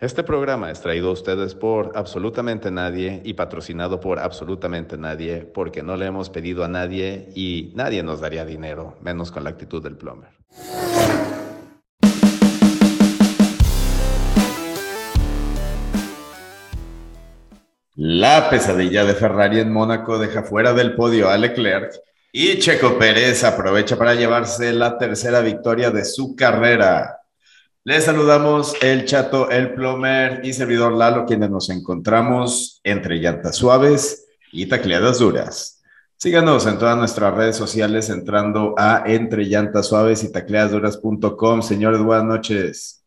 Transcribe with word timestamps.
Este 0.00 0.22
programa 0.22 0.70
es 0.70 0.80
traído 0.80 1.08
a 1.08 1.12
ustedes 1.12 1.56
por 1.56 1.90
absolutamente 1.96 2.70
nadie 2.70 3.20
y 3.24 3.34
patrocinado 3.34 3.98
por 3.98 4.20
absolutamente 4.20 4.96
nadie 4.96 5.38
porque 5.40 5.82
no 5.82 5.96
le 5.96 6.06
hemos 6.06 6.30
pedido 6.30 6.62
a 6.62 6.68
nadie 6.68 7.30
y 7.34 7.72
nadie 7.74 8.04
nos 8.04 8.20
daría 8.20 8.44
dinero, 8.44 8.96
menos 9.00 9.32
con 9.32 9.42
la 9.42 9.50
actitud 9.50 9.82
del 9.82 9.96
plumber. 9.96 10.30
La 17.96 18.48
pesadilla 18.50 19.04
de 19.04 19.14
Ferrari 19.14 19.58
en 19.58 19.72
Mónaco 19.72 20.16
deja 20.20 20.44
fuera 20.44 20.74
del 20.74 20.94
podio 20.94 21.28
a 21.28 21.36
Leclerc 21.36 21.90
y 22.30 22.60
Checo 22.60 22.96
Pérez 23.00 23.42
aprovecha 23.42 23.98
para 23.98 24.14
llevarse 24.14 24.72
la 24.72 24.96
tercera 24.96 25.40
victoria 25.40 25.90
de 25.90 26.04
su 26.04 26.36
carrera. 26.36 27.17
Les 27.84 28.04
saludamos 28.04 28.74
el 28.82 29.04
Chato, 29.06 29.50
el 29.50 29.72
Plomer 29.72 30.44
y 30.44 30.52
servidor 30.52 30.92
Lalo, 30.92 31.24
quienes 31.24 31.48
nos 31.48 31.70
encontramos 31.70 32.80
entre 32.84 33.16
llantas 33.16 33.56
suaves 33.56 34.26
y 34.52 34.66
tacleadas 34.66 35.20
duras. 35.20 35.82
Síganos 36.16 36.66
en 36.66 36.78
todas 36.78 36.98
nuestras 36.98 37.32
redes 37.34 37.56
sociales 37.56 38.10
entrando 38.10 38.74
a 38.76 39.04
entre 39.06 39.44
llantas 39.44 39.86
suaves 39.86 40.24
y 40.24 40.32
tacleadasduras.com. 40.32 41.62
Señores, 41.62 42.02
buenas 42.02 42.24
noches. 42.24 43.04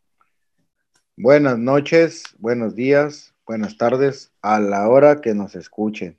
Buenas 1.18 1.60
noches, 1.60 2.24
buenos 2.40 2.74
días, 2.74 3.36
buenas 3.46 3.78
tardes, 3.78 4.32
a 4.42 4.60
la 4.60 4.88
hora 4.88 5.22
que 5.22 5.36
nos 5.36 5.56
escuchen. 5.56 6.18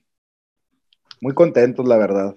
Muy 1.21 1.35
contentos, 1.35 1.89
la 1.89 1.97
verdad. 1.97 2.37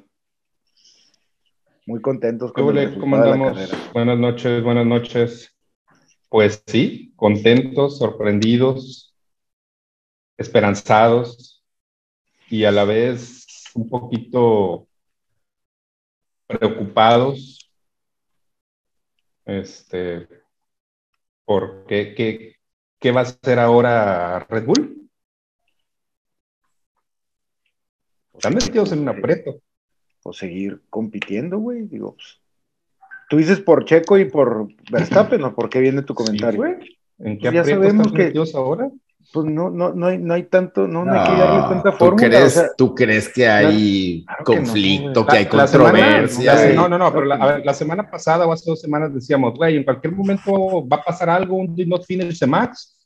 Muy 1.86 2.02
contentos 2.02 2.54
con 2.54 2.78
el 2.78 2.98
¿Cómo 2.98 3.18
andamos? 3.18 3.60
Buenas 3.94 4.18
noches, 4.18 4.64
buenas 4.64 4.86
noches. 4.88 5.55
Pues 6.36 6.62
sí, 6.68 7.14
contentos, 7.16 7.98
sorprendidos, 7.98 9.16
esperanzados 10.36 11.64
y 12.50 12.66
a 12.66 12.74
la 12.74 12.84
vez 12.84 13.48
un 13.74 13.88
poquito 13.88 14.86
preocupados. 16.46 17.72
Este, 19.46 20.28
¿por 21.46 21.86
qué, 21.86 22.58
qué, 23.00 23.12
va 23.14 23.22
a 23.22 23.24
hacer 23.24 23.58
ahora 23.58 24.40
Red 24.50 24.66
Bull? 24.66 25.10
Están 28.34 28.56
metidos 28.56 28.92
en 28.92 29.00
un 29.00 29.08
aprieto. 29.08 29.62
O 30.22 30.34
seguir 30.34 30.82
compitiendo, 30.90 31.60
güey. 31.60 31.84
Digo, 31.84 32.16
pues, 32.16 32.42
Tú 33.30 33.38
dices 33.38 33.60
por 33.60 33.86
Checo 33.86 34.18
y 34.18 34.26
por 34.26 34.68
Verstappen, 34.92 35.44
¿o 35.44 35.56
por 35.56 35.70
qué 35.70 35.80
viene 35.80 36.04
tu 36.04 36.14
comentario? 36.14 36.64
¿En 37.20 37.40
qué 37.40 37.52
ya 37.52 37.64
sabemos 37.64 38.12
que 38.12 38.34
ahora? 38.54 38.90
Pues 39.34 39.48
no, 39.48 39.72
no, 39.72 39.92
no, 39.94 40.08
hay, 40.08 40.20
no 40.20 40.34
hay 40.36 40.44
tanto, 40.44 40.88
no, 40.88 41.04
no, 41.04 41.12
hay 41.12 41.28
que 41.28 41.38
darle 41.38 41.68
tanta 41.68 41.92
forma. 41.94 42.22
¿Tú 42.78 42.94
crees, 42.94 43.28
que 43.30 43.48
hay 43.48 44.26
conflicto, 44.44 45.26
que, 45.26 45.38
hay 45.38 45.46
controversia? 45.48 46.74
no, 46.74 46.88
no, 46.88 46.98
no, 46.98 47.12
pero 47.12 47.26
la, 47.26 47.36
a 47.36 47.48
ver, 47.48 47.66
la 47.66 47.74
semana 47.74 48.10
pasada 48.10 48.46
o 48.46 48.54
hace 48.54 48.70
dos 48.70 48.80
semanas 48.80 49.14
decíamos, 49.14 49.56
güey, 49.56 49.78
en 49.78 49.84
cualquier 49.84 50.14
momento 50.14 50.88
va 50.88 50.98
a 50.98 51.04
pasar 51.04 51.30
algo, 51.30 51.58
un 51.58 51.76
did 51.76 51.88
not 51.88 52.06
finish 52.06 52.40
the 52.40 52.46
max, 52.46 52.98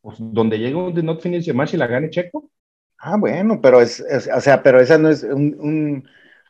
pues, 0.00 0.16
donde 0.18 0.58
llegue 0.58 0.74
un 0.74 0.94
did 0.94 1.04
not 1.04 1.20
finish 1.20 1.44
the 1.44 1.52
match 1.52 1.74
y 1.74 1.76
la 1.76 1.86
gane 1.86 2.08
Checo. 2.08 2.50
Ah, 2.98 3.16
bueno, 3.16 3.60
pero 3.60 3.80
es, 3.80 4.02
o 4.34 4.40
sea, 4.40 4.62
pero 4.62 4.80
esa 4.80 4.96
no 4.96 5.10
es 5.10 5.22
un, 5.22 6.04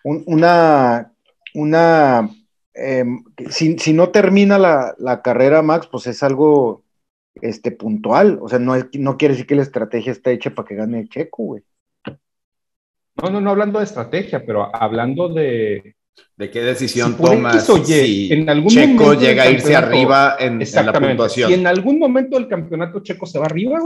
un, 0.04 0.24
una, 0.26 1.12
una 1.54 2.30
Em, 2.82 3.22
si, 3.50 3.92
no 3.92 4.08
termina 4.08 4.58
la, 4.58 5.20
carrera, 5.22 5.60
Max, 5.60 5.86
pues 5.90 6.06
es 6.06 6.22
algo 6.22 6.82
este, 7.34 7.72
puntual. 7.72 8.38
O 8.40 8.48
sea, 8.48 8.58
no, 8.58 8.74
no 8.94 9.18
quiere 9.18 9.34
decir 9.34 9.46
que 9.46 9.54
la 9.54 9.62
estrategia 9.62 10.12
está 10.12 10.30
hecha 10.30 10.54
para 10.54 10.66
que 10.66 10.76
gane 10.76 11.06
Checo, 11.06 11.42
güey. 11.44 11.62
No, 13.16 13.28
no, 13.30 13.40
no 13.40 13.50
hablando 13.50 13.80
de 13.80 13.84
estrategia, 13.84 14.44
pero 14.46 14.74
hablando 14.74 15.28
de. 15.28 15.94
¿De 16.36 16.50
qué 16.50 16.62
decisión 16.62 17.16
tomas 17.16 17.66
si 17.84 18.32
en 18.32 18.48
algún 18.48 18.70
Checo 18.70 19.12
llega 19.14 19.42
a 19.44 19.50
irse 19.50 19.76
arriba 19.76 20.36
en, 20.38 20.58
la 20.58 20.92
puntuación? 20.92 21.48
Si 21.48 21.54
en 21.54 21.66
algún 21.66 21.98
momento 21.98 22.36
del 22.38 22.48
campeonato 22.48 23.00
Checo 23.00 23.26
se 23.26 23.38
va 23.38 23.46
arriba, 23.46 23.78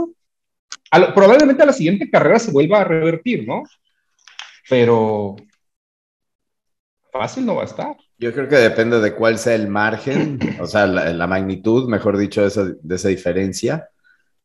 probablemente 1.13 1.63
a 1.63 1.65
la 1.65 1.73
siguiente 1.73 2.09
carrera 2.09 2.39
se 2.39 2.51
vuelva 2.51 2.79
a 2.79 2.85
revertir, 2.85 3.45
¿no? 3.45 3.63
Pero 4.69 5.35
fácil 7.11 7.45
no 7.45 7.55
va 7.55 7.63
a 7.63 7.65
estar. 7.65 7.95
Yo 8.17 8.33
creo 8.33 8.47
que 8.47 8.55
depende 8.55 8.99
de 9.01 9.13
cuál 9.13 9.37
sea 9.37 9.55
el 9.55 9.67
margen, 9.67 10.39
o 10.59 10.67
sea, 10.67 10.87
la, 10.87 11.27
magnitud, 11.27 11.89
mejor 11.89 12.17
dicho, 12.17 12.41
de 12.41 12.47
esa, 12.47 12.65
de 12.65 12.95
esa 12.95 13.09
diferencia. 13.09 13.89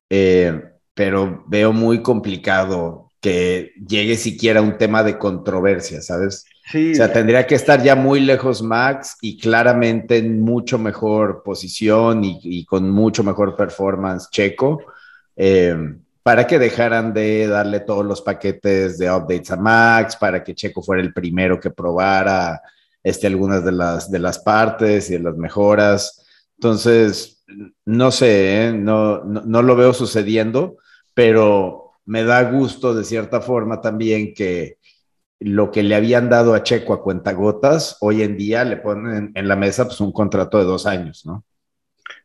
Eh, 0.09 0.61
pero 0.95 1.45
veo 1.47 1.73
muy 1.73 2.03
complicado 2.03 3.11
que 3.21 3.73
llegue 3.87 4.17
siquiera 4.17 4.63
un 4.63 4.77
tema 4.77 5.03
de 5.03 5.19
controversia, 5.19 6.03
¿sabes? 6.03 6.45
Sí. 6.71 6.93
O 6.93 6.95
sea, 6.95 7.13
tendría 7.13 7.47
que 7.47 7.55
estar 7.55 7.83
ya 7.83 7.95
muy 7.95 8.21
lejos 8.21 8.63
Max 8.63 9.17
y 9.21 9.39
claramente 9.39 10.19
en 10.19 10.41
mucho 10.41 10.79
mejor 10.79 11.43
posición 11.43 12.23
y, 12.25 12.65
con 12.65 12.91
mucho 12.91 13.23
mejor 13.23 13.57
performance 13.57 14.29
Checo, 14.31 14.85
eh, 15.37 15.77
para 16.23 16.47
que 16.47 16.59
dejaran 16.59 17.13
de 17.13 17.47
darle 17.47 17.81
todos 17.81 18.05
los 18.05 18.23
paquetes 18.23 18.99
de 18.99 19.11
updates 19.11 19.51
a 19.51 19.57
Max, 19.57 20.17
para 20.17 20.43
que 20.43 20.55
Checo 20.55 20.83
fuera 20.83 21.03
el 21.03 21.13
primero 21.13 21.59
que 21.59 21.71
probara 21.71 22.61
este, 23.03 23.27
algunas 23.27 23.65
de 23.65 23.73
las, 23.73 24.11
de 24.11 24.19
las 24.19 24.39
partes 24.39 25.11
y 25.11 25.15
de 25.15 25.21
las 25.21 25.37
mejoras. 25.37 26.27
Entonces, 26.57 27.43
no 27.85 28.11
sé, 28.11 28.67
¿eh? 28.67 28.73
no, 28.73 29.25
no, 29.25 29.63
lo 29.63 29.77
veo 29.77 29.93
sucediendo, 29.93 30.77
pero 31.15 31.93
me 32.05 32.25
da 32.25 32.51
gusto 32.51 32.95
de 32.95 33.05
cierta 33.05 33.41
forma 33.41 33.81
también 33.81 34.35
que 34.35 34.79
lo 35.39 35.71
que 35.71 35.83
le 35.83 35.95
habían 35.95 36.29
dado 36.29 36.55
a 36.55 36.63
Checo 36.63 36.93
a 36.93 37.03
cuentagotas, 37.03 37.97
hoy 38.01 38.23
en 38.23 38.37
día 38.37 38.65
le 38.65 38.77
ponen 38.77 39.33
en 39.35 39.49
la 39.49 39.57
mesa 39.57 39.87
pues, 39.87 40.01
un 40.01 40.13
contrato 40.13 40.59
de 40.59 40.65
dos 40.65 40.87
años, 40.87 41.25
¿no? 41.25 41.45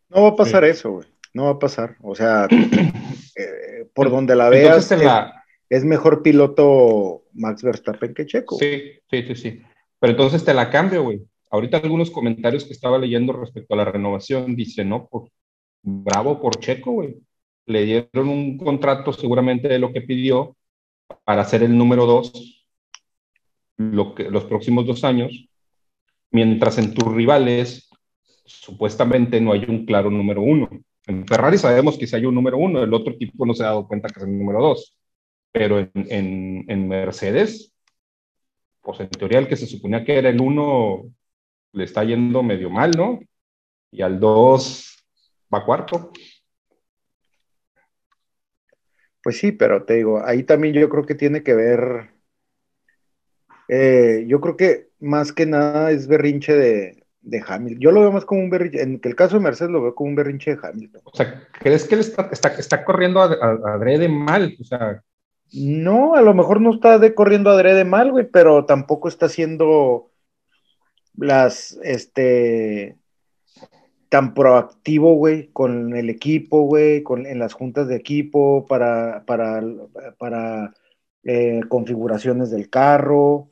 No 0.09 0.23
va 0.23 0.29
a 0.29 0.35
pasar 0.35 0.63
eso, 0.65 0.91
güey. 0.91 1.07
No 1.33 1.45
va 1.45 1.51
a 1.51 1.59
pasar. 1.59 1.97
O 2.01 2.15
sea, 2.15 2.47
eh, 3.35 3.87
por 3.93 4.09
donde 4.09 4.35
la 4.35 4.49
veas, 4.49 4.91
es, 5.69 5.83
mejor 5.83 6.21
piloto 6.21 7.23
Max 7.33 7.63
Verstappen 7.63 8.13
que 8.13 8.25
Checo. 8.25 8.57
Sí, 8.57 8.93
sí, 9.09 9.23
sí, 9.23 9.35
sí. 9.35 9.61
Pero 10.05 10.17
entonces 10.17 10.45
te 10.45 10.53
la 10.53 10.69
cambio, 10.69 11.01
güey. 11.01 11.23
Ahorita 11.49 11.77
algunos 11.77 12.11
comentarios 12.11 12.63
que 12.63 12.73
estaba 12.73 12.99
leyendo 12.99 13.33
respecto 13.33 13.73
a 13.73 13.77
la 13.77 13.85
renovación 13.85 14.55
dicen, 14.55 14.89
no, 14.89 15.07
pues, 15.07 15.31
bravo 15.81 16.39
por 16.39 16.59
Checo, 16.59 16.91
güey. 16.91 17.15
Le 17.65 17.85
dieron 17.85 18.29
un 18.29 18.55
contrato 18.55 19.11
seguramente 19.13 19.67
de 19.67 19.79
lo 19.79 19.91
que 19.91 20.01
pidió 20.01 20.55
para 21.23 21.43
ser 21.43 21.63
el 21.63 21.75
número 21.75 22.05
dos 22.05 22.67
lo 23.77 24.13
que, 24.13 24.29
los 24.29 24.43
próximos 24.43 24.85
dos 24.85 25.03
años, 25.03 25.49
mientras 26.29 26.77
en 26.77 26.93
tus 26.93 27.11
rivales 27.11 27.89
supuestamente 28.45 29.41
no 29.41 29.53
hay 29.53 29.65
un 29.67 29.87
claro 29.87 30.11
número 30.11 30.43
uno. 30.43 30.69
En 31.07 31.25
Ferrari 31.25 31.57
sabemos 31.57 31.97
que 31.97 32.05
si 32.05 32.15
hay 32.15 32.25
un 32.27 32.35
número 32.35 32.59
uno, 32.59 32.83
el 32.83 32.93
otro 32.93 33.13
equipo 33.13 33.43
no 33.43 33.55
se 33.55 33.63
ha 33.63 33.67
dado 33.69 33.87
cuenta 33.87 34.09
que 34.09 34.19
es 34.19 34.27
el 34.27 34.37
número 34.37 34.61
dos. 34.61 34.95
Pero 35.51 35.79
en, 35.79 35.91
en, 35.95 36.65
en 36.67 36.87
Mercedes 36.87 37.74
pues 38.85 38.99
en 38.99 39.09
teoría 39.09 39.39
el 39.39 39.47
que 39.47 39.57
se 39.57 39.65
suponía 39.65 40.05
que 40.05 40.17
era 40.17 40.29
el 40.29 40.39
uno 40.39 41.11
le 41.73 41.83
está 41.83 42.03
yendo 42.03 42.43
medio 42.43 42.69
mal, 42.69 42.91
¿no? 42.91 43.19
Y 43.91 44.01
al 44.01 44.19
dos 44.19 45.03
va 45.53 45.65
cuarto. 45.65 46.11
Pues 49.21 49.39
sí, 49.39 49.51
pero 49.51 49.83
te 49.83 49.95
digo, 49.95 50.23
ahí 50.23 50.43
también 50.43 50.75
yo 50.75 50.87
creo 50.87 51.03
que 51.03 51.15
tiene 51.15 51.41
que 51.41 51.55
ver, 51.55 52.11
eh, 53.67 54.23
yo 54.27 54.39
creo 54.39 54.55
que 54.55 54.89
más 54.99 55.33
que 55.33 55.47
nada 55.47 55.89
es 55.89 56.07
berrinche 56.07 56.53
de, 56.53 57.01
Hamilton. 57.47 57.81
Yo 57.81 57.91
lo 57.91 58.01
veo 58.01 58.11
más 58.11 58.23
como 58.23 58.41
un 58.41 58.51
berrinche, 58.51 58.83
en 58.83 59.01
el 59.03 59.15
caso 59.15 59.37
de 59.37 59.43
Mercedes 59.43 59.71
lo 59.71 59.81
veo 59.81 59.95
como 59.95 60.11
un 60.11 60.15
berrinche 60.15 60.55
de 60.55 60.59
Hamilton. 60.61 61.01
O 61.05 61.15
sea, 61.15 61.47
¿crees 61.59 61.85
que 61.85 61.95
él 61.95 62.01
está, 62.01 62.29
está, 62.31 62.85
corriendo 62.85 63.19
a, 63.19 63.33
a, 63.33 64.07
mal? 64.07 64.55
O 64.59 64.63
sea, 64.63 65.03
no, 65.53 66.15
a 66.15 66.21
lo 66.21 66.33
mejor 66.33 66.61
no 66.61 66.73
está 66.73 66.99
de 66.99 67.13
corriendo 67.15 67.49
adrede 67.49 67.85
mal, 67.85 68.11
güey, 68.11 68.29
pero 68.29 68.65
tampoco 68.65 69.07
está 69.07 69.27
haciendo 69.27 70.11
las, 71.15 71.79
este, 71.83 72.97
tan 74.09 74.33
proactivo, 74.33 75.15
güey, 75.15 75.49
con 75.51 75.95
el 75.95 76.09
equipo, 76.09 76.61
güey, 76.61 77.03
con, 77.03 77.25
en 77.25 77.39
las 77.39 77.53
juntas 77.53 77.87
de 77.87 77.95
equipo, 77.95 78.65
para, 78.65 79.25
para, 79.25 79.61
para 80.17 80.73
eh, 81.23 81.61
configuraciones 81.67 82.51
del 82.51 82.69
carro. 82.69 83.49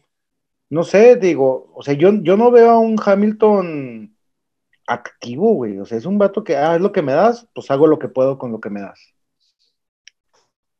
No 0.70 0.84
sé, 0.84 1.18
digo, 1.18 1.72
o 1.76 1.84
sea, 1.84 1.94
yo, 1.96 2.14
yo 2.22 2.38
no 2.38 2.52
veo 2.52 2.72
a 2.72 2.80
un 2.80 2.98
Hamilton 3.04 4.16
activo, 4.88 5.54
güey. 5.54 5.80
O 5.80 5.86
sea, 5.86 5.98
es 5.98 6.06
un 6.06 6.18
vato 6.18 6.44
que, 6.44 6.58
ah, 6.58 6.76
es 6.76 6.82
lo 6.82 6.92
que 6.92 7.02
me 7.02 7.14
das, 7.14 7.48
pues 7.54 7.70
hago 7.72 7.88
lo 7.88 8.00
que 8.00 8.08
puedo 8.08 8.38
con 8.38 8.52
lo 8.52 8.60
que 8.60 8.70
me 8.70 8.82
das. 8.82 9.13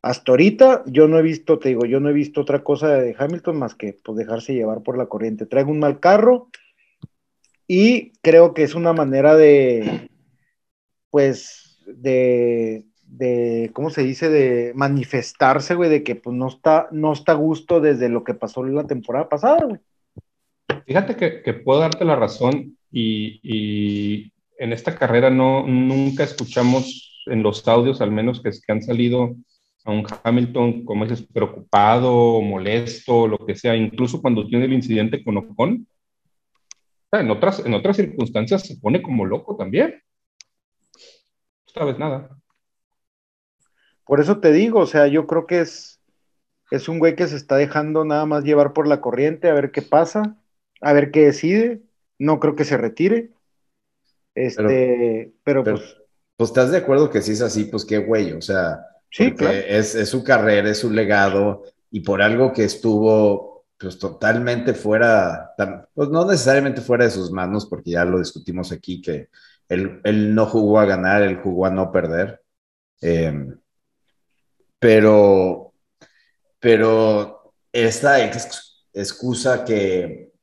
Hasta 0.04 0.34
ahorita 0.34 0.84
yo 0.86 1.08
no 1.08 1.18
he 1.18 1.22
visto, 1.22 1.60
te 1.60 1.70
digo, 1.70 1.86
yo 1.86 2.02
no 2.02 2.10
he 2.10 2.14
visto 2.14 2.42
otra 2.42 2.62
cosa 2.62 2.90
de 2.90 3.16
Hamilton 3.18 3.58
más 3.58 3.74
que 3.74 3.98
pues, 4.04 4.18
dejarse 4.18 4.54
llevar 4.54 4.84
por 4.84 4.98
la 4.98 5.06
corriente. 5.06 5.46
Traigo 5.46 5.72
un 5.72 5.80
mal 5.80 6.02
carro 6.02 6.50
y 7.70 8.12
creo 8.22 8.54
que 8.54 8.64
es 8.64 8.76
una 8.76 8.92
manera 8.92 9.34
de, 9.38 10.10
pues, 11.10 11.80
de, 11.88 12.84
¿cómo 13.72 13.90
se 13.92 14.04
dice? 14.04 14.28
De 14.28 14.74
manifestarse, 14.76 15.74
güey, 15.74 15.90
de 15.90 16.04
que 16.04 16.16
pues 16.16 16.36
no 16.36 16.50
está, 16.50 16.90
no 16.92 17.14
está 17.14 17.32
a 17.32 17.36
gusto 17.36 17.80
desde 17.80 18.10
lo 18.10 18.26
que 18.26 18.34
pasó 18.34 18.62
la 18.62 18.84
temporada 18.84 19.30
pasada, 19.30 19.64
güey. 19.66 19.80
Fíjate 20.86 21.16
que, 21.16 21.54
puedo 21.54 21.80
darte 21.80 22.04
la 22.04 22.18
razón 22.18 22.78
y, 22.92 24.34
en 24.58 24.74
esta 24.74 24.96
carrera 24.96 25.30
no, 25.30 25.66
nunca 25.66 26.26
escuchamos 26.26 27.24
en 27.28 27.42
los 27.42 27.66
audios, 27.70 28.02
al 28.02 28.12
menos 28.12 28.42
que, 28.42 28.52
que 28.52 28.72
han 28.72 28.82
salido 28.82 29.34
a 29.86 29.92
un 29.92 30.06
Hamilton, 30.24 30.86
como 30.86 31.06
dices, 31.06 31.28
preocupado, 31.32 32.42
molesto, 32.42 33.28
lo 33.28 33.38
que 33.46 33.56
sea, 33.56 33.76
incluso 33.76 34.22
cuando 34.22 34.48
tiene 34.48 34.66
el 34.66 34.74
incidente 34.74 35.24
con 35.24 35.38
Ocon, 35.38 35.88
en 37.12 37.30
otras, 37.30 37.64
en 37.66 37.74
otras 37.74 37.98
circunstancias 37.98 38.64
se 38.64 38.78
pone 38.78 39.02
como 39.02 39.26
loco 39.26 39.56
también. 39.56 40.02
Esta 41.68 41.86
vez 41.86 42.00
nada. 42.00 42.30
Por 44.06 44.20
eso 44.20 44.40
te 44.40 44.52
digo, 44.52 44.80
o 44.80 44.88
sea, 44.88 45.08
yo 45.08 45.28
creo 45.28 45.46
que 45.46 45.62
es, 45.62 46.02
es 46.72 46.90
un 46.90 47.00
güey 47.00 47.16
que 47.16 47.28
se 47.28 47.36
está 47.36 47.56
dejando 47.56 48.04
nada 48.04 48.26
más 48.26 48.44
llevar 48.44 48.74
por 48.74 48.88
la 48.88 49.02
corriente, 49.02 49.50
a 49.50 49.54
ver 49.54 49.72
qué 49.72 49.82
pasa, 49.82 50.38
a 50.82 50.94
ver 50.94 51.12
qué 51.12 51.26
decide. 51.26 51.82
No 52.20 52.40
creo 52.40 52.56
que 52.56 52.66
se 52.66 52.78
retire. 52.78 53.32
Este, 54.36 55.34
pero, 55.44 55.64
pues. 55.64 55.98
Pues 56.36 56.50
estás 56.50 56.72
de 56.72 56.78
acuerdo 56.78 57.12
que 57.12 57.22
si 57.22 57.32
es 57.32 57.42
así, 57.42 57.66
pues 57.66 57.86
qué 57.86 58.00
güey, 58.00 58.32
o 58.34 58.42
sea, 58.42 58.84
sí, 59.14 59.32
claro. 59.34 59.56
es, 59.56 60.10
su 60.10 60.24
carrera, 60.24 60.70
es 60.70 60.80
su 60.80 60.90
legado, 60.90 61.64
y 61.92 62.02
por 62.02 62.22
algo 62.22 62.52
que 62.52 62.66
estuvo 62.66 63.66
pues 63.78 64.00
totalmente 64.00 64.74
fuera, 64.74 65.54
pues 65.94 66.10
no 66.10 66.26
necesariamente 66.26 66.82
fuera 66.82 67.06
de 67.06 67.12
sus 67.12 67.32
manos, 67.32 67.66
porque 67.66 67.92
ya 67.92 68.06
lo 68.06 68.20
discutimos 68.20 68.72
aquí, 68.72 69.02
que 69.02 69.30
él, 69.70 70.02
él 70.04 70.34
no 70.34 70.46
jugó 70.46 70.80
a 70.80 70.86
ganar, 70.86 71.22
él 71.22 71.40
jugó 71.44 71.66
a 71.66 71.70
no 71.70 71.92
perder. 71.92 72.42
Eh, 73.02 73.54
pero, 74.80 75.74
pero 76.60 77.54
esta 77.72 78.20
excusa 78.94 79.64
que, 79.64 80.34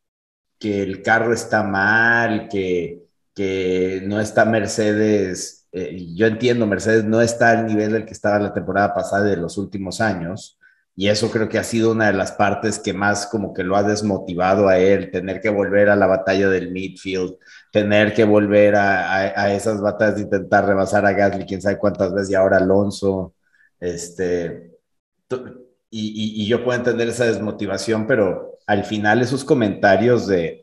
que 0.58 0.82
el 0.82 1.02
carro 1.02 1.32
está 1.32 1.62
mal, 1.62 2.48
que, 2.48 3.06
que 3.34 4.02
no 4.04 4.20
está 4.20 4.44
Mercedes, 4.44 5.59
eh, 5.72 6.06
yo 6.14 6.26
entiendo, 6.26 6.66
Mercedes 6.66 7.04
no 7.04 7.20
está 7.20 7.50
al 7.50 7.66
nivel 7.66 7.92
del 7.92 8.06
que 8.06 8.12
estaba 8.12 8.38
la 8.38 8.52
temporada 8.52 8.94
pasada 8.94 9.24
de 9.24 9.36
los 9.36 9.58
últimos 9.58 10.00
años, 10.00 10.58
y 10.96 11.08
eso 11.08 11.30
creo 11.30 11.48
que 11.48 11.58
ha 11.58 11.64
sido 11.64 11.92
una 11.92 12.08
de 12.08 12.12
las 12.12 12.32
partes 12.32 12.78
que 12.78 12.92
más 12.92 13.26
como 13.26 13.54
que 13.54 13.64
lo 13.64 13.76
ha 13.76 13.82
desmotivado 13.82 14.68
a 14.68 14.78
él, 14.78 15.10
tener 15.10 15.40
que 15.40 15.48
volver 15.48 15.88
a 15.88 15.96
la 15.96 16.06
batalla 16.06 16.48
del 16.48 16.72
midfield, 16.72 17.36
tener 17.72 18.12
que 18.12 18.24
volver 18.24 18.76
a, 18.76 19.40
a 19.40 19.54
esas 19.54 19.80
batallas 19.80 20.16
de 20.16 20.22
intentar 20.22 20.66
rebasar 20.66 21.06
a 21.06 21.12
Gasly, 21.12 21.46
quién 21.46 21.62
sabe 21.62 21.78
cuántas 21.78 22.12
veces, 22.12 22.30
y 22.30 22.34
ahora 22.34 22.58
Alonso. 22.58 23.34
Este, 23.78 24.70
y, 25.90 26.46
yo 26.46 26.64
puedo 26.64 26.78
entender 26.78 27.08
esa 27.08 27.24
desmotivación, 27.26 28.06
pero 28.06 28.58
al 28.66 28.84
final 28.84 29.22
esos 29.22 29.44
comentarios 29.44 30.26
de, 30.26 30.62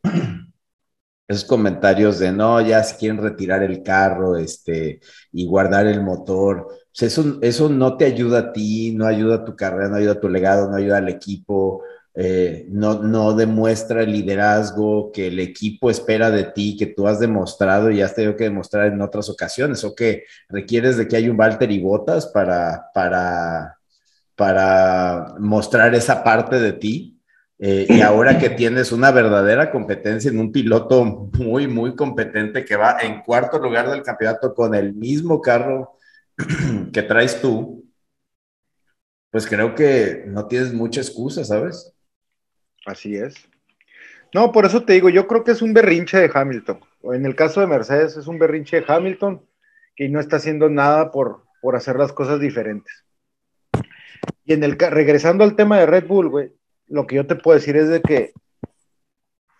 esos 1.27 1.45
comentarios 1.45 2.19
de 2.19 2.31
no, 2.31 2.61
ya 2.61 2.83
si 2.83 2.95
quieren 2.95 3.21
retirar 3.21 3.63
el 3.63 3.83
carro, 3.83 4.37
este, 4.37 5.01
y 5.31 5.45
guardar 5.45 5.87
el 5.87 6.01
motor, 6.01 6.67
eso, 6.99 7.37
eso 7.41 7.69
no 7.69 7.97
te 7.97 8.05
ayuda 8.05 8.39
a 8.39 8.53
ti, 8.53 8.93
no 8.95 9.05
ayuda 9.05 9.35
a 9.35 9.45
tu 9.45 9.55
carrera, 9.55 9.89
no 9.89 9.97
ayuda 9.97 10.13
a 10.13 10.19
tu 10.19 10.29
legado, 10.29 10.69
no 10.69 10.77
ayuda 10.77 10.97
al 10.97 11.09
equipo, 11.09 11.83
eh, 12.15 12.65
no, 12.69 13.03
no 13.03 13.35
demuestra 13.35 14.01
el 14.01 14.11
liderazgo 14.11 15.11
que 15.11 15.27
el 15.27 15.39
equipo 15.39 15.91
espera 15.91 16.31
de 16.31 16.45
ti, 16.45 16.75
que 16.75 16.87
tú 16.87 17.07
has 17.07 17.19
demostrado 17.19 17.91
y 17.91 18.01
has 18.01 18.15
tenido 18.15 18.35
que 18.35 18.45
demostrar 18.45 18.87
en 18.87 19.01
otras 19.01 19.29
ocasiones, 19.29 19.83
o 19.83 19.93
que 19.93 20.23
requieres 20.49 20.97
de 20.97 21.07
que 21.07 21.17
haya 21.17 21.29
un 21.29 21.39
Walter 21.39 21.69
y 21.71 21.79
Botas 21.79 22.25
para, 22.25 22.89
para, 22.93 23.77
para 24.35 25.35
mostrar 25.39 25.93
esa 25.93 26.23
parte 26.23 26.59
de 26.59 26.73
ti. 26.73 27.16
Eh, 27.59 27.87
y 27.89 28.01
ahora 28.01 28.37
que 28.37 28.51
tienes 28.51 28.91
una 28.91 29.11
verdadera 29.11 29.71
competencia 29.71 30.29
en 30.29 30.39
un 30.39 30.51
piloto 30.51 31.03
muy, 31.03 31.67
muy 31.67 31.95
competente 31.95 32.63
que 32.63 32.75
va 32.75 32.99
en 33.01 33.21
cuarto 33.21 33.57
lugar 33.57 33.89
del 33.89 34.03
campeonato 34.03 34.53
con 34.53 34.75
el 34.75 34.93
mismo 34.93 35.41
carro 35.41 35.97
que 36.93 37.01
traes 37.01 37.41
tú, 37.41 37.83
pues 39.31 39.47
creo 39.47 39.73
que 39.73 40.23
no 40.27 40.47
tienes 40.47 40.73
mucha 40.73 41.01
excusa, 41.01 41.43
¿sabes? 41.43 41.93
Así 42.85 43.15
es. 43.15 43.35
No, 44.33 44.51
por 44.51 44.65
eso 44.65 44.83
te 44.83 44.93
digo, 44.93 45.09
yo 45.09 45.25
creo 45.27 45.43
que 45.43 45.51
es 45.51 45.61
un 45.61 45.73
berrinche 45.73 46.17
de 46.17 46.29
Hamilton. 46.31 46.79
En 47.03 47.25
el 47.25 47.35
caso 47.35 47.59
de 47.61 47.67
Mercedes 47.67 48.17
es 48.17 48.27
un 48.27 48.37
berrinche 48.37 48.81
de 48.81 48.85
Hamilton 48.87 49.43
que 49.95 50.09
no 50.09 50.19
está 50.19 50.35
haciendo 50.35 50.69
nada 50.69 51.11
por, 51.11 51.43
por 51.61 51.75
hacer 51.75 51.95
las 51.95 52.13
cosas 52.13 52.39
diferentes. 52.39 53.03
Y 54.45 54.53
en 54.53 54.63
el 54.63 54.77
regresando 54.77 55.43
al 55.43 55.55
tema 55.55 55.79
de 55.79 55.87
Red 55.87 56.07
Bull, 56.07 56.29
güey, 56.29 56.51
lo 56.87 57.07
que 57.07 57.15
yo 57.15 57.27
te 57.27 57.35
puedo 57.35 57.57
decir 57.57 57.75
es 57.75 57.89
de 57.89 58.01
que 58.01 58.33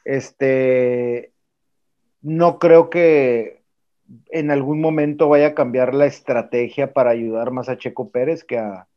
este 0.06 1.32
no 2.22 2.60
creo 2.60 2.90
que 2.90 3.62
en 4.30 4.52
algún 4.52 4.82
momento 4.82 5.28
vaya 5.30 5.48
a 5.48 5.56
cambiar 5.56 5.94
la 5.94 6.06
estrategia 6.06 6.94
para 6.94 7.12
ayudar 7.12 7.52
más 7.52 7.70
a 7.70 7.78
Checo 7.78 8.10
Pérez 8.10 8.44
que 8.44 8.58
a, 8.58 8.88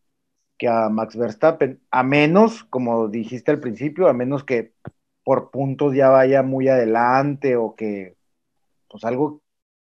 que 0.56 0.68
a 0.68 0.88
Max 0.88 1.16
Verstappen, 1.16 1.80
a 1.90 2.02
menos, 2.02 2.64
como 2.64 3.08
dijiste 3.08 3.50
al 3.50 3.60
principio, 3.60 4.08
a 4.08 4.12
menos 4.12 4.44
que 4.44 4.72
por 5.24 5.50
puntos 5.50 5.94
ya 5.94 6.08
vaya 6.08 6.42
muy 6.42 6.68
adelante 6.68 7.56
o 7.56 7.74
que, 7.74 8.14
pues 8.88 9.04
algo 9.04 9.42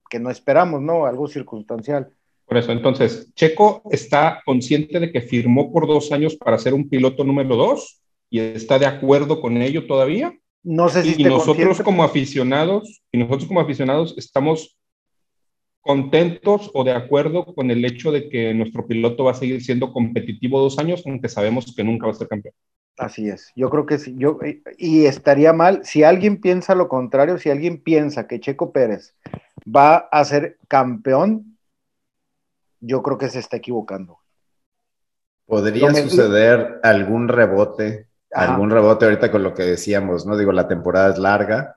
que 0.09 0.21
no 0.21 0.31
esperamos, 0.31 0.81
¿no? 0.81 1.07
Algo 1.07 1.29
circunstancial. 1.29 2.13
Por 2.45 2.57
eso, 2.57 2.71
entonces, 2.71 3.33
Checo 3.35 3.83
está 3.91 4.41
consciente 4.45 5.01
de 5.01 5.11
que 5.11 5.21
firmó 5.21 5.73
por 5.73 5.89
dos 5.89 6.13
años 6.13 6.37
para 6.37 6.59
ser 6.59 6.75
un 6.75 6.89
piloto 6.89 7.25
número 7.25 7.57
dos 7.57 8.01
y 8.31 8.41
está 8.41 8.79
de 8.79 8.87
acuerdo 8.87 9.41
con 9.41 9.57
ello 9.63 9.87
todavía. 9.87 10.39
No 10.63 10.89
sé 10.89 11.03
si 11.03 11.23
y 11.23 11.25
nosotros 11.25 11.81
como 11.83 12.03
aficionados, 12.03 13.03
y 13.13 13.19
nosotros 13.19 13.47
como 13.47 13.61
aficionados 13.61 14.15
estamos 14.19 14.77
contentos 15.81 16.71
o 16.75 16.83
de 16.83 16.91
acuerdo 16.91 17.55
con 17.55 17.71
el 17.71 17.85
hecho 17.85 18.11
de 18.11 18.29
que 18.29 18.53
nuestro 18.53 18.87
piloto 18.89 19.23
va 19.25 19.31
a 19.31 19.35
seguir 19.35 19.63
siendo 19.63 19.93
competitivo 19.93 20.61
dos 20.61 20.81
años, 20.81 21.05
aunque 21.07 21.29
sabemos 21.29 21.73
que 21.77 21.85
nunca 21.85 22.07
va 22.07 22.13
a 22.13 22.17
ser 22.17 22.27
campeón. 22.27 22.55
Así 22.99 23.29
es, 23.29 23.53
yo 23.55 23.71
creo 23.71 23.87
que 23.87 23.99
sí, 23.99 24.15
yo, 24.19 24.39
y 24.79 25.05
estaría 25.05 25.53
mal, 25.53 25.85
si 25.85 26.03
alguien 26.03 26.41
piensa 26.41 26.75
lo 26.75 26.89
contrario, 26.89 27.39
si 27.39 27.51
alguien 27.51 27.81
piensa 27.81 28.27
que 28.27 28.41
Checo 28.41 28.73
Pérez 28.73 29.15
va 29.65 29.97
a 30.11 30.25
ser 30.25 30.59
campeón, 30.67 31.59
yo 32.81 33.03
creo 33.03 33.19
que 33.19 33.29
se 33.29 33.39
está 33.39 33.59
equivocando. 33.59 34.19
Podría 35.45 35.95
suceder 35.95 36.81
algún 36.83 37.29
rebote, 37.29 38.09
algún 38.37 38.71
rebote 38.71 39.07
ahorita 39.07 39.31
con 39.31 39.43
lo 39.43 39.55
que 39.55 39.63
decíamos, 39.63 40.27
¿no? 40.27 40.37
Digo, 40.37 40.53
la 40.53 40.69
temporada 40.69 41.13
es 41.13 41.19
larga, 41.19 41.77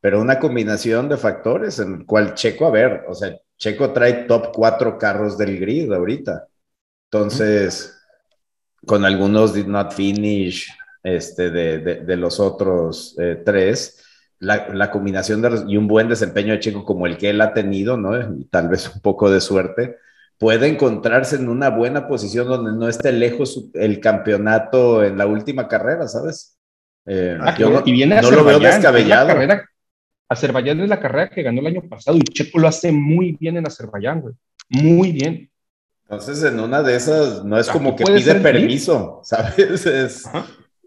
pero 0.00 0.20
una 0.20 0.38
combinación 0.38 1.08
de 1.08 1.16
factores 1.16 1.78
en 1.78 1.94
el 1.94 2.06
cual 2.06 2.34
Checo, 2.34 2.66
a 2.66 2.70
ver, 2.70 3.04
o 3.08 3.14
sea, 3.14 3.36
Checo 3.56 3.92
trae 3.92 4.24
top 4.24 4.52
cuatro 4.52 4.98
carros 4.98 5.38
del 5.38 5.60
grid 5.60 5.92
ahorita. 5.92 6.48
Entonces, 7.10 8.00
con 8.86 9.04
algunos 9.04 9.54
did 9.54 9.66
not 9.66 9.92
finish 9.92 10.72
este, 11.02 11.50
de, 11.50 12.16
los 12.16 12.40
otros 12.40 13.14
eh, 13.18 13.42
tres, 13.44 14.02
la, 14.38 14.90
combinación 14.90 15.42
de, 15.42 15.64
y 15.68 15.76
un 15.76 15.86
buen 15.86 16.08
desempeño 16.08 16.52
de 16.54 16.60
Checo 16.60 16.84
como 16.84 17.06
el 17.06 17.16
que 17.18 17.30
él 17.30 17.40
ha 17.40 17.52
tenido, 17.52 17.96
¿no? 17.96 18.18
Y 18.36 18.46
tal 18.46 18.68
vez 18.68 18.92
un 18.92 19.00
poco 19.00 19.30
de 19.30 19.40
suerte, 19.40 19.96
puede 20.40 20.68
encontrarse 20.68 21.36
en 21.36 21.50
una 21.50 21.68
buena 21.68 22.08
posición 22.08 22.48
donde 22.48 22.72
no 22.72 22.88
esté 22.88 23.12
lejos 23.12 23.68
el 23.74 24.00
campeonato 24.00 25.04
en 25.04 25.18
la 25.18 25.26
última 25.26 25.68
carrera, 25.68 26.08
¿sabes? 26.08 26.58
Eh, 27.04 27.36
ah, 27.38 27.54
yo 27.58 27.68
no, 27.68 27.82
y 27.84 27.92
viene 27.92 28.22
no 28.22 28.30
lo 28.30 28.42
veo 28.42 28.58
descabellado. 28.58 29.38
Azerbaiyán 30.30 30.80
es 30.80 30.88
la 30.88 30.98
carrera 30.98 31.28
que 31.28 31.42
ganó 31.42 31.60
el 31.60 31.66
año 31.66 31.82
pasado 31.88 32.16
y 32.16 32.20
Checo 32.20 32.58
lo 32.58 32.68
hace 32.68 32.90
muy 32.90 33.36
bien 33.38 33.58
en 33.58 33.66
Azerbaiyán, 33.66 34.22
güey. 34.22 34.34
Muy 34.70 35.12
bien. 35.12 35.50
Entonces, 36.04 36.42
en 36.42 36.58
una 36.58 36.82
de 36.82 36.96
esas, 36.96 37.44
no 37.44 37.58
es 37.58 37.68
como 37.68 37.94
que 37.94 38.04
pide 38.04 38.36
permiso, 38.36 39.20
¿sabes? 39.24 40.26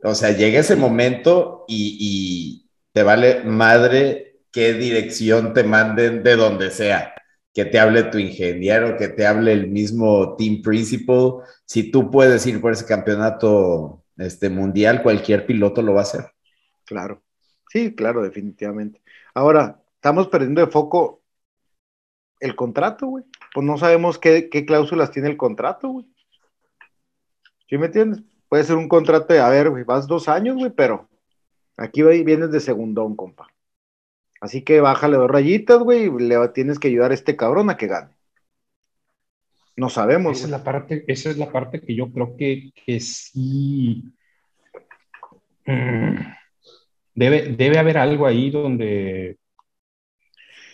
o 0.03 0.15
sea, 0.15 0.31
llega 0.31 0.61
ese 0.61 0.75
momento 0.75 1.65
y, 1.67 2.69
te 2.91 3.03
vale 3.03 3.43
madre 3.43 4.39
qué 4.51 4.73
dirección 4.73 5.53
te 5.53 5.63
manden 5.63 6.23
de 6.23 6.35
donde 6.35 6.71
sea. 6.71 7.13
Que 7.53 7.65
te 7.65 7.79
hable 7.79 8.03
tu 8.03 8.17
ingeniero, 8.17 8.97
que 8.97 9.09
te 9.09 9.27
hable 9.27 9.53
el 9.53 9.69
mismo 9.69 10.35
team 10.35 10.61
principal. 10.61 11.41
Si 11.65 11.91
tú 11.91 12.09
puedes 12.09 12.45
ir 12.47 12.59
por 12.59 12.71
ese 12.71 12.85
campeonato 12.85 14.03
este, 14.17 14.49
mundial, 14.49 15.03
cualquier 15.03 15.45
piloto 15.45 15.81
lo 15.81 15.93
va 15.93 15.99
a 15.99 16.03
hacer. 16.03 16.25
Claro. 16.85 17.21
Sí, 17.69 17.95
claro, 17.95 18.21
definitivamente. 18.21 19.01
Ahora, 19.33 19.81
estamos 19.95 20.27
perdiendo 20.27 20.61
de 20.61 20.67
foco 20.67 21.23
el 22.39 22.55
contrato, 22.55 23.07
güey. 23.07 23.23
Pues 23.53 23.65
no 23.65 23.77
sabemos 23.77 24.19
qué, 24.19 24.49
cláusulas 24.67 25.11
tiene 25.11 25.29
el 25.29 25.37
contrato, 25.37 25.89
güey. 25.89 26.05
¿Sí 27.69 27.77
me 27.77 27.87
entiendes? 27.87 28.21
Puede 28.49 28.63
ser 28.63 28.75
un 28.75 28.87
contrato 28.87 29.33
de, 29.33 29.39
a 29.39 29.49
ver, 29.49 29.69
güey, 29.69 29.83
vas 29.83 30.05
dos 30.05 30.27
años, 30.27 30.55
güey, 30.55 30.69
pero 30.69 31.09
aquí 31.77 32.03
vienes 32.03 32.51
de 32.51 32.59
segundón, 32.59 33.15
compa. 33.15 33.47
Así 34.43 34.61
que 34.61 34.81
bájale 34.81 35.15
dos 35.15 35.31
rayitas, 35.31 35.79
güey, 35.79 36.07
y 36.07 36.19
le 36.19 36.35
tienes 36.49 36.77
que 36.77 36.89
ayudar 36.89 37.11
a 37.11 37.13
este 37.13 37.37
cabrón 37.37 37.69
a 37.69 37.77
que 37.77 37.87
gane. 37.87 38.09
No 39.77 39.87
sabemos. 39.87 40.35
Esa 40.35 40.47
es 40.47 40.51
la 40.51 40.61
parte, 40.65 41.05
esa 41.07 41.29
es 41.29 41.37
la 41.37 41.49
parte 41.49 41.79
que 41.79 41.95
yo 41.95 42.11
creo 42.11 42.35
que, 42.35 42.71
que 42.85 42.99
sí. 42.99 44.03
Mm, 45.65 46.15
debe, 47.15 47.55
debe 47.55 47.79
haber 47.79 47.97
algo 47.97 48.25
ahí 48.27 48.51
donde. 48.51 49.37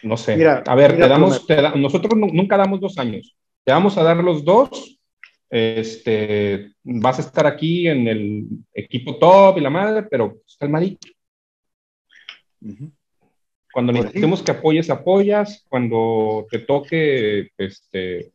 No 0.01 0.17
sé. 0.17 0.35
Mira, 0.35 0.63
a 0.65 0.73
ver, 0.73 0.93
mira, 0.93 1.05
te 1.05 1.09
damos, 1.09 1.39
tú 1.41 1.45
te 1.45 1.61
da- 1.61 1.75
nosotros 1.75 2.17
nu- 2.17 2.33
nunca 2.33 2.57
damos 2.57 2.79
dos 2.81 2.97
años. 2.97 3.37
Te 3.63 3.71
vamos 3.71 3.95
a 3.99 4.03
dar 4.03 4.17
los 4.17 4.43
dos. 4.43 4.99
Este, 5.47 6.73
vas 6.83 7.19
a 7.19 7.21
estar 7.21 7.45
aquí 7.45 7.87
en 7.87 8.07
el 8.07 8.47
equipo 8.73 9.19
top 9.19 9.59
y 9.59 9.61
la 9.61 9.69
madre, 9.69 10.07
pero 10.09 10.31
pues, 10.33 10.57
calmadito. 10.59 11.07
Ujú. 12.61 12.91
Cuando 13.71 13.93
necesitemos 13.93 14.41
que 14.41 14.51
apoyes, 14.51 14.89
apoyas. 14.89 15.65
Cuando 15.69 16.47
te 16.49 16.59
toque, 16.59 17.51
este, 17.57 18.31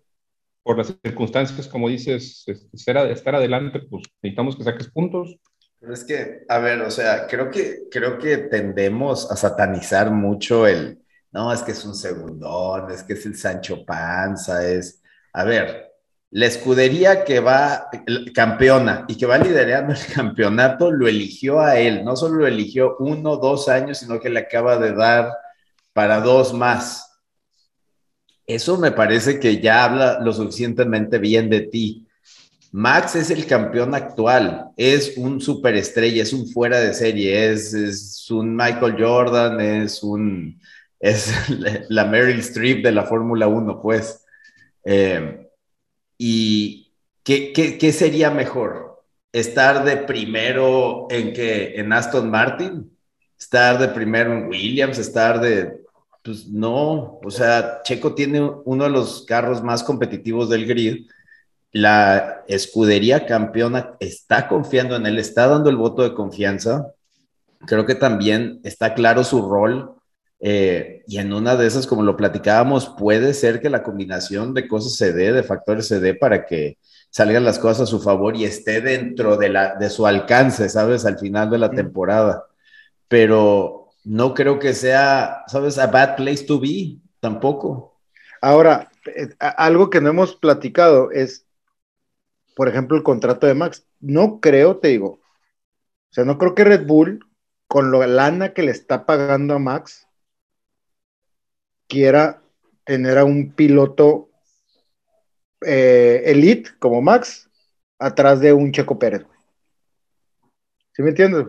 por 0.63 0.79
las 0.79 0.97
circunstancias, 1.05 1.69
como 1.69 1.89
dices, 1.89 2.45
este, 2.47 2.69
estar, 2.75 3.11
estar 3.11 3.35
adelante, 3.35 3.81
pues 3.81 4.05
necesitamos 4.23 4.57
que 4.57 4.65
saques 4.65 4.89
puntos. 4.89 5.37
Pero 5.79 5.93
es 5.93 6.05
que, 6.05 6.45
a 6.49 6.59
ver, 6.59 6.81
o 6.81 6.91
sea, 6.91 7.27
creo 7.27 7.51
que, 7.51 7.83
creo 7.91 8.19
que 8.19 8.39
tendemos 8.39 9.31
a 9.31 9.37
satanizar 9.37 10.11
mucho 10.11 10.67
el, 10.67 10.99
no, 11.31 11.53
es 11.53 11.63
que 11.63 11.73
es 11.73 11.85
un 11.85 11.95
segundón, 11.95 12.91
es 12.91 13.03
que 13.03 13.13
es 13.13 13.27
el 13.27 13.37
Sancho 13.37 13.85
Panza, 13.85 14.67
es, 14.67 15.03
a 15.33 15.45
ver, 15.45 15.84
la 16.35 16.47
escudería 16.47 17.23
que 17.23 17.39
va 17.39 17.89
campeona 18.35 19.05
y 19.07 19.15
que 19.15 19.25
va 19.25 19.39
liderando 19.39 19.93
el 19.93 20.13
campeonato 20.13 20.91
lo 20.91 21.07
eligió 21.07 21.61
a 21.61 21.79
él, 21.79 22.05
no 22.05 22.17
solo 22.17 22.39
lo 22.39 22.47
eligió 22.49 22.97
uno, 22.99 23.37
dos 23.37 23.69
años, 23.69 23.99
sino 23.99 24.19
que 24.19 24.31
le 24.31 24.41
acaba 24.41 24.77
de 24.77 24.93
dar 24.95 25.33
para 25.93 26.21
dos 26.21 26.53
más. 26.53 27.21
Eso 28.49 28.77
me 28.79 28.91
parece 28.91 29.39
que 29.39 29.61
ya 29.61 29.85
habla 29.85 30.19
lo 30.19 30.33
suficientemente 30.33 31.19
bien 31.19 31.49
de 31.49 31.61
ti. 31.61 32.09
Max 32.73 33.15
es 33.15 33.31
el 33.31 33.47
campeón 33.47 33.95
actual, 33.95 34.73
es 34.77 35.17
un 35.17 35.41
superestrella, 35.41 36.25
es 36.25 36.33
un 36.33 36.49
fuera 36.49 36.81
de 36.81 36.95
serie, 36.95 37.53
es, 37.53 37.73
es 37.75 38.29
un 38.29 38.57
Michael 38.57 38.97
Jordan, 38.99 39.61
es 39.61 40.03
un 40.03 40.61
es 40.99 41.33
la 41.91 42.07
Meryl 42.07 42.41
Streep 42.41 42.83
de 42.83 42.91
la 42.91 43.05
Fórmula 43.05 43.47
1, 43.47 43.81
pues. 43.81 44.25
Eh, 44.85 45.44
¿Y 46.19 46.93
qué, 47.23 47.53
qué, 47.53 47.79
qué, 47.79 47.93
sería 47.93 48.31
mejor? 48.31 49.05
¿Estar 49.33 49.85
de 49.85 49.97
primero 49.97 51.07
en 51.11 51.33
que 51.33 51.75
en 51.77 51.93
Aston 51.93 52.31
Martin? 52.31 52.97
¿Estar 53.39 53.79
de 53.79 53.89
primero 53.89 54.33
en 54.33 54.49
Williams? 54.49 54.99
¿Estar 54.99 55.41
de 55.41 55.85
pues 56.25 56.49
no, 56.49 57.21
o 57.23 57.31
sea, 57.31 57.83
Checo 57.83 58.15
tiene 58.15 58.41
uno 58.41 58.85
de 58.85 58.91
los 58.91 59.27
carros 59.27 59.63
más 59.63 59.83
competitivos 59.85 60.49
del 60.49 60.65
grid. 60.67 61.07
La 61.71 62.43
escudería 62.49 63.27
campeona 63.27 63.95
está 64.01 64.49
confiando 64.49 64.97
en 64.97 65.05
él, 65.05 65.19
está 65.19 65.47
dando 65.49 65.69
el 65.69 65.77
voto 65.77 66.03
de 66.03 66.15
confianza. 66.15 66.95
Creo 67.67 67.85
que 67.85 67.95
también 67.95 68.61
está 68.65 68.95
claro 68.95 69.23
su 69.23 69.47
rol. 69.47 69.97
Eh, 70.41 71.03
y 71.07 71.19
en 71.19 71.33
una 71.33 71.57
de 71.57 71.67
esas, 71.67 71.87
como 71.87 72.03
lo 72.03 72.17
platicábamos, 72.17 72.95
puede 72.99 73.35
ser 73.35 73.61
que 73.61 73.71
la 73.71 73.83
combinación 73.83 74.53
de 74.55 74.69
cosas 74.69 74.97
se 74.97 75.13
dé, 75.13 75.33
de 75.33 75.43
factores 75.43 75.89
se 75.89 76.01
dé 76.01 76.15
para 76.15 76.45
que 76.45 76.79
salgan 77.11 77.45
las 77.45 77.59
cosas 77.59 77.83
a 77.83 77.87
su 77.87 78.01
favor 78.01 78.37
y 78.37 78.45
esté 78.45 78.81
dentro 78.81 79.37
de, 79.37 79.49
la, 79.49 79.77
de 79.77 79.89
su 79.89 80.07
alcance, 80.07 80.69
¿sabes? 80.69 81.07
Al 81.07 81.19
final 81.19 81.49
de 81.51 81.59
la 81.59 81.71
temporada. 81.71 82.47
Pero 83.09 83.91
no 84.05 84.35
creo 84.35 84.59
que 84.59 84.75
sea, 84.75 85.45
¿sabes? 85.47 85.79
A 85.79 85.87
bad 85.87 86.17
place 86.17 86.45
to 86.45 86.61
be, 86.61 86.99
tampoco. 87.21 87.99
Ahora, 88.41 88.91
eh, 89.07 89.29
algo 89.39 89.91
que 89.91 90.01
no 90.01 90.11
hemos 90.11 90.37
platicado 90.37 91.11
es, 91.11 91.47
por 92.55 92.69
ejemplo, 92.69 92.97
el 92.97 93.03
contrato 93.03 93.47
de 93.47 93.55
Max. 93.55 93.87
No 94.01 94.41
creo, 94.41 94.79
te 94.79 94.89
digo, 94.89 95.09
o 95.09 96.15
sea, 96.15 96.25
no 96.25 96.39
creo 96.39 96.55
que 96.55 96.65
Red 96.65 96.87
Bull, 96.87 97.27
con 97.67 97.91
la 97.91 98.07
lana 98.07 98.53
que 98.53 98.63
le 98.63 98.71
está 98.71 99.07
pagando 99.07 99.55
a 99.55 99.59
Max, 99.59 100.04
quiera 101.89 102.43
tener 102.85 103.19
a 103.19 103.25
un 103.25 103.53
piloto 103.53 104.29
eh, 105.67 106.23
elite 106.27 106.71
como 106.79 107.01
Max 107.01 107.49
atrás 107.99 108.41
de 108.41 108.53
un 108.53 108.73
Checo 108.73 108.99
Pérez. 108.99 109.25
¿Sí 110.93 111.03
me 111.03 111.11
entiendes? 111.11 111.47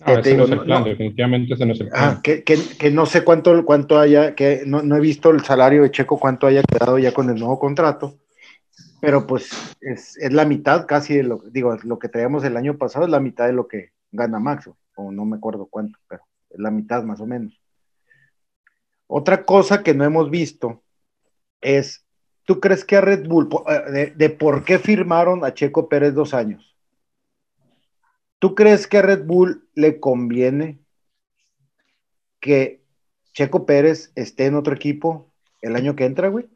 Ah, 0.00 0.14
ese 0.14 0.30
digo, 0.30 0.38
no 0.38 0.44
es 0.44 0.52
el 0.52 0.60
plan, 0.64 0.82
no, 0.82 0.88
definitivamente 0.88 1.54
ese 1.54 1.66
no 1.66 1.72
es 1.72 1.80
el 1.80 1.88
plan. 1.88 2.02
Ah, 2.02 2.20
que, 2.22 2.44
que, 2.44 2.56
que, 2.78 2.90
no 2.90 3.04
sé 3.04 3.24
cuánto, 3.24 3.64
cuánto 3.64 3.98
haya, 3.98 4.34
que 4.36 4.62
no, 4.64 4.82
no, 4.82 4.96
he 4.96 5.00
visto 5.00 5.30
el 5.30 5.44
salario 5.44 5.82
de 5.82 5.90
Checo, 5.90 6.20
cuánto 6.20 6.46
haya 6.46 6.62
quedado 6.62 6.98
ya 6.98 7.12
con 7.12 7.28
el 7.28 7.36
nuevo 7.36 7.58
contrato, 7.58 8.16
pero 9.00 9.26
pues 9.26 9.50
es, 9.80 10.16
es 10.18 10.32
la 10.32 10.44
mitad 10.44 10.86
casi 10.86 11.16
de 11.16 11.24
lo, 11.24 11.42
digo, 11.50 11.76
lo 11.82 11.98
que 11.98 12.08
traíamos 12.08 12.44
el 12.44 12.56
año 12.56 12.78
pasado 12.78 13.06
es 13.06 13.10
la 13.10 13.18
mitad 13.18 13.46
de 13.46 13.52
lo 13.52 13.66
que 13.66 13.90
gana 14.12 14.38
Max, 14.38 14.70
o 14.94 15.10
no 15.10 15.24
me 15.24 15.36
acuerdo 15.36 15.66
cuánto, 15.68 15.98
pero 16.08 16.22
es 16.48 16.60
la 16.60 16.70
mitad 16.70 17.02
más 17.02 17.20
o 17.20 17.26
menos. 17.26 17.60
Otra 19.08 19.44
cosa 19.44 19.82
que 19.82 19.94
no 19.94 20.04
hemos 20.04 20.30
visto 20.30 20.82
es, 21.60 22.06
¿tú 22.44 22.60
crees 22.60 22.84
que 22.84 22.96
a 22.96 23.00
Red 23.00 23.26
Bull, 23.26 23.48
de, 23.90 24.12
de 24.14 24.30
por 24.30 24.64
qué 24.64 24.78
firmaron 24.78 25.44
a 25.44 25.54
Checo 25.54 25.88
Pérez 25.88 26.14
dos 26.14 26.34
años? 26.34 26.76
¿Tú 28.38 28.54
crees 28.54 28.86
que 28.86 28.98
a 28.98 29.02
Red 29.02 29.24
Bull 29.24 29.66
le 29.74 29.98
conviene 29.98 30.78
que 32.38 32.82
Checo 33.32 33.66
Pérez 33.66 34.12
esté 34.14 34.46
en 34.46 34.54
otro 34.54 34.74
equipo 34.74 35.32
el 35.62 35.74
año 35.74 35.96
que 35.96 36.04
entra, 36.04 36.28
güey? 36.28 36.46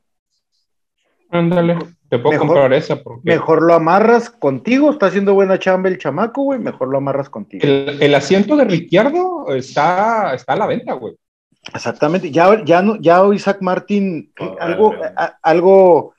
Ándale, 1.31 1.79
te 2.11 2.19
puedo 2.19 2.33
mejor, 2.33 2.47
comprar 2.49 2.73
esa. 2.75 3.03
Porque... 3.03 3.23
Mejor 3.25 3.63
lo 3.63 3.73
amarras 3.73 4.29
contigo, 4.29 4.91
está 4.91 5.07
haciendo 5.07 5.33
buena 5.33 5.59
chamba 5.59 5.89
el 5.89 5.97
chamaco, 5.97 6.43
güey, 6.43 6.59
mejor 6.59 6.89
lo 6.89 6.99
amarras 6.99 7.31
contigo. 7.31 7.65
El, 7.65 8.03
el 8.03 8.15
asiento 8.15 8.55
de 8.57 8.65
Ricciardo 8.65 9.47
está, 9.55 10.35
está 10.35 10.53
a 10.53 10.57
la 10.57 10.67
venta, 10.67 10.93
güey. 10.93 11.17
Exactamente, 11.75 12.31
ya, 12.31 12.65
ya, 12.65 12.83
no, 12.83 12.97
ya 13.01 13.23
Isaac 13.33 13.59
Martin 13.61 14.33
oh, 14.41 14.57
algo, 14.59 14.95
a, 15.17 15.39
algo, 15.43 16.15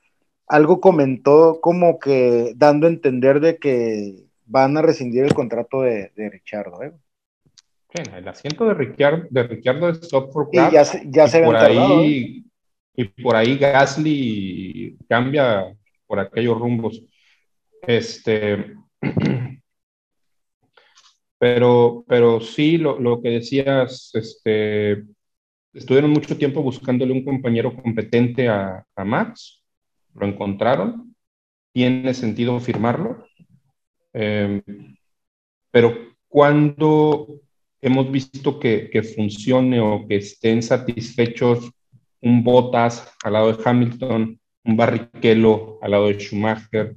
algo 0.48 0.80
comentó 0.80 1.60
como 1.62 2.00
que 2.00 2.54
dando 2.56 2.88
a 2.88 2.90
entender 2.90 3.40
de 3.42 3.58
que 3.58 4.24
van 4.46 4.78
a 4.78 4.82
rescindir 4.82 5.26
el 5.26 5.34
contrato 5.34 5.82
de, 5.82 6.12
de 6.16 6.30
Richardo. 6.30 6.82
¿eh? 6.82 6.94
El 8.16 8.28
asiento 8.28 8.66
de 8.66 8.74
Ricciardo, 8.74 9.28
de 9.30 9.44
Ricciardo 9.44 9.90
es 9.90 10.08
top 10.08 10.32
for 10.32 10.50
y 10.52 10.58
ya, 10.58 10.84
se, 10.84 11.04
ya 11.06 11.28
se 11.28 11.44
por 11.44 11.58
ahí, 11.58 11.78
¿eh? 11.78 12.44
Y 12.96 13.06
por 13.24 13.36
ahí 13.36 13.58
Gasly 13.58 14.98
cambia 15.10 15.76
por 16.08 16.20
aquellos 16.20 16.60
rumbos. 16.60 17.04
Este, 17.82 18.76
pero, 21.40 22.04
pero 22.08 22.40
sí, 22.40 22.78
lo, 22.78 23.00
lo 23.00 23.22
que 23.22 23.30
decías, 23.30 24.12
este, 24.14 25.04
estuvieron 25.74 26.12
mucho 26.12 26.38
tiempo 26.38 26.62
buscándole 26.62 27.12
un 27.12 27.26
compañero 27.26 27.76
competente 27.76 28.48
a, 28.48 28.86
Max, 29.04 29.64
lo 30.14 30.28
encontraron, 30.28 31.16
tiene 31.74 32.14
sentido 32.14 32.60
firmarlo. 32.60 33.26
Eh, 34.14 34.62
pero 35.72 36.14
cuando 36.28 37.42
hemos 37.82 38.12
visto 38.12 38.60
que, 38.60 39.14
funcione 39.16 39.80
o 39.80 40.06
que 40.08 40.18
estén 40.18 40.62
satisfechos 40.62 41.72
un 42.22 42.44
Bottas 42.44 43.12
al 43.24 43.34
lado 43.34 43.52
de 43.52 43.62
Hamilton, 43.64 44.40
un 44.66 44.78
Barrichello 44.78 45.80
al 45.82 45.92
lado 45.92 46.08
de 46.08 46.20
Schumacher, 46.20 46.96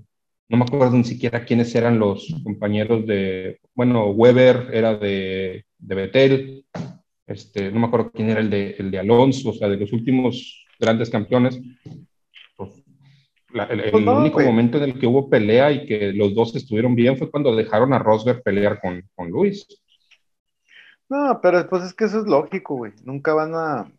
no 0.48 0.58
me 0.58 0.64
acuerdo 0.64 0.96
ni 0.96 1.04
siquiera 1.04 1.44
quiénes 1.44 1.74
eran 1.74 1.98
los 1.98 2.32
compañeros 2.44 3.04
de, 3.06 3.58
bueno, 3.74 4.10
Weber 4.10 4.68
era 4.72 4.94
de, 4.94 5.64
de 5.78 5.94
Vettel, 5.94 6.64
este, 7.26 7.70
no 7.70 7.80
me 7.80 7.86
acuerdo 7.86 8.10
quién 8.12 8.30
era 8.30 8.40
el 8.40 8.50
de, 8.50 8.76
el 8.78 8.90
de 8.90 8.98
Alonso, 8.98 9.50
o 9.50 9.52
sea, 9.52 9.68
de 9.68 9.76
los 9.76 9.92
últimos 9.92 10.64
grandes 10.78 11.10
campeones, 11.10 11.60
pues, 12.56 12.82
la, 13.52 13.64
el, 13.64 13.80
el 13.80 14.04
no, 14.04 14.18
único 14.18 14.38
wey. 14.38 14.46
momento 14.46 14.78
en 14.78 14.84
el 14.84 14.98
que 14.98 15.06
hubo 15.06 15.28
pelea 15.28 15.72
y 15.72 15.86
que 15.86 16.12
los 16.12 16.34
dos 16.34 16.54
estuvieron 16.54 16.94
bien 16.94 17.16
fue 17.16 17.30
cuando 17.30 17.54
dejaron 17.54 17.92
a 17.92 17.98
Rosberg 17.98 18.42
pelear 18.42 18.80
con, 18.80 19.02
con 19.14 19.30
Luis. 19.30 19.66
No, 21.08 21.40
pero 21.40 21.58
después 21.58 21.82
es 21.84 21.94
que 21.94 22.04
eso 22.04 22.20
es 22.20 22.26
lógico, 22.26 22.74
güey. 22.76 22.92
Nunca 23.04 23.32
van 23.32 23.54
a. 23.54 23.90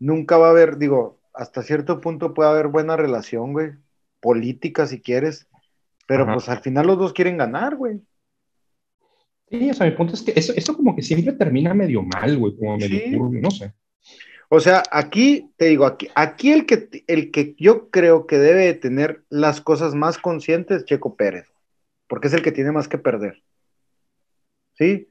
Nunca 0.00 0.36
va 0.36 0.48
a 0.48 0.50
haber, 0.50 0.76
digo, 0.76 1.18
hasta 1.32 1.62
cierto 1.62 2.00
punto 2.00 2.34
puede 2.34 2.50
haber 2.50 2.66
buena 2.66 2.96
relación, 2.96 3.52
güey. 3.52 3.72
Política, 4.20 4.86
si 4.86 5.00
quieres. 5.00 5.48
Pero 6.06 6.24
Ajá. 6.24 6.34
pues 6.34 6.48
al 6.48 6.60
final 6.60 6.86
los 6.86 6.98
dos 6.98 7.12
quieren 7.12 7.36
ganar, 7.36 7.76
güey. 7.76 8.00
Sí, 9.50 9.70
o 9.70 9.74
sea, 9.74 9.86
mi 9.86 9.96
punto 9.96 10.14
es 10.14 10.22
que 10.22 10.32
eso, 10.36 10.52
eso 10.54 10.76
como 10.76 10.94
que 10.94 11.02
siempre 11.02 11.32
termina 11.32 11.72
medio 11.74 12.02
mal, 12.02 12.36
güey, 12.36 12.54
como 12.56 12.76
medio 12.76 12.98
Sí. 12.98 13.12
turbio, 13.12 13.40
no 13.40 13.50
sé. 13.50 13.72
O 14.50 14.60
sea, 14.60 14.82
aquí, 14.90 15.50
te 15.56 15.66
digo, 15.66 15.84
aquí, 15.84 16.08
aquí 16.14 16.52
el, 16.52 16.64
que, 16.66 16.88
el 17.06 17.30
que 17.30 17.54
yo 17.58 17.90
creo 17.90 18.26
que 18.26 18.38
debe 18.38 18.64
de 18.66 18.74
tener 18.74 19.24
las 19.28 19.60
cosas 19.60 19.94
más 19.94 20.18
conscientes 20.18 20.78
es 20.78 20.84
Checo 20.86 21.16
Pérez, 21.16 21.46
porque 22.06 22.28
es 22.28 22.34
el 22.34 22.42
que 22.42 22.52
tiene 22.52 22.72
más 22.72 22.88
que 22.88 22.98
perder. 22.98 23.42
¿Sí? 24.74 25.08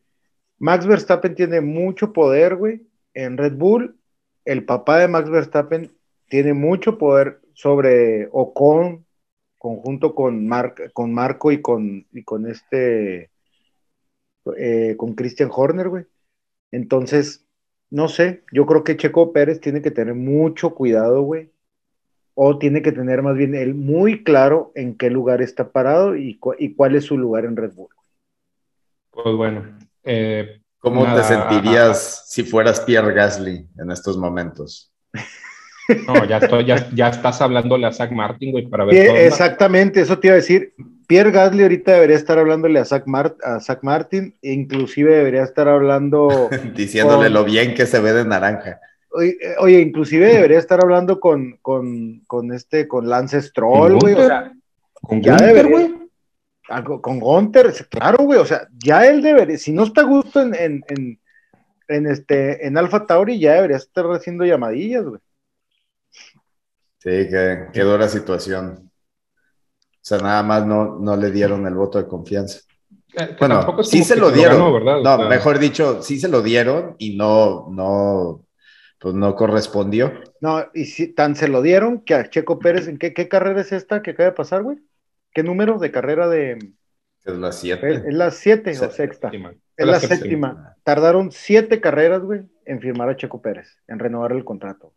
Max 0.60 0.88
Verstappen 0.88 1.36
tiene 1.36 1.62
mucho 1.62 2.14
poder, 2.14 2.56
güey, 2.56 2.88
en 3.14 3.38
Red 3.38 3.54
Bull. 3.54 4.00
El 4.44 4.66
papá 4.66 4.98
de 5.00 5.08
Max 5.08 5.30
Verstappen 5.30 5.92
tiene 6.30 6.54
mucho 6.54 6.98
poder 6.98 7.40
sobre 7.54 8.28
Ocon, 8.32 9.06
conjunto 9.58 10.16
con, 10.16 10.50
con 10.94 11.14
Marco 11.14 11.52
y 11.52 11.62
con, 11.62 12.08
y 12.12 12.24
con 12.24 12.50
este, 12.50 13.30
eh, 14.56 14.96
con 14.98 15.14
Christian 15.16 15.50
Horner, 15.52 15.90
güey. 15.90 16.06
Entonces, 16.72 17.46
no 17.90 18.08
sé, 18.08 18.44
yo 18.52 18.66
creo 18.66 18.84
que 18.84 18.98
Checo 18.98 19.32
Pérez 19.34 19.62
tiene 19.62 19.82
que 19.82 19.92
tener 19.92 20.14
mucho 20.14 20.76
cuidado, 20.76 21.22
güey. 21.22 21.52
O 22.36 22.60
tiene 22.60 22.82
que 22.82 22.92
tener 22.92 23.24
más 23.24 23.36
bien 23.36 23.56
él 23.56 23.74
muy 23.74 24.24
claro 24.24 24.72
en 24.76 24.96
qué 24.96 25.10
lugar 25.10 25.42
está 25.42 25.72
parado 25.72 26.16
y, 26.16 26.40
y 26.60 26.74
cuál 26.76 26.96
es 26.96 27.06
su 27.06 27.18
lugar 27.18 27.46
en 27.46 27.56
Red 27.56 27.74
Bull. 27.74 27.90
Pues 29.12 29.36
bueno. 29.36 29.78
Eh, 30.04 30.62
¿Cómo 30.80 31.16
te 31.16 31.24
sentirías 31.24 32.26
si 32.28 32.44
fueras 32.44 32.80
Pierre 32.82 33.14
Gasly 33.14 33.68
en 33.78 33.92
estos 33.92 34.18
momentos? 34.18 34.94
No, 36.06 36.26
ya, 36.26 36.90
ya, 36.94 37.08
estás 37.08 37.42
hablándole 37.42 37.88
a 37.88 37.94
Zach 37.94 38.12
Martin, 38.12 38.52
güey, 38.52 38.68
para 38.68 38.86
ver. 38.86 39.26
exactamente, 39.26 40.02
eso 40.02 40.20
te 40.20 40.28
iba 40.28 40.34
a 40.34 40.38
decir. 40.38 40.74
Pierre 41.08 41.32
Gasly 41.32 41.64
ahorita 41.64 41.94
debería 41.94 42.18
estar 42.18 42.38
hablándole 42.38 42.80
a 42.80 42.86
Zach, 42.86 43.06
a 43.44 43.60
Zach 43.62 43.80
Martin, 43.82 44.36
e 44.42 44.52
inclusive 44.52 45.16
debería 45.16 45.44
estar 45.44 45.70
hablando. 45.70 46.50
Diciéndole 46.76 47.30
lo 47.30 47.46
bien 47.46 47.74
que 47.74 47.86
se 47.86 48.02
ve 48.02 48.12
de 48.12 48.26
naranja. 48.26 48.82
Oye, 49.10 49.80
inclusive 49.80 50.28
debería 50.28 50.60
estar 50.60 50.80
hablando 50.84 51.20
con, 51.20 51.58
con, 51.62 52.20
con 52.28 52.54
este, 52.54 52.88
con 52.88 53.10
Lance 53.10 53.42
Stroll, 53.42 53.98
güey. 54.00 54.14
O 54.14 54.28
sea, 54.28 54.52
con 54.94 55.22
ya 55.22 55.38
güey. 55.64 55.96
Con 57.02 57.20
Gunter, 57.20 57.74
claro, 57.90 58.26
güey. 58.26 58.40
O 58.40 58.46
sea, 58.46 58.68
ya 58.78 59.08
él 59.08 59.22
debería, 59.22 59.58
si 59.58 59.72
no 59.72 59.86
está 59.86 60.02
a 60.02 60.04
gusto 60.04 60.42
en, 60.42 60.54
en, 60.54 60.84
en, 60.90 61.20
en 61.88 62.08
este, 62.08 62.68
en 62.68 62.78
Alpha 62.78 63.06
Tauri, 63.06 63.40
ya 63.40 63.54
debería 63.54 63.78
estar 63.78 64.06
haciendo 64.08 64.46
llamadillas, 64.46 65.06
güey. 65.06 65.22
Sí, 67.00 67.30
qué, 67.30 67.68
qué 67.72 67.82
dura 67.82 68.10
situación. 68.10 68.87
O 70.08 70.10
sea, 70.10 70.20
nada 70.20 70.42
más 70.42 70.66
no, 70.66 71.00
no 71.00 71.18
le 71.18 71.32
dieron 71.32 71.68
el 71.68 71.74
voto 71.74 71.98
de 71.98 72.08
confianza. 72.08 72.62
bueno, 73.42 73.84
sí 73.84 74.06
se 74.06 74.16
lo 74.16 74.32
dieron. 74.32 74.72
¿verdad? 74.72 75.02
No, 75.04 75.28
mejor 75.28 75.60
dicho, 75.60 76.02
sí 76.02 76.18
se 76.18 76.30
lo 76.30 76.42
dieron 76.42 76.96
y 76.98 77.18
no, 77.18 77.68
no, 77.70 78.46
pues 79.00 79.16
no 79.16 79.36
correspondió. 79.36 80.14
No, 80.40 80.66
y 80.74 80.86
si 80.86 81.08
tan 81.08 81.36
se 81.36 81.50
lo 81.50 81.62
dieron 81.62 82.06
que 82.06 82.14
a 82.14 82.30
Checo 82.30 82.58
Pérez, 82.58 82.88
¿en 82.88 82.98
qué, 83.00 83.14
qué 83.14 83.28
carrera 83.28 83.60
es 83.60 83.74
esta 83.74 84.02
que 84.02 84.12
acaba 84.12 84.30
de 84.30 84.36
pasar, 84.36 84.64
güey? 84.64 84.78
¿Qué 85.34 85.44
número 85.44 85.78
de 85.78 85.92
carrera 85.92 86.30
de...? 86.30 86.58
Es 87.26 87.36
la 87.36 87.52
siete. 87.52 87.96
Es 88.08 88.14
la 88.14 88.32
siete 88.32 88.80
o 88.80 88.90
sexta. 88.90 89.30
Es 89.76 89.86
la, 89.86 90.00
séptima. 90.00 90.78
Tardaron 90.84 91.34
siete 91.34 91.82
carreras, 91.82 92.22
güey, 92.22 92.44
en 92.64 92.80
firmar 92.80 93.10
a 93.10 93.18
Checo 93.18 93.42
Pérez, 93.42 93.78
en 93.90 94.00
renovar 94.00 94.32
el 94.32 94.46
contrato. 94.46 94.94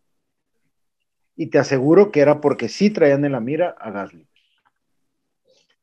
Y 1.35 1.47
te 1.47 1.59
aseguro 1.59 2.13
que 2.13 2.21
era 2.21 2.39
porque 2.39 2.69
sí 2.69 2.91
traían 2.91 3.25
en 3.25 3.33
la 3.33 3.41
mira 3.41 3.75
a 3.77 3.91
Gasly. 3.91 4.30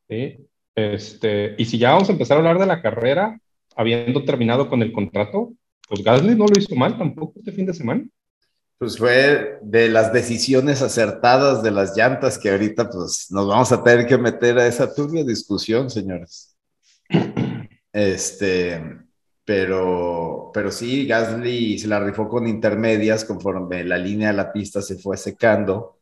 Sí, 0.08 0.48
este, 0.74 1.54
y 1.58 1.64
si 1.64 1.78
ya 1.78 1.92
vamos 1.92 2.08
a 2.08 2.12
empezar 2.12 2.36
a 2.36 2.40
hablar 2.40 2.58
de 2.58 2.66
la 2.66 2.80
carrera, 2.80 3.40
habiendo 3.76 4.24
terminado 4.24 4.68
con 4.68 4.82
el 4.82 4.92
contrato, 4.92 5.52
pues 5.88 6.02
Gasly 6.02 6.34
no 6.34 6.46
lo 6.46 6.58
hizo 6.58 6.74
mal 6.74 6.96
tampoco 6.96 7.34
este 7.38 7.52
fin 7.52 7.66
de 7.66 7.74
semana. 7.74 8.04
Pues 8.78 8.96
fue 8.96 9.58
de 9.60 9.88
las 9.88 10.12
decisiones 10.12 10.82
acertadas 10.82 11.62
de 11.62 11.72
las 11.72 11.96
llantas 11.96 12.38
que 12.38 12.50
ahorita 12.50 12.90
pues 12.90 13.26
nos 13.30 13.48
vamos 13.48 13.72
a 13.72 13.82
tener 13.82 14.06
que 14.06 14.16
meter 14.18 14.58
a 14.58 14.66
esa 14.66 14.94
turbia 14.94 15.24
discusión, 15.24 15.90
señores. 15.90 16.56
Este, 17.92 18.80
pero, 19.44 20.50
pero 20.52 20.70
sí, 20.70 21.06
Gasly 21.06 21.78
se 21.78 21.88
la 21.88 21.98
rifó 21.98 22.28
con 22.28 22.46
intermedias 22.46 23.24
conforme 23.24 23.82
la 23.82 23.98
línea 23.98 24.28
de 24.28 24.34
la 24.34 24.52
pista 24.52 24.80
se 24.82 24.96
fue 24.96 25.16
secando. 25.16 25.97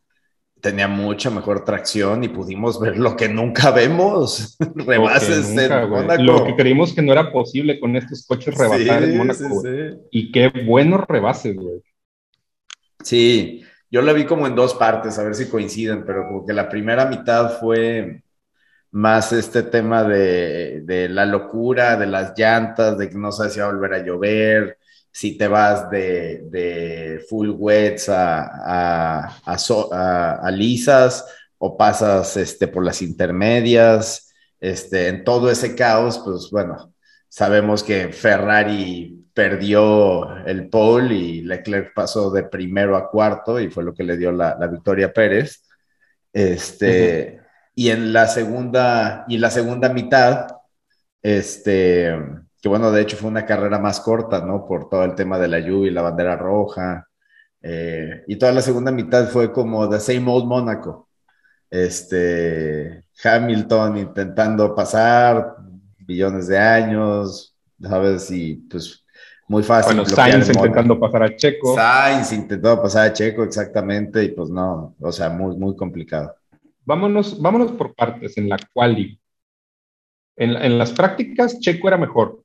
Tenía 0.60 0.88
mucha 0.88 1.30
mejor 1.30 1.64
tracción 1.64 2.24
y 2.24 2.28
pudimos 2.28 2.80
ver 2.80 2.98
lo 2.98 3.16
que 3.16 3.28
nunca 3.28 3.70
vemos. 3.70 4.56
Rebases 4.74 5.50
en 5.50 5.88
Mónaco. 5.88 6.22
Lo 6.22 6.44
que 6.44 6.56
creímos 6.56 6.92
que 6.92 7.02
no 7.02 7.12
era 7.12 7.30
posible 7.30 7.78
con 7.78 7.94
estos 7.94 8.26
coches 8.26 8.56
rebasar 8.56 9.04
en 9.04 9.16
Mónaco. 9.16 9.62
y 10.10 10.32
qué 10.32 10.48
buenos 10.48 11.06
rebases, 11.06 11.54
güey. 11.56 11.82
Sí, 13.02 13.62
yo 13.90 14.02
la 14.02 14.12
vi 14.12 14.24
como 14.24 14.46
en 14.46 14.54
dos 14.54 14.74
partes, 14.74 15.18
a 15.18 15.22
ver 15.24 15.34
si 15.34 15.48
coinciden, 15.48 16.04
pero 16.04 16.26
como 16.26 16.44
que 16.44 16.52
la 16.52 16.68
primera 16.68 17.06
mitad 17.06 17.58
fue 17.60 18.22
más 18.90 19.32
este 19.32 19.62
tema 19.62 20.04
de, 20.04 21.08
la 21.10 21.26
locura, 21.26 21.96
de 21.96 22.06
las 22.06 22.32
llantas, 22.36 22.98
de 22.98 23.08
que 23.10 23.16
no 23.16 23.30
sabes 23.30 23.52
si 23.52 23.60
va 23.60 23.66
a 23.66 23.72
volver 23.72 23.94
a 23.94 24.04
llover, 24.04 24.78
si 25.16 25.38
te 25.38 25.48
vas 25.48 25.88
de, 25.88 27.24
full 27.26 27.48
wets 27.48 28.10
a, 28.10 29.40
a, 29.46 30.50
lisas 30.52 31.24
o 31.56 31.74
pasas 31.74 32.36
este, 32.36 32.68
por 32.68 32.84
las 32.84 33.00
intermedias, 33.00 34.34
este, 34.60 35.08
en 35.08 35.24
todo 35.24 35.50
ese 35.50 35.74
caos, 35.74 36.20
pues 36.22 36.50
bueno, 36.50 36.92
sabemos 37.30 37.82
que 37.82 38.12
Ferrari 38.12 39.24
perdió 39.32 40.36
el 40.44 40.68
pole 40.68 41.14
y 41.14 41.40
Leclerc 41.40 41.94
pasó 41.94 42.30
de 42.30 42.42
primero 42.42 42.94
a 42.94 43.08
cuarto 43.08 43.58
y 43.58 43.70
fue 43.70 43.84
lo 43.84 43.94
que 43.94 44.04
le 44.04 44.18
dio 44.18 44.32
la, 44.32 44.54
victoria 44.66 45.06
a 45.06 45.12
Pérez. 45.14 45.62
Este, 46.30 47.40
y 47.74 47.88
en 47.88 48.12
la 48.12 48.28
segunda, 48.28 49.24
y 49.28 49.38
la 49.38 49.50
segunda 49.50 49.88
mitad, 49.88 50.46
este, 51.22 52.14
que 52.60 52.68
bueno, 52.68 52.90
de 52.90 53.02
hecho 53.02 53.16
fue 53.16 53.30
una 53.30 53.46
carrera 53.46 53.78
más 53.78 54.00
corta, 54.00 54.40
¿no? 54.40 54.66
Por 54.66 54.88
todo 54.88 55.04
el 55.04 55.14
tema 55.14 55.38
de 55.38 55.48
la 55.48 55.60
lluvia 55.60 55.90
y 55.90 55.94
la 55.94 56.02
bandera 56.02 56.36
roja. 56.36 57.06
Eh, 57.62 58.24
y 58.26 58.36
toda 58.36 58.52
la 58.52 58.62
segunda 58.62 58.90
mitad 58.90 59.28
fue 59.28 59.52
como 59.52 59.88
The 59.88 60.00
Same 60.00 60.30
Old 60.30 60.46
Mónaco. 60.46 61.08
Este, 61.70 63.04
Hamilton 63.22 63.98
intentando 63.98 64.74
pasar 64.74 65.56
billones 65.98 66.46
de 66.46 66.58
años, 66.58 67.56
¿sabes? 67.82 68.30
Y 68.30 68.54
pues 68.54 69.04
muy 69.48 69.62
fácil. 69.62 69.96
Bueno, 69.96 70.08
Sainz 70.08 70.48
intentando 70.48 70.98
pasar 70.98 71.22
a 71.24 71.36
Checo. 71.36 71.74
Sainz 71.74 72.32
intentando 72.32 72.82
pasar 72.82 73.08
a 73.08 73.12
Checo, 73.12 73.42
exactamente, 73.42 74.24
y 74.24 74.28
pues 74.28 74.50
no, 74.50 74.94
o 75.00 75.12
sea, 75.12 75.28
muy, 75.28 75.56
muy 75.56 75.76
complicado 75.76 76.34
vámonos, 76.86 77.38
vámonos 77.38 77.72
por 77.72 77.94
partes 77.94 78.38
en 78.38 78.48
la 78.48 78.56
quali. 78.72 79.20
En, 80.36 80.50
en 80.56 80.78
las 80.78 80.92
prácticas, 80.92 81.58
Checo 81.60 81.88
era 81.88 81.98
mejor 81.98 82.42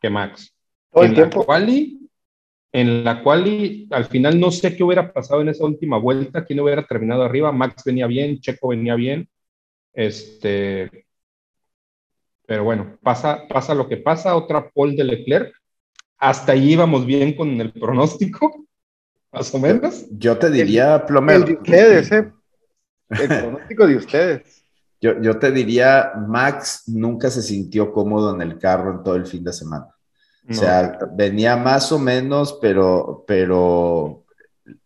que 0.00 0.10
Max. 0.10 0.54
en 0.94 1.14
la 1.14 1.30
quali, 1.30 2.10
en 2.72 3.04
la 3.04 3.22
quali, 3.22 3.88
al 3.90 4.06
final 4.06 4.38
no 4.38 4.50
sé 4.50 4.76
qué 4.76 4.84
hubiera 4.84 5.12
pasado 5.12 5.40
en 5.40 5.48
esa 5.48 5.64
última 5.64 5.98
vuelta, 5.98 6.44
quién 6.44 6.60
hubiera 6.60 6.86
terminado 6.86 7.22
arriba. 7.22 7.52
Max 7.52 7.82
venía 7.84 8.06
bien, 8.06 8.40
Checo 8.40 8.68
venía 8.68 8.94
bien. 8.94 9.28
Este, 9.92 11.06
pero 12.46 12.64
bueno, 12.64 12.98
pasa, 13.02 13.46
pasa 13.48 13.74
lo 13.74 13.88
que 13.88 13.96
pasa, 13.96 14.36
otra 14.36 14.68
pole 14.70 14.94
de 14.94 15.04
Leclerc. 15.04 15.54
Hasta 16.18 16.52
ahí 16.52 16.72
íbamos 16.72 17.04
bien 17.04 17.34
con 17.34 17.60
el 17.60 17.72
pronóstico, 17.72 18.66
más 19.32 19.54
o 19.54 19.58
menos. 19.58 20.06
Yo 20.10 20.38
te 20.38 20.50
diría, 20.50 21.04
Plomero. 21.04 21.44
El 23.08 23.28
pronóstico 23.28 23.86
de 23.86 23.96
ustedes. 23.96 24.55
Yo, 25.00 25.20
yo, 25.20 25.38
te 25.38 25.52
diría, 25.52 26.12
Max 26.26 26.84
nunca 26.86 27.30
se 27.30 27.42
sintió 27.42 27.92
cómodo 27.92 28.34
en 28.34 28.42
el 28.42 28.58
carro 28.58 28.92
en 28.92 29.02
todo 29.02 29.16
el 29.16 29.26
fin 29.26 29.44
de 29.44 29.52
semana. 29.52 29.88
O 30.48 30.54
sea, 30.54 30.98
venía 31.12 31.56
más 31.56 31.90
o 31.90 31.98
menos, 31.98 32.58
pero, 32.62 33.24
pero 33.26 34.24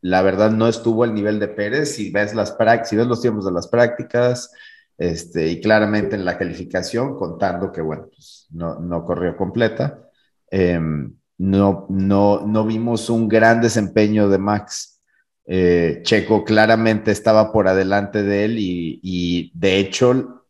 la 0.00 0.22
verdad 0.22 0.50
no 0.50 0.66
estuvo 0.68 1.04
al 1.04 1.14
nivel 1.14 1.38
de 1.38 1.48
Pérez. 1.48 1.94
Si 1.94 2.10
ves, 2.10 2.34
las 2.34 2.56
si 2.84 2.96
ves 2.96 3.06
los 3.06 3.20
tiempos 3.20 3.44
de 3.44 3.52
las 3.52 3.68
prácticas, 3.68 4.52
este, 4.96 5.48
y 5.48 5.60
claramente 5.60 6.16
en 6.16 6.24
la 6.24 6.38
calificación, 6.38 7.16
contando 7.16 7.72
que, 7.72 7.80
bueno, 7.80 8.08
pues 8.14 8.46
no, 8.50 8.78
no 8.78 9.04
corrió 9.04 9.36
completa, 9.36 10.10
em, 10.50 11.14
no, 11.38 11.86
no, 11.88 12.46
no 12.46 12.64
vimos 12.66 13.08
un 13.08 13.28
gran 13.28 13.60
desempeño 13.60 14.28
de 14.28 14.38
Max. 14.38 14.99
Eh, 15.46 16.00
Checo 16.02 16.44
claramente 16.44 17.10
estaba 17.10 17.52
por 17.52 17.66
adelante 17.66 18.22
de 18.22 18.44
él 18.44 18.56
y, 18.58 19.50
de 19.54 19.78
hecho, 19.78 20.44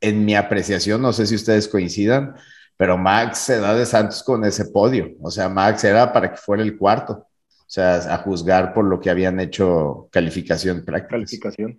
en 0.00 0.24
mi 0.24 0.34
apreciación, 0.34 1.02
no 1.02 1.12
sé 1.12 1.26
si 1.26 1.34
ustedes 1.34 1.68
coincidan, 1.68 2.34
pero 2.76 2.96
Max 2.96 3.38
se 3.38 3.60
da 3.60 3.74
de 3.74 3.86
Santos 3.86 4.22
con 4.22 4.44
ese 4.44 4.66
podio. 4.66 5.12
O 5.20 5.30
sea, 5.30 5.48
Max 5.48 5.84
era 5.84 6.12
para 6.12 6.30
que 6.30 6.38
fuera 6.38 6.62
el 6.62 6.78
cuarto. 6.78 7.12
O 7.12 7.72
sea, 7.72 7.96
a 8.12 8.18
juzgar 8.18 8.74
por 8.74 8.84
lo 8.84 8.98
que 8.98 9.10
habían 9.10 9.38
hecho 9.38 10.08
calificación 10.10 10.84
práctica. 10.84 11.16
Calificación. 11.16 11.78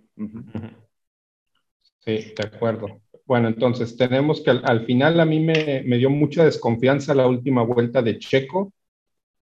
Sí, 1.98 2.32
de 2.34 2.42
acuerdo. 2.42 3.02
Bueno, 3.26 3.48
entonces 3.48 3.96
tenemos 3.96 4.40
que 4.40 4.50
al, 4.50 4.86
final 4.86 5.20
a 5.20 5.24
mí 5.24 5.40
me, 5.40 5.82
me, 5.84 5.98
dio 5.98 6.08
mucha 6.08 6.44
desconfianza 6.44 7.14
la 7.14 7.26
última 7.26 7.62
vuelta 7.62 8.00
de 8.00 8.18
Checo. 8.18 8.72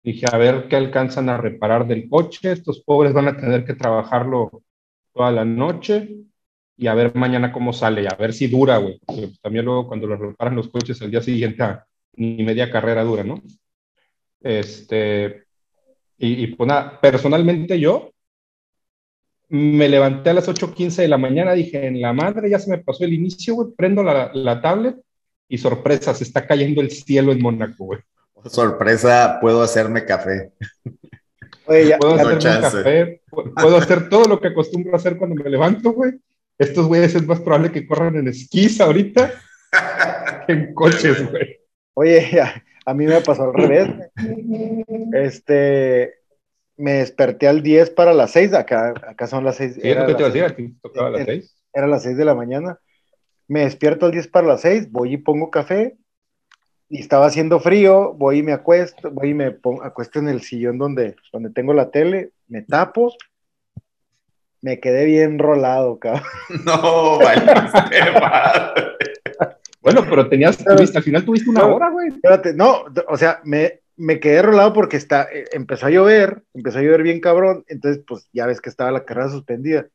Dije, 0.08 0.24
a 0.32 0.38
ver 0.38 0.68
qué 0.68 0.76
alcanzan 0.76 1.28
a 1.28 1.36
reparar 1.36 1.86
del 1.86 2.08
coche. 2.08 2.50
Estos 2.52 2.80
pobres 2.80 3.12
van 3.12 3.28
a 3.28 3.36
tener 3.36 3.66
que 3.66 3.74
trabajarlo 3.74 4.62
toda 5.12 5.30
la 5.30 5.44
noche 5.44 6.08
y 6.78 6.86
a 6.86 6.94
ver 6.94 7.14
mañana 7.14 7.52
cómo 7.52 7.74
sale, 7.74 8.08
a 8.08 8.14
ver 8.14 8.32
si 8.32 8.46
dura, 8.46 8.78
güey. 8.78 8.98
Porque 9.04 9.32
también 9.42 9.66
luego 9.66 9.86
cuando 9.86 10.06
lo 10.06 10.16
reparan 10.16 10.56
los 10.56 10.70
coches 10.70 11.02
al 11.02 11.10
día 11.10 11.20
siguiente, 11.20 11.62
ah, 11.62 11.84
ni 12.14 12.42
media 12.42 12.70
carrera 12.70 13.04
dura, 13.04 13.22
¿no? 13.22 13.42
Este, 14.40 15.44
y, 16.16 16.44
y 16.44 16.46
pues 16.54 16.66
nada, 16.66 16.98
personalmente 17.02 17.78
yo, 17.78 18.10
me 19.50 19.90
levanté 19.90 20.30
a 20.30 20.34
las 20.34 20.48
8.15 20.48 21.02
de 21.02 21.08
la 21.08 21.18
mañana, 21.18 21.52
dije, 21.52 21.86
en 21.86 22.00
la 22.00 22.14
madre, 22.14 22.48
ya 22.48 22.58
se 22.58 22.70
me 22.70 22.78
pasó 22.78 23.04
el 23.04 23.12
inicio, 23.12 23.56
güey, 23.56 23.74
prendo 23.76 24.02
la, 24.02 24.30
la 24.32 24.62
tablet 24.62 24.96
y 25.48 25.58
sorpresa, 25.58 26.14
se 26.14 26.24
está 26.24 26.46
cayendo 26.46 26.80
el 26.80 26.90
cielo 26.90 27.30
en 27.30 27.42
Mónaco, 27.42 27.84
güey. 27.84 28.00
Sorpresa, 28.44 29.38
puedo 29.40 29.62
hacerme 29.62 30.04
café. 30.04 30.52
Oye, 31.66 31.88
ya, 31.88 31.98
puedo 31.98 32.14
hacerme 32.14 32.60
café, 32.60 33.22
puedo 33.30 33.76
hacer 33.76 34.08
todo 34.08 34.26
lo 34.26 34.40
que 34.40 34.48
acostumbro 34.48 34.94
a 34.94 34.96
hacer 34.96 35.16
cuando 35.16 35.42
me 35.42 35.50
levanto, 35.50 35.92
güey. 35.92 36.12
Estos 36.58 36.86
güeyes 36.86 37.14
es 37.14 37.26
más 37.26 37.40
probable 37.40 37.70
que 37.70 37.86
corran 37.86 38.16
en 38.16 38.28
esquís 38.28 38.80
ahorita 38.80 39.32
que 40.46 40.52
en 40.52 40.74
coches, 40.74 41.30
güey. 41.30 41.58
Oye, 41.94 42.40
a, 42.84 42.94
mí 42.94 43.06
me 43.06 43.20
pasó 43.20 43.44
al 43.44 43.54
revés. 43.54 43.88
Este, 45.12 46.14
me 46.76 46.94
desperté 46.94 47.48
al 47.48 47.62
10 47.62 47.90
para 47.90 48.12
las 48.12 48.30
6, 48.32 48.54
acá, 48.54 48.94
acá 49.06 49.26
son 49.26 49.44
las 49.44 49.56
6. 49.56 49.74
Sí, 49.74 49.80
era 49.84 50.06
te 50.06 50.12
iba 50.12 50.20
a 50.22 50.30
decir, 50.30 50.44
aquí 50.44 50.74
tocaba 50.80 51.10
las 51.10 51.24
6. 51.24 51.56
Era 51.72 51.86
las 51.86 52.02
6 52.04 52.16
de 52.16 52.24
la 52.24 52.34
mañana. 52.34 52.78
Me 53.46 53.60
despierto 53.60 54.06
al 54.06 54.12
10 54.12 54.28
para 54.28 54.46
las 54.46 54.60
6, 54.62 54.90
voy 54.90 55.14
y 55.14 55.16
pongo 55.18 55.50
café, 55.50 55.96
y 56.88 57.00
estaba 57.00 57.26
haciendo 57.26 57.60
frío, 57.60 58.14
voy 58.14 58.38
y 58.38 58.42
me 58.42 58.52
acuesto, 58.52 59.10
voy 59.10 59.30
y 59.30 59.34
me 59.34 59.50
pongo, 59.50 59.82
acuesto 59.82 60.18
en 60.18 60.28
el 60.28 60.40
sillón 60.42 60.78
donde, 60.78 61.16
donde 61.32 61.50
tengo 61.50 61.74
la 61.74 61.90
tele, 61.90 62.30
me 62.48 62.62
tapo, 62.62 63.12
me 64.62 64.80
quedé 64.80 65.04
bien 65.04 65.38
rolado, 65.38 65.98
cabrón. 65.98 66.24
No, 66.64 67.18
vale, 67.18 67.42
Bueno, 69.80 70.04
pero 70.08 70.28
tenías, 70.28 70.66
al 70.66 71.02
final 71.02 71.24
tuviste 71.24 71.48
una 71.48 71.64
hora, 71.64 71.88
güey. 71.88 72.08
Espérate, 72.08 72.52
no, 72.52 72.84
o 73.06 73.16
sea, 73.16 73.40
me, 73.44 73.80
me 73.96 74.20
quedé 74.20 74.42
rolado 74.42 74.72
porque 74.72 74.96
está, 74.96 75.28
eh, 75.32 75.44
empezó 75.52 75.86
a 75.86 75.90
llover, 75.90 76.42
empezó 76.52 76.78
a 76.78 76.82
llover 76.82 77.02
bien 77.02 77.20
cabrón, 77.20 77.64
entonces 77.68 78.02
pues 78.06 78.28
ya 78.32 78.46
ves 78.46 78.60
que 78.60 78.68
estaba 78.68 78.90
la 78.90 79.04
carrera 79.04 79.30
suspendida. 79.30 79.86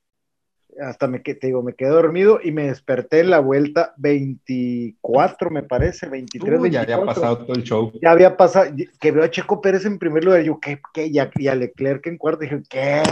Hasta 0.81 1.07
me, 1.07 1.19
te 1.19 1.37
digo, 1.41 1.61
me 1.61 1.75
quedé 1.75 1.89
dormido 1.89 2.39
y 2.43 2.51
me 2.51 2.67
desperté 2.67 3.19
en 3.19 3.29
la 3.29 3.39
vuelta 3.39 3.93
24, 3.97 5.49
me 5.49 5.63
parece, 5.63 6.09
23, 6.09 6.71
Ya 6.71 6.81
había 6.81 7.03
pasado 7.03 7.39
todo 7.39 7.55
el 7.55 7.63
show. 7.63 7.91
Ya 8.01 8.11
había 8.11 8.37
pasado, 8.37 8.71
que 8.99 9.11
veo 9.11 9.23
a 9.23 9.29
Checo 9.29 9.61
Pérez 9.61 9.85
en 9.85 9.99
primer 9.99 10.23
lugar, 10.23 10.41
yo, 10.43 10.59
¿qué? 10.59 10.79
qué? 10.93 11.07
Y, 11.07 11.19
a, 11.19 11.29
y 11.35 11.47
a 11.47 11.55
Leclerc 11.55 12.07
en 12.07 12.17
cuarto, 12.17 12.41
dije, 12.41 12.61
¿qué? 12.69 13.03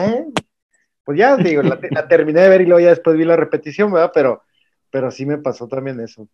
Pues 1.03 1.19
ya, 1.19 1.37
digo, 1.37 1.61
la, 1.61 1.79
la, 1.89 2.07
terminé 2.07 2.41
de 2.41 2.49
ver 2.49 2.61
y 2.61 2.65
luego 2.65 2.79
ya 2.79 2.89
después 2.89 3.17
vi 3.17 3.25
la 3.25 3.35
repetición, 3.35 3.91
¿verdad? 3.91 4.11
Pero, 4.13 4.43
pero 4.89 5.11
sí 5.11 5.25
me 5.25 5.37
pasó 5.37 5.67
también 5.67 5.99
eso. 5.99 6.27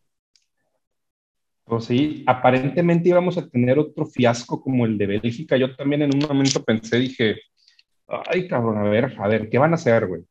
Pues 1.64 1.86
sí, 1.86 2.24
aparentemente 2.26 3.10
íbamos 3.10 3.38
a 3.38 3.50
tener 3.50 3.78
otro 3.78 4.06
fiasco 4.06 4.62
como 4.62 4.86
el 4.86 4.98
de 4.98 5.08
Bélgica. 5.08 5.58
Yo 5.58 5.76
también 5.76 6.04
en 6.04 6.16
un 6.16 6.22
momento 6.22 6.64
pensé, 6.64 6.98
dije, 6.98 7.42
ay, 8.08 8.48
cabrón, 8.48 8.78
a 8.78 8.84
ver, 8.84 9.14
a 9.18 9.28
ver, 9.28 9.50
¿qué 9.50 9.58
van 9.58 9.74
a 9.74 9.76
hacer, 9.76 10.08
güey? 10.08 10.24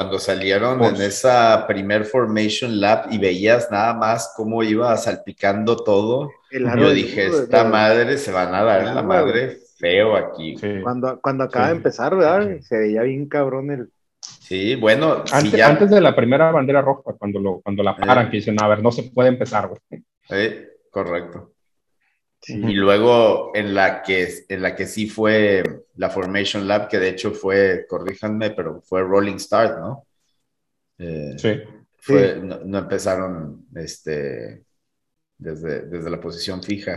Cuando 0.00 0.18
salieron 0.18 0.82
en 0.82 0.94
pues 0.94 1.00
esa 1.00 1.66
primer 1.66 2.06
Formation 2.06 2.80
Lab 2.80 3.08
y 3.10 3.18
veías 3.18 3.70
nada 3.70 3.92
más 3.92 4.32
cómo 4.34 4.62
iba 4.62 4.96
salpicando 4.96 5.76
todo, 5.76 6.30
yo 6.50 6.90
dije, 6.90 7.26
esta 7.26 7.64
madre 7.64 8.16
se 8.16 8.32
van 8.32 8.54
a 8.54 8.64
dar 8.64 8.94
la 8.94 9.02
madre 9.02 9.58
feo 9.76 10.16
aquí. 10.16 10.56
Cuando, 10.82 11.20
cuando 11.20 11.44
acaba 11.44 11.66
de 11.66 11.76
empezar, 11.76 12.16
¿verdad? 12.16 12.48
Se 12.62 12.78
veía 12.78 13.02
bien 13.02 13.28
cabrón 13.28 13.70
el... 13.70 13.90
Sí, 14.20 14.74
bueno. 14.74 15.22
Antes, 15.32 15.60
antes 15.60 15.90
de 15.90 16.00
la 16.00 16.16
primera 16.16 16.50
bandera 16.50 16.80
roja, 16.80 17.12
cuando, 17.18 17.38
lo, 17.38 17.60
cuando 17.60 17.82
la 17.82 17.94
paran, 17.94 18.30
que 18.30 18.38
dicen, 18.38 18.56
a 18.58 18.68
ver, 18.68 18.82
no 18.82 18.90
se 18.90 19.02
puede 19.02 19.28
empezar, 19.28 19.68
güey. 19.68 20.02
Sí. 20.22 20.64
Correcto. 20.90 21.52
Y 22.46 22.72
luego 22.72 23.52
en 23.54 23.74
la, 23.74 24.02
que, 24.02 24.28
en 24.48 24.62
la 24.62 24.74
que 24.74 24.86
sí 24.86 25.08
fue 25.08 25.62
la 25.96 26.08
Formation 26.08 26.66
Lab, 26.66 26.88
que 26.88 26.98
de 26.98 27.10
hecho 27.10 27.32
fue, 27.32 27.84
corríjanme, 27.88 28.50
pero 28.50 28.80
fue 28.80 29.02
Rolling 29.02 29.38
Start, 29.38 29.78
¿no? 29.78 30.06
Eh, 30.98 31.34
sí. 31.36 31.60
Fue, 31.98 32.36
No, 32.36 32.78
empezaron 32.78 33.66
este, 33.74 34.64
desde, 35.36 35.82
desde 35.82 36.10
la 36.10 36.20
posición 36.20 36.62
fija. 36.62 36.96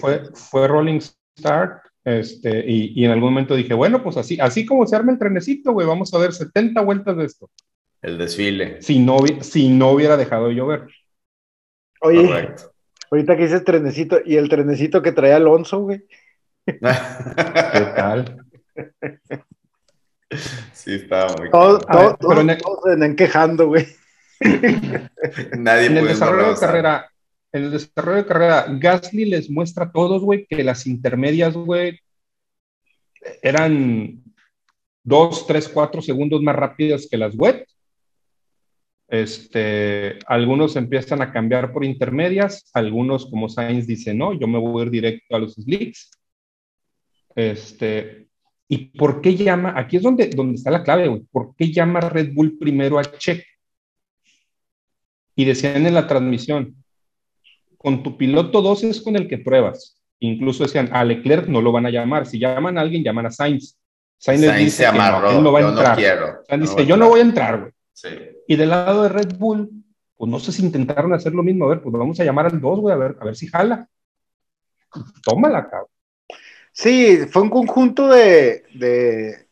Fue, 0.00 0.24
fue 0.34 0.66
Rolling 0.66 1.00
Start 1.00 1.88
este, 2.04 2.64
y, 2.66 3.00
y, 3.00 3.04
en 3.04 3.10
algún 3.10 3.30
momento 3.30 3.54
dije, 3.54 3.74
bueno, 3.74 4.02
pues 4.02 4.16
así, 4.16 4.38
así 4.40 4.64
como 4.64 4.86
se 4.86 4.96
arma 4.96 5.12
el 5.12 5.18
trenecito, 5.18 5.72
güey, 5.72 5.86
vamos 5.86 6.12
a 6.14 6.18
ver 6.18 6.32
70 6.32 6.80
vueltas 6.80 7.16
de 7.16 7.24
esto. 7.24 7.50
El 8.00 8.16
desfile. 8.16 8.80
Si 8.80 8.98
no, 8.98 9.18
si 9.40 9.68
no 9.68 9.90
hubiera 9.90 10.16
dejado 10.16 10.48
de 10.48 10.54
llover. 10.54 10.86
Oye, 12.00 12.26
Correcto. 12.26 12.72
Ahorita 13.10 13.36
que 13.36 13.44
dices 13.44 13.64
trenecito, 13.64 14.20
y 14.24 14.36
el 14.36 14.48
trenecito 14.48 15.02
que 15.02 15.12
traía 15.12 15.36
Alonso, 15.36 15.80
güey. 15.80 16.04
¿Qué 16.64 16.78
tal? 17.96 18.44
Sí, 20.72 20.94
estaba 20.94 21.34
muy 21.36 21.50
Todos, 21.50 21.82
se 22.84 22.96
ven 22.96 23.16
quejando, 23.16 23.68
güey. 23.68 23.86
Nadie 25.58 25.86
en 25.86 25.96
el 25.96 26.08
desarrollo 26.08 26.50
de 26.50 26.60
carrera, 26.60 27.10
en 27.52 27.64
el 27.64 27.70
desarrollo 27.70 28.18
de 28.18 28.26
carrera, 28.26 28.66
Gasly 28.68 29.24
les 29.24 29.50
muestra 29.50 29.86
a 29.86 29.92
todos, 29.92 30.22
güey, 30.22 30.46
que 30.46 30.62
las 30.62 30.86
intermedias, 30.86 31.54
güey, 31.54 31.98
eran 33.42 34.22
dos, 35.02 35.46
tres, 35.46 35.68
cuatro 35.68 36.02
segundos 36.02 36.42
más 36.42 36.54
rápidas 36.54 37.08
que 37.10 37.16
las 37.16 37.34
wet 37.34 37.66
este, 39.08 40.18
algunos 40.26 40.76
empiezan 40.76 41.22
a 41.22 41.32
cambiar 41.32 41.72
por 41.72 41.84
intermedias, 41.84 42.70
algunos 42.74 43.26
como 43.26 43.48
Sainz 43.48 43.86
dicen, 43.86 44.18
no, 44.18 44.34
yo 44.34 44.46
me 44.46 44.58
voy 44.58 44.82
a 44.82 44.84
ir 44.84 44.90
directo 44.90 45.34
a 45.34 45.38
los 45.38 45.54
slicks. 45.54 46.10
Este, 47.34 48.28
¿Y 48.68 48.98
por 48.98 49.22
qué 49.22 49.34
llama? 49.34 49.72
Aquí 49.76 49.96
es 49.96 50.02
donde, 50.02 50.28
donde 50.28 50.56
está 50.56 50.70
la 50.70 50.82
clave, 50.82 51.08
güey. 51.08 51.22
¿Por 51.32 51.56
qué 51.56 51.72
llama 51.72 52.00
Red 52.00 52.34
Bull 52.34 52.58
primero 52.58 52.98
a 52.98 53.04
Checo? 53.04 53.44
Y 55.34 55.44
decían 55.46 55.86
en 55.86 55.94
la 55.94 56.06
transmisión, 56.06 56.76
con 57.78 58.02
tu 58.02 58.18
piloto 58.18 58.60
2 58.60 58.84
es 58.84 59.00
con 59.00 59.16
el 59.16 59.26
que 59.26 59.38
pruebas. 59.38 60.02
Incluso 60.20 60.64
decían, 60.64 60.90
a 60.92 61.04
Leclerc 61.04 61.46
no 61.46 61.62
lo 61.62 61.72
van 61.72 61.86
a 61.86 61.90
llamar. 61.90 62.26
Si 62.26 62.38
llaman 62.38 62.76
a 62.76 62.82
alguien, 62.82 63.04
llaman 63.04 63.26
a 63.26 63.30
Sainz. 63.30 63.78
Sainz, 64.18 64.42
dice 64.56 64.84
se 64.84 64.92
no, 64.92 65.30
él 65.30 65.42
no 65.42 65.52
va 65.52 65.60
a 65.60 65.68
entrar. 65.68 65.98
Sainz 66.48 66.70
dice, 66.70 66.84
yo 66.84 66.96
no 66.96 67.08
voy 67.08 67.20
a 67.20 67.22
entrar, 67.22 67.60
güey. 67.60 67.72
Y 68.46 68.56
del 68.56 68.70
lado 68.70 69.04
de 69.04 69.08
Red 69.08 69.36
Bull, 69.38 69.70
pues 70.16 70.30
no 70.30 70.38
sé 70.38 70.52
si 70.52 70.64
intentaron 70.64 71.12
hacer 71.12 71.32
lo 71.32 71.42
mismo. 71.42 71.64
A 71.64 71.68
ver, 71.68 71.82
pues 71.82 71.92
vamos 71.92 72.18
a 72.20 72.24
llamar 72.24 72.46
al 72.46 72.60
2, 72.60 72.80
güey, 72.80 72.94
a 72.94 72.98
ver, 72.98 73.16
a 73.20 73.24
ver 73.24 73.36
si 73.36 73.46
jala. 73.46 73.88
Tómala, 75.22 75.68
cabrón. 75.68 75.88
Sí, 76.72 77.18
fue 77.30 77.42
un 77.42 77.50
conjunto 77.50 78.08
de, 78.08 78.64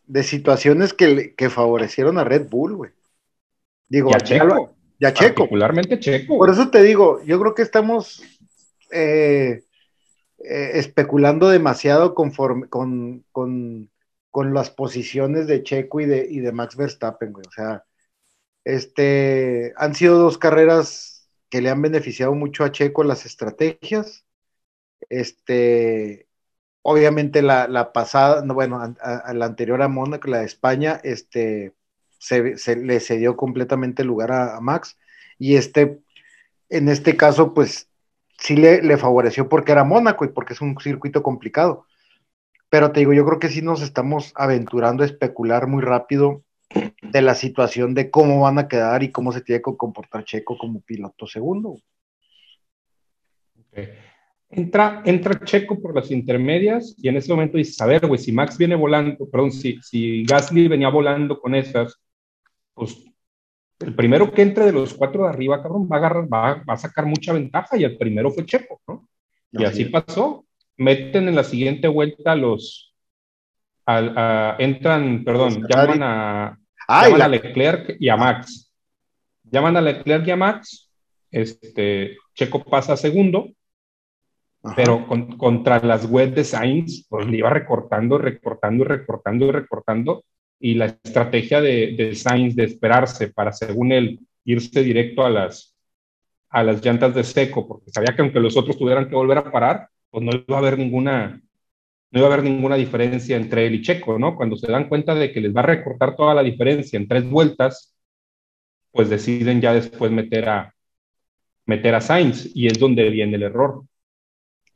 de, 0.06 0.22
situaciones 0.22 0.94
que, 0.94 1.34
que, 1.34 1.50
favorecieron 1.50 2.18
a 2.18 2.24
Red 2.24 2.48
Bull, 2.48 2.76
güey. 2.76 2.90
Digo, 3.88 4.14
a 4.14 4.18
Checo. 4.18 4.76
Ya 4.98 5.12
Checo. 5.12 5.42
Particularmente 5.42 5.98
Checo. 5.98 6.38
Por 6.38 6.50
eso 6.50 6.70
te 6.70 6.82
digo, 6.82 7.20
yo 7.24 7.40
creo 7.40 7.54
que 7.54 7.62
estamos 7.62 8.22
eh, 8.90 9.64
eh, 10.38 10.70
especulando 10.74 11.48
demasiado 11.48 12.14
conforme, 12.14 12.68
con, 12.68 13.24
con, 13.32 13.90
con, 14.30 14.54
las 14.54 14.70
posiciones 14.70 15.46
de 15.46 15.62
Checo 15.62 16.00
y 16.00 16.06
de, 16.06 16.26
y 16.30 16.40
de 16.40 16.52
Max 16.52 16.76
Verstappen, 16.76 17.32
güey. 17.32 17.44
O 17.48 17.52
sea, 17.52 17.84
este, 18.66 19.72
han 19.76 19.94
sido 19.94 20.18
dos 20.18 20.38
carreras 20.38 21.30
que 21.50 21.62
le 21.62 21.70
han 21.70 21.80
beneficiado 21.80 22.34
mucho 22.34 22.64
a 22.64 22.72
Checo 22.72 23.04
las 23.04 23.24
estrategias. 23.24 24.26
Este, 25.08 26.26
obviamente 26.82 27.42
la, 27.42 27.92
pasada, 27.92 28.42
bueno, 28.52 28.80
a, 29.00 29.32
la 29.34 29.46
anterior 29.46 29.80
a 29.82 29.88
Mónaco, 29.88 30.28
la 30.28 30.38
de 30.40 30.46
España, 30.46 31.00
este, 31.04 31.74
se, 32.18 32.56
le 32.74 32.98
cedió 32.98 33.36
completamente 33.36 34.02
el 34.02 34.08
lugar 34.08 34.32
a, 34.32 34.60
Max. 34.60 34.98
Y 35.38 35.54
este, 35.54 36.00
en 36.68 36.88
este 36.88 37.16
caso, 37.16 37.54
pues 37.54 37.88
sí 38.36 38.56
le, 38.56 38.82
le, 38.82 38.96
favoreció 38.96 39.48
porque 39.48 39.70
era 39.72 39.84
Mónaco 39.84 40.24
y 40.24 40.28
porque 40.28 40.54
es 40.54 40.60
un 40.60 40.76
circuito 40.80 41.22
complicado. 41.22 41.86
Pero 42.68 42.90
te 42.90 42.98
digo, 42.98 43.12
yo 43.12 43.24
creo 43.24 43.38
que 43.38 43.48
sí 43.48 43.62
nos 43.62 43.80
estamos 43.80 44.32
aventurando 44.34 45.04
a 45.04 45.06
especular 45.06 45.68
muy 45.68 45.82
rápido 45.82 46.42
de 47.10 47.22
la 47.22 47.34
situación 47.34 47.94
de 47.94 48.10
cómo 48.10 48.40
van 48.40 48.58
a 48.58 48.68
quedar 48.68 49.02
y 49.02 49.10
cómo 49.10 49.32
se 49.32 49.40
tiene 49.40 49.62
que 49.62 49.76
comportar 49.76 50.24
Checo 50.24 50.56
como 50.56 50.80
piloto 50.80 51.26
segundo. 51.26 51.76
Entra, 54.48 55.02
entra 55.04 55.44
Checo 55.44 55.80
por 55.80 55.94
las 55.94 56.10
intermedias 56.10 56.94
y 56.98 57.08
en 57.08 57.16
ese 57.16 57.32
momento 57.32 57.58
dice, 57.58 57.82
a 57.82 57.86
ver, 57.86 58.06
güey, 58.06 58.20
si 58.20 58.32
Max 58.32 58.56
viene 58.56 58.74
volando, 58.74 59.28
perdón, 59.28 59.52
si, 59.52 59.78
si 59.82 60.24
Gasly 60.24 60.68
venía 60.68 60.88
volando 60.88 61.40
con 61.40 61.54
esas, 61.54 62.00
pues 62.74 63.04
el 63.80 63.94
primero 63.94 64.32
que 64.32 64.42
entre 64.42 64.64
de 64.64 64.72
los 64.72 64.94
cuatro 64.94 65.24
de 65.24 65.28
arriba, 65.28 65.62
cabrón, 65.62 65.88
va 65.90 65.96
a, 65.96 65.98
agarrar, 65.98 66.32
va, 66.32 66.62
a 66.66 66.76
sacar 66.76 67.06
mucha 67.06 67.32
ventaja 67.32 67.76
y 67.76 67.84
el 67.84 67.98
primero 67.98 68.30
fue 68.30 68.46
Checo, 68.46 68.80
¿no? 68.86 69.08
Y 69.52 69.64
así, 69.64 69.86
pasó. 69.86 70.44
Meten 70.78 71.28
en 71.28 71.34
la 71.34 71.44
siguiente 71.44 71.88
vuelta 71.88 72.34
los, 72.34 72.94
entran, 74.58 75.24
perdón, 75.24 75.66
llaman 75.68 76.02
a, 76.02 76.58
llaman 76.88 77.22
a 77.22 77.28
Leclerc 77.28 77.96
y 77.98 78.08
a 78.08 78.16
Max. 78.16 78.72
Llaman 79.44 79.76
a 79.76 79.80
Leclerc 79.80 80.26
y 80.26 80.30
a 80.30 80.36
Max. 80.36 80.90
Este, 81.30 82.16
Checo 82.34 82.64
pasa 82.64 82.96
segundo, 82.96 83.50
pero 84.74 85.06
contra 85.36 85.80
las 85.80 86.06
web 86.06 86.34
de 86.34 86.44
Sainz, 86.44 87.06
pues 87.08 87.26
le 87.26 87.38
iba 87.38 87.50
recortando, 87.50 88.18
recortando, 88.18 88.84
recortando 88.84 89.46
y 89.46 89.50
recortando. 89.50 90.24
y 90.58 90.74
la 90.74 90.86
estrategia 90.86 91.60
de, 91.60 91.94
de 91.96 92.14
Sainz 92.14 92.56
de 92.56 92.64
esperarse 92.64 93.28
para, 93.28 93.52
según 93.52 93.92
él, 93.92 94.20
irse 94.44 94.82
directo 94.82 95.24
a 95.24 95.30
las, 95.30 95.76
a 96.48 96.62
las 96.62 96.82
llantas 96.82 97.14
de 97.14 97.24
seco, 97.24 97.66
porque 97.68 97.90
sabía 97.90 98.14
que 98.14 98.22
aunque 98.22 98.40
los 98.40 98.56
otros 98.56 98.78
tuvieran 98.78 99.08
que 99.08 99.14
volver 99.14 99.38
a 99.38 99.52
parar, 99.52 99.88
pues 100.10 100.24
no 100.24 100.30
iba 100.32 100.56
a 100.56 100.60
haber 100.60 100.78
ninguna, 100.78 101.42
no 102.16 102.22
iba 102.22 102.30
a 102.30 102.32
haber 102.32 102.50
ninguna 102.50 102.76
diferencia 102.76 103.36
entre 103.36 103.66
él 103.66 103.74
y 103.74 103.82
Checo, 103.82 104.18
¿no? 104.18 104.36
Cuando 104.36 104.56
se 104.56 104.72
dan 104.72 104.88
cuenta 104.88 105.14
de 105.14 105.32
que 105.32 105.42
les 105.42 105.54
va 105.54 105.60
a 105.60 105.66
recortar 105.66 106.16
toda 106.16 106.32
la 106.32 106.42
diferencia 106.42 106.96
en 106.96 107.06
tres 107.06 107.28
vueltas, 107.28 107.94
pues 108.90 109.10
deciden 109.10 109.60
ya 109.60 109.74
después 109.74 110.10
meter 110.10 110.48
a, 110.48 110.74
meter 111.66 111.94
a 111.94 112.00
Sainz, 112.00 112.50
y 112.54 112.68
es 112.68 112.78
donde 112.78 113.10
viene 113.10 113.36
el 113.36 113.42
error. 113.42 113.84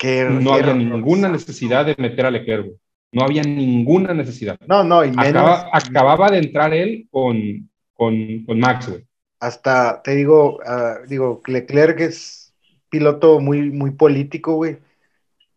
no 0.04 0.52
había 0.52 0.74
ninguna 0.74 1.30
necesidad 1.30 1.86
de 1.86 1.96
meter 1.96 2.26
a 2.26 2.30
Leclerc, 2.30 2.74
no 3.10 3.22
había 3.22 3.42
ninguna 3.42 4.12
necesidad. 4.12 4.58
No, 4.66 4.84
no, 4.84 5.02
y 5.02 5.10
acababa 5.16 6.30
de 6.30 6.40
entrar 6.40 6.74
él 6.74 7.08
con, 7.10 7.70
con, 7.94 8.44
con 8.44 8.60
Max, 8.60 8.90
güey. 8.90 9.06
Hasta, 9.38 10.02
te 10.02 10.14
digo, 10.14 10.58
uh, 10.58 11.08
digo, 11.08 11.40
Leclerc 11.46 12.00
es 12.00 12.52
piloto 12.90 13.40
muy, 13.40 13.70
muy 13.70 13.92
político, 13.92 14.56
güey. 14.56 14.76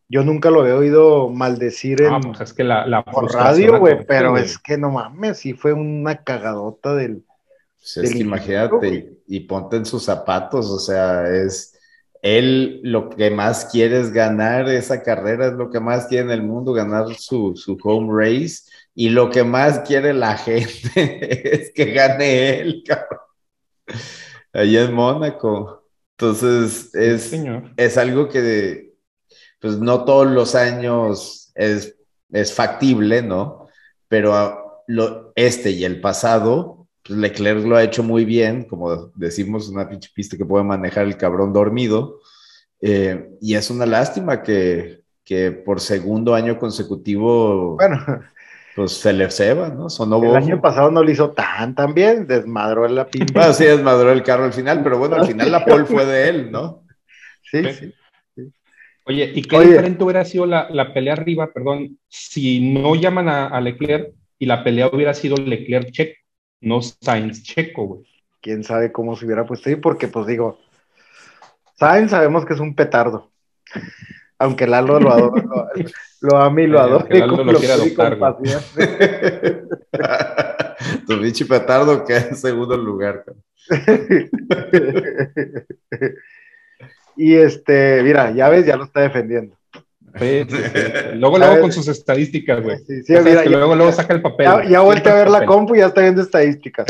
Yo 0.09 0.23
nunca 0.23 0.49
lo 0.49 0.67
he 0.67 0.73
oído 0.73 1.29
maldecir 1.29 2.01
en 2.01 2.21
pues 2.21 2.41
es 2.41 2.53
que 2.53 2.63
la, 2.63 2.85
la 2.85 3.03
por 3.03 3.31
radio, 3.33 3.79
güey, 3.79 4.05
pero 4.05 4.37
es 4.37 4.57
que 4.59 4.77
no 4.77 4.91
mames, 4.91 5.39
sí 5.39 5.53
fue 5.53 5.73
una 5.73 6.23
cagadota 6.23 6.93
del. 6.93 7.23
Pues 7.79 7.97
es 7.97 8.13
que 8.13 8.19
imagínate, 8.19 9.17
y, 9.27 9.39
ponte 9.41 9.77
en 9.77 9.85
sus 9.85 10.03
zapatos, 10.03 10.69
o 10.69 10.79
sea, 10.79 11.27
es 11.27 11.77
él 12.21 12.79
lo 12.83 13.09
que 13.09 13.29
más 13.31 13.65
quiere 13.65 13.99
es 13.99 14.13
ganar 14.13 14.69
esa 14.69 15.03
carrera, 15.03 15.47
es 15.47 15.53
lo 15.53 15.69
que 15.69 15.81
más 15.81 16.05
quiere 16.05 16.23
en 16.25 16.31
el 16.31 16.43
mundo, 16.43 16.71
ganar 16.71 17.13
su, 17.15 17.53
su 17.55 17.77
home 17.83 18.13
race, 18.13 18.63
y 18.95 19.09
lo 19.09 19.29
que 19.29 19.43
más 19.43 19.79
quiere 19.79 20.13
la 20.13 20.37
gente 20.37 21.55
es 21.55 21.71
que 21.73 21.91
gane 21.91 22.61
él, 22.61 22.83
cabrón. 22.87 23.19
Ahí 24.53 24.77
en 24.77 24.93
Mónaco. 24.93 25.83
Entonces, 26.17 26.93
es, 26.93 27.33
es 27.75 27.97
algo 27.97 28.29
que, 28.29 28.92
pues 29.63 29.79
no 29.79 30.03
todos 30.03 30.27
los 30.27 30.55
años 30.55 31.53
es, 31.55 31.95
es 32.33 32.53
factible, 32.53 33.21
¿no? 33.21 33.69
Pero 34.09 34.83
lo, 34.87 35.31
este 35.35 35.71
y 35.71 35.85
el 35.85 36.01
pasado, 36.01 36.89
pues 37.01 37.17
Leclerc 37.17 37.65
lo 37.65 37.77
ha 37.77 37.83
hecho 37.83 38.03
muy 38.03 38.25
bien, 38.25 38.65
como 38.65 39.13
decimos, 39.15 39.69
una 39.69 39.87
pinche 39.87 40.09
pista 40.13 40.35
que 40.35 40.43
puede 40.43 40.65
manejar 40.65 41.05
el 41.05 41.15
cabrón 41.15 41.53
dormido. 41.53 42.19
Eh, 42.81 43.29
y 43.39 43.55
es 43.55 43.69
una 43.69 43.85
lástima 43.85 44.43
que, 44.43 45.03
que 45.23 45.53
por 45.53 45.79
segundo 45.79 46.35
año 46.35 46.59
consecutivo. 46.59 47.77
Bueno, 47.77 48.05
pues 48.75 48.91
se 48.91 49.13
le 49.13 49.31
ceba, 49.31 49.69
¿no? 49.69 49.89
Sonó 49.89 50.21
el 50.21 50.35
año 50.35 50.59
pasado 50.59 50.91
no 50.91 51.01
lo 51.01 51.09
hizo 51.09 51.31
tan 51.31 51.73
tan 51.73 51.93
bien, 51.93 52.27
desmadró 52.27 52.85
la 52.89 53.07
pinta. 53.07 53.31
Bueno, 53.33 53.53
sí, 53.53 53.63
desmadró 53.63 54.11
el 54.11 54.23
carro 54.23 54.43
al 54.43 54.51
final, 54.51 54.83
pero 54.83 54.97
bueno, 54.97 55.15
al 55.15 55.25
final 55.25 55.49
la 55.49 55.63
pole 55.63 55.85
fue 55.85 56.05
de 56.05 56.27
él, 56.27 56.51
¿no? 56.51 56.83
Sí, 57.49 57.63
sí. 57.71 57.93
Oye, 59.05 59.31
¿y 59.35 59.41
qué 59.41 59.59
diferente 59.59 60.03
hubiera 60.03 60.23
sido 60.23 60.45
la, 60.45 60.67
la, 60.69 60.93
pelea 60.93 61.13
arriba, 61.13 61.51
perdón, 61.51 61.99
si 62.07 62.73
no 62.73 62.95
llaman 62.95 63.27
a, 63.27 63.59
Leclerc 63.59 64.13
y 64.39 64.45
la 64.45 64.63
pelea 64.63 64.87
hubiera 64.87 65.13
sido 65.13 65.35
Leclerc-Checo, 65.35 66.17
no 66.61 66.81
Sainz-Checo, 66.81 67.85
güey? 67.85 68.03
Quién 68.41 68.63
sabe 68.63 68.91
cómo 68.91 69.15
se 69.15 69.25
hubiera 69.25 69.45
puesto 69.45 69.69
ahí, 69.69 69.75
porque 69.75 70.07
pues 70.07 70.25
digo, 70.25 70.59
Sainz 71.75 72.11
sabemos 72.11 72.45
que 72.45 72.53
es 72.53 72.59
un 72.59 72.75
petardo 72.75 73.31
aunque 74.39 74.67
Lalo 74.67 74.99
lo 74.99 75.11
adora, 75.11 75.43
lo, 75.43 75.69
lo 76.21 76.37
ama 76.37 76.61
y 76.61 76.67
lo 76.67 76.79
adora. 76.81 77.07
Lalo 77.09 77.43
lo, 77.43 77.59
quiere 77.59 77.73
adoptar. 77.73 78.17
tu 81.07 81.19
bicho 81.19 81.47
petardo 81.47 82.03
queda 82.03 82.27
en 82.29 82.35
segundo 82.35 82.75
lugar. 82.77 83.23
Y 87.15 87.35
este, 87.35 88.01
mira, 88.03 88.31
ya 88.31 88.49
ves, 88.49 88.65
ya 88.65 88.75
lo 88.75 88.83
está 88.83 89.01
defendiendo. 89.01 89.55
Luego, 91.15 91.39
luego 91.39 91.61
con 91.61 91.71
sus 91.71 91.87
estadísticas, 91.87 92.61
güey. 92.61 92.77
Sí, 92.85 93.01
sí, 93.03 93.13
mira, 93.23 93.43
luego, 93.45 93.75
luego 93.75 93.91
saca 93.91 94.13
el 94.13 94.21
papel. 94.21 94.45
Ya, 94.45 94.63
ya 94.69 94.81
vuelve 94.81 95.09
a 95.09 95.15
ver 95.15 95.27
la 95.29 95.43
compu 95.45 95.73
y 95.73 95.79
ya 95.79 95.87
está 95.87 96.01
viendo 96.01 96.21
estadísticas. 96.21 96.85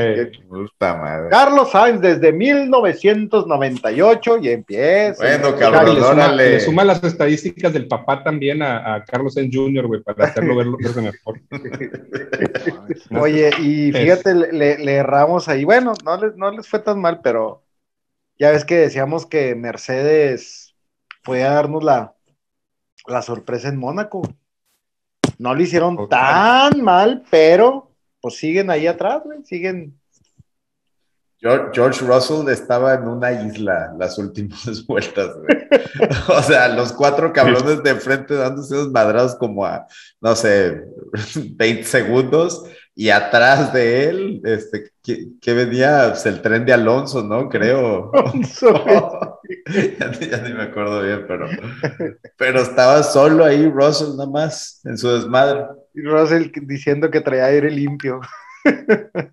madre. 0.80 1.30
Carlos 1.30 1.72
Sainz 1.72 2.02
desde 2.02 2.34
1998 2.34 4.40
y 4.42 4.50
empieza. 4.50 5.24
Bueno, 5.24 5.56
cabrón, 5.58 6.36
le, 6.36 6.60
suma, 6.60 6.84
las 6.84 7.02
estadísticas 7.02 7.72
del 7.72 7.88
papá 7.88 8.22
también 8.24 8.62
a, 8.62 8.96
a 8.96 9.06
Carlos 9.06 9.36
Sainz 9.36 9.56
Jr., 9.56 9.88
güey, 9.88 10.02
para 10.02 10.26
hacerlo 10.26 10.58
ver 10.58 10.68
verse 10.78 11.02
mejor. 11.02 11.40
Oye, 13.22 13.52
y 13.60 13.94
fíjate, 13.94 14.36
le, 14.36 14.80
le, 14.80 14.96
erramos 14.96 15.48
ahí. 15.48 15.64
Bueno, 15.64 15.94
no 16.04 16.18
les, 16.18 16.36
no 16.36 16.52
les 16.52 16.68
fue 16.68 16.80
tan 16.80 17.00
mal, 17.00 17.22
pero 17.24 17.63
ya 18.40 18.52
ves 18.52 18.66
que 18.66 18.76
decíamos 18.76 19.26
que 19.26 19.56
Mercedes 19.56 20.76
fue 21.24 21.44
a 21.44 21.54
darnos 21.54 21.84
la 21.84 22.14
la 23.08 23.22
sorpresa 23.22 23.70
en 23.70 23.78
Mónaco. 23.78 24.22
No 25.38 25.54
lo 25.54 25.62
hicieron 25.62 26.08
tan 26.10 26.82
mal, 26.82 27.24
pero 27.30 27.92
pues 28.22 28.38
siguen 28.38 28.70
ahí 28.70 28.88
atrás, 28.88 29.22
güey, 29.24 29.44
siguen. 29.44 30.00
George, 31.40 32.06
Russell 32.06 32.48
estaba 32.48 32.94
en 32.94 33.06
una 33.06 33.34
isla 33.34 33.94
las 34.00 34.18
últimas 34.18 34.86
vueltas, 34.88 35.36
güey. 35.36 35.58
o 36.30 36.42
sea, 36.42 36.70
los 36.70 36.94
cuatro 36.94 37.34
cabrones 37.34 37.84
de 37.84 37.96
frente 37.96 38.36
dándose 38.36 38.76
unos 38.76 38.92
madrados 38.92 39.36
como 39.36 39.66
a, 39.66 39.86
no 40.22 40.36
sé, 40.38 40.82
20 41.36 41.84
segundos 41.84 42.64
y 42.96 43.10
atrás 43.10 43.74
de 43.74 44.10
él, 44.10 44.42
este, 44.44 44.92
que, 45.02 45.54
venía 45.54 46.10
pues, 46.10 46.26
el 46.28 46.42
tren 46.42 46.66
de 46.66 46.74
Alonso, 46.74 47.24
¿no? 47.24 47.50
Creo. 47.50 48.12
ya, 49.66 50.38
ni 50.38 50.54
me 50.54 50.64
acuerdo 50.64 51.02
bien, 51.02 51.26
pero, 51.28 51.48
pero 52.38 52.62
estaba 52.62 53.02
solo 53.02 53.46
ahí 53.46 53.68
Russell 53.68 54.16
nada 54.16 54.30
más 54.30 54.82
en 54.86 54.98
su 54.98 55.10
desmadre. 55.10 55.66
Y 55.96 56.02
Russell 56.02 56.52
diciendo 56.64 57.10
que 57.10 57.22
traía 57.22 57.46
aire 57.46 57.72
limpio. 57.72 58.22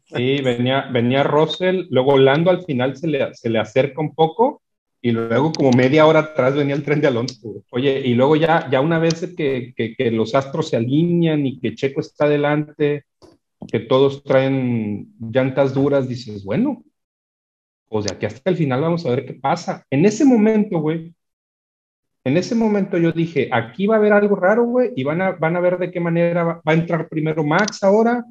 Sí, 0.07 0.41
venía, 0.43 0.89
venía 0.91 1.23
Russell, 1.23 1.87
luego 1.91 2.19
Lando 2.19 2.51
al 2.51 2.65
final 2.65 2.97
se 2.97 3.07
le, 3.07 3.33
se 3.35 3.49
le 3.49 3.61
acerca 3.61 4.01
un 4.01 4.15
poco 4.15 4.63
y 5.03 5.13
luego 5.13 5.53
como 5.53 5.71
media 5.71 6.07
hora 6.07 6.21
atrás 6.21 6.55
venía 6.55 6.75
el 6.75 6.83
tren 6.83 7.01
de 7.01 7.09
Alonso. 7.09 7.63
Oye, 7.71 8.03
y 8.05 8.15
luego 8.15 8.37
ya, 8.37 8.69
ya 8.71 8.81
una 8.81 8.99
vez 8.99 9.33
que, 9.37 9.73
que, 9.77 9.95
que 9.95 10.11
los 10.11 10.35
astros 10.35 10.69
se 10.71 10.77
alinean 10.77 11.47
y 11.47 11.61
que 11.61 11.75
Checo 11.75 12.01
está 12.01 12.25
adelante, 12.25 13.05
que 13.69 13.81
todos 13.81 14.23
traen 14.23 15.15
llantas 15.19 15.75
duras, 15.75 16.09
dices, 16.09 16.45
bueno, 16.45 16.83
pues 17.89 18.05
de 18.05 18.15
aquí 18.15 18.27
hasta 18.27 18.51
el 18.51 18.57
final 18.57 18.81
vamos 18.81 19.05
a 19.05 19.11
ver 19.11 19.27
qué 19.27 19.35
pasa. 19.35 19.85
En 19.91 20.05
ese 20.07 20.25
momento, 20.25 20.79
güey, 20.79 21.15
en 22.25 22.37
ese 22.37 22.55
momento 22.55 22.99
yo 22.99 23.13
dije, 23.13 23.49
aquí 23.53 23.87
va 23.87 23.97
a 23.97 23.99
haber 23.99 24.13
algo 24.13 24.37
raro, 24.37 24.65
güey, 24.65 24.93
y 24.95 25.05
van 25.05 25.23
a, 25.23 25.33
van 25.33 25.57
a 25.57 25.61
ver 25.61 25.79
de 25.79 25.91
qué 25.91 26.01
manera 26.01 26.45
va, 26.45 26.63
a 26.65 26.73
entrar 26.75 27.09
primero 27.09 27.43
Max 27.43 27.83
ahora, 27.83 28.25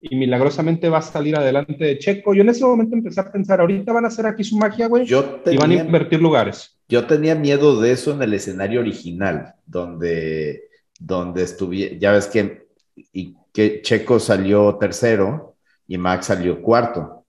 y 0.00 0.14
milagrosamente 0.14 0.88
va 0.88 0.98
a 0.98 1.02
salir 1.02 1.34
adelante 1.36 1.84
de 1.84 1.98
Checo. 1.98 2.34
Yo 2.34 2.42
en 2.42 2.50
ese 2.50 2.64
momento 2.64 2.94
empecé 2.94 3.20
a 3.20 3.32
pensar, 3.32 3.60
ahorita 3.60 3.92
van 3.92 4.04
a 4.04 4.08
hacer 4.08 4.26
aquí 4.26 4.44
su 4.44 4.56
magia, 4.56 4.88
güey, 4.88 5.06
y 5.06 5.56
van 5.56 5.70
a 5.70 5.74
invertir 5.74 6.20
lugares. 6.20 6.78
Yo 6.88 7.06
tenía 7.06 7.34
miedo 7.34 7.80
de 7.80 7.92
eso 7.92 8.12
en 8.12 8.22
el 8.22 8.34
escenario 8.34 8.80
original, 8.80 9.54
donde, 9.66 10.64
donde 10.98 11.42
estuve, 11.44 11.98
ya 11.98 12.12
ves 12.12 12.26
que, 12.26 12.66
y 13.12 13.37
que 13.52 13.82
Checo 13.82 14.18
salió 14.20 14.76
tercero 14.76 15.56
y 15.86 15.98
Max 15.98 16.26
salió 16.26 16.60
cuarto, 16.62 17.24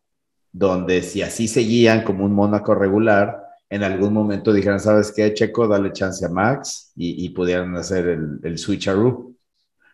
donde 0.51 1.01
si 1.01 1.21
así 1.21 1.47
seguían 1.47 2.03
como 2.03 2.25
un 2.25 2.34
Mónaco 2.34 2.75
regular, 2.75 3.43
en 3.69 3.84
algún 3.84 4.13
momento 4.13 4.51
dijeran, 4.51 4.79
¿sabes 4.79 5.13
qué, 5.15 5.34
Checo? 5.34 5.67
Dale 5.67 5.91
chance 5.91 6.25
a 6.25 6.29
Max 6.29 6.91
y, 6.95 7.29
pudieran 7.29 7.75
hacer 7.75 8.08
el, 8.08 8.39
el 8.43 8.58
switcheroo. 8.58 9.36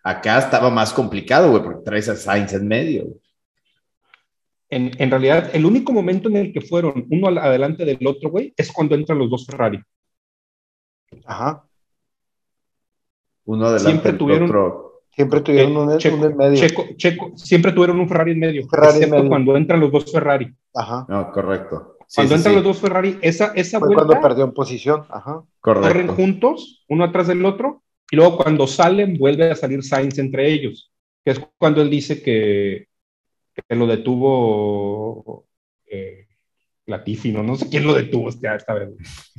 Acá 0.03 0.39
estaba 0.39 0.69
más 0.69 0.93
complicado, 0.93 1.51
güey, 1.51 1.63
porque 1.63 1.83
traes 1.83 2.07
a 2.09 2.15
Sainz 2.15 2.53
en 2.53 2.67
medio. 2.67 3.07
En, 4.69 4.91
en, 4.97 5.11
realidad, 5.11 5.49
el 5.53 5.65
único 5.65 5.91
momento 5.91 6.29
en 6.29 6.37
el 6.37 6.53
que 6.53 6.61
fueron 6.61 7.05
uno 7.09 7.27
adelante 7.27 7.85
del 7.85 8.05
otro, 8.05 8.29
güey, 8.29 8.53
es 8.55 8.71
cuando 8.71 8.95
entran 8.95 9.19
los 9.19 9.29
dos 9.29 9.45
Ferrari. 9.45 9.81
Ajá. 11.25 11.65
Uno 13.45 13.65
adelante 13.65 13.89
Siempre 13.89 14.13
tuvieron, 14.13 14.49
otro 14.49 14.84
Siempre 15.15 15.39
tuvieron 15.39 15.71
eh, 15.71 16.09
un, 16.11 16.23
en 16.25 16.37
medio. 16.37 16.67
Checo, 16.97 17.31
siempre 17.35 17.71
tuvieron 17.71 17.99
un 18.01 18.09
Ferrari 18.09 18.31
en 18.31 18.39
medio. 18.39 18.67
Ferrari 18.67 18.97
excepto 18.97 19.15
en 19.15 19.21
medio. 19.21 19.29
cuando 19.29 19.55
entran 19.55 19.79
los 19.79 19.91
dos 19.91 20.11
Ferrari. 20.11 20.53
Ajá. 20.73 21.05
No, 21.07 21.31
correcto. 21.31 21.95
cuando 22.13 22.35
entran 22.35 22.55
los 22.55 22.63
dos 22.65 22.79
Ferrari, 22.79 23.17
esa, 23.21 23.53
esa 23.55 23.79
Fue 23.79 23.87
vuelta. 23.87 24.05
cuando 24.05 24.27
perdió 24.27 24.43
en 24.43 24.53
posición. 24.53 25.05
Ajá. 25.09 25.41
Correcto. 25.61 25.87
Corren 25.87 26.07
juntos, 26.07 26.83
uno 26.89 27.05
atrás 27.05 27.27
del 27.27 27.45
otro. 27.45 27.81
Y 28.11 28.17
luego 28.17 28.37
cuando 28.37 28.67
salen, 28.67 29.17
vuelve 29.17 29.49
a 29.49 29.55
salir 29.55 29.83
Sainz 29.83 30.19
entre 30.19 30.51
ellos. 30.51 30.91
Que 31.23 31.31
es 31.31 31.41
cuando 31.57 31.81
él 31.81 31.89
dice 31.89 32.21
que, 32.21 32.87
que 33.53 33.75
lo 33.75 33.87
detuvo 33.87 35.47
eh, 35.87 36.27
Latifi, 36.87 37.31
¿no? 37.31 37.41
No 37.41 37.55
sé 37.55 37.69
quién 37.69 37.87
lo 37.87 37.93
detuvo 37.93 38.27
esta, 38.29 38.55
esta 38.55 38.73
vez. 38.73 38.89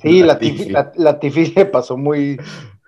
Sí, 0.00 0.22
Latifi, 0.22 0.72
Latifi 0.96 1.52
le 1.54 1.66
pasó 1.66 1.98
muy, 1.98 2.38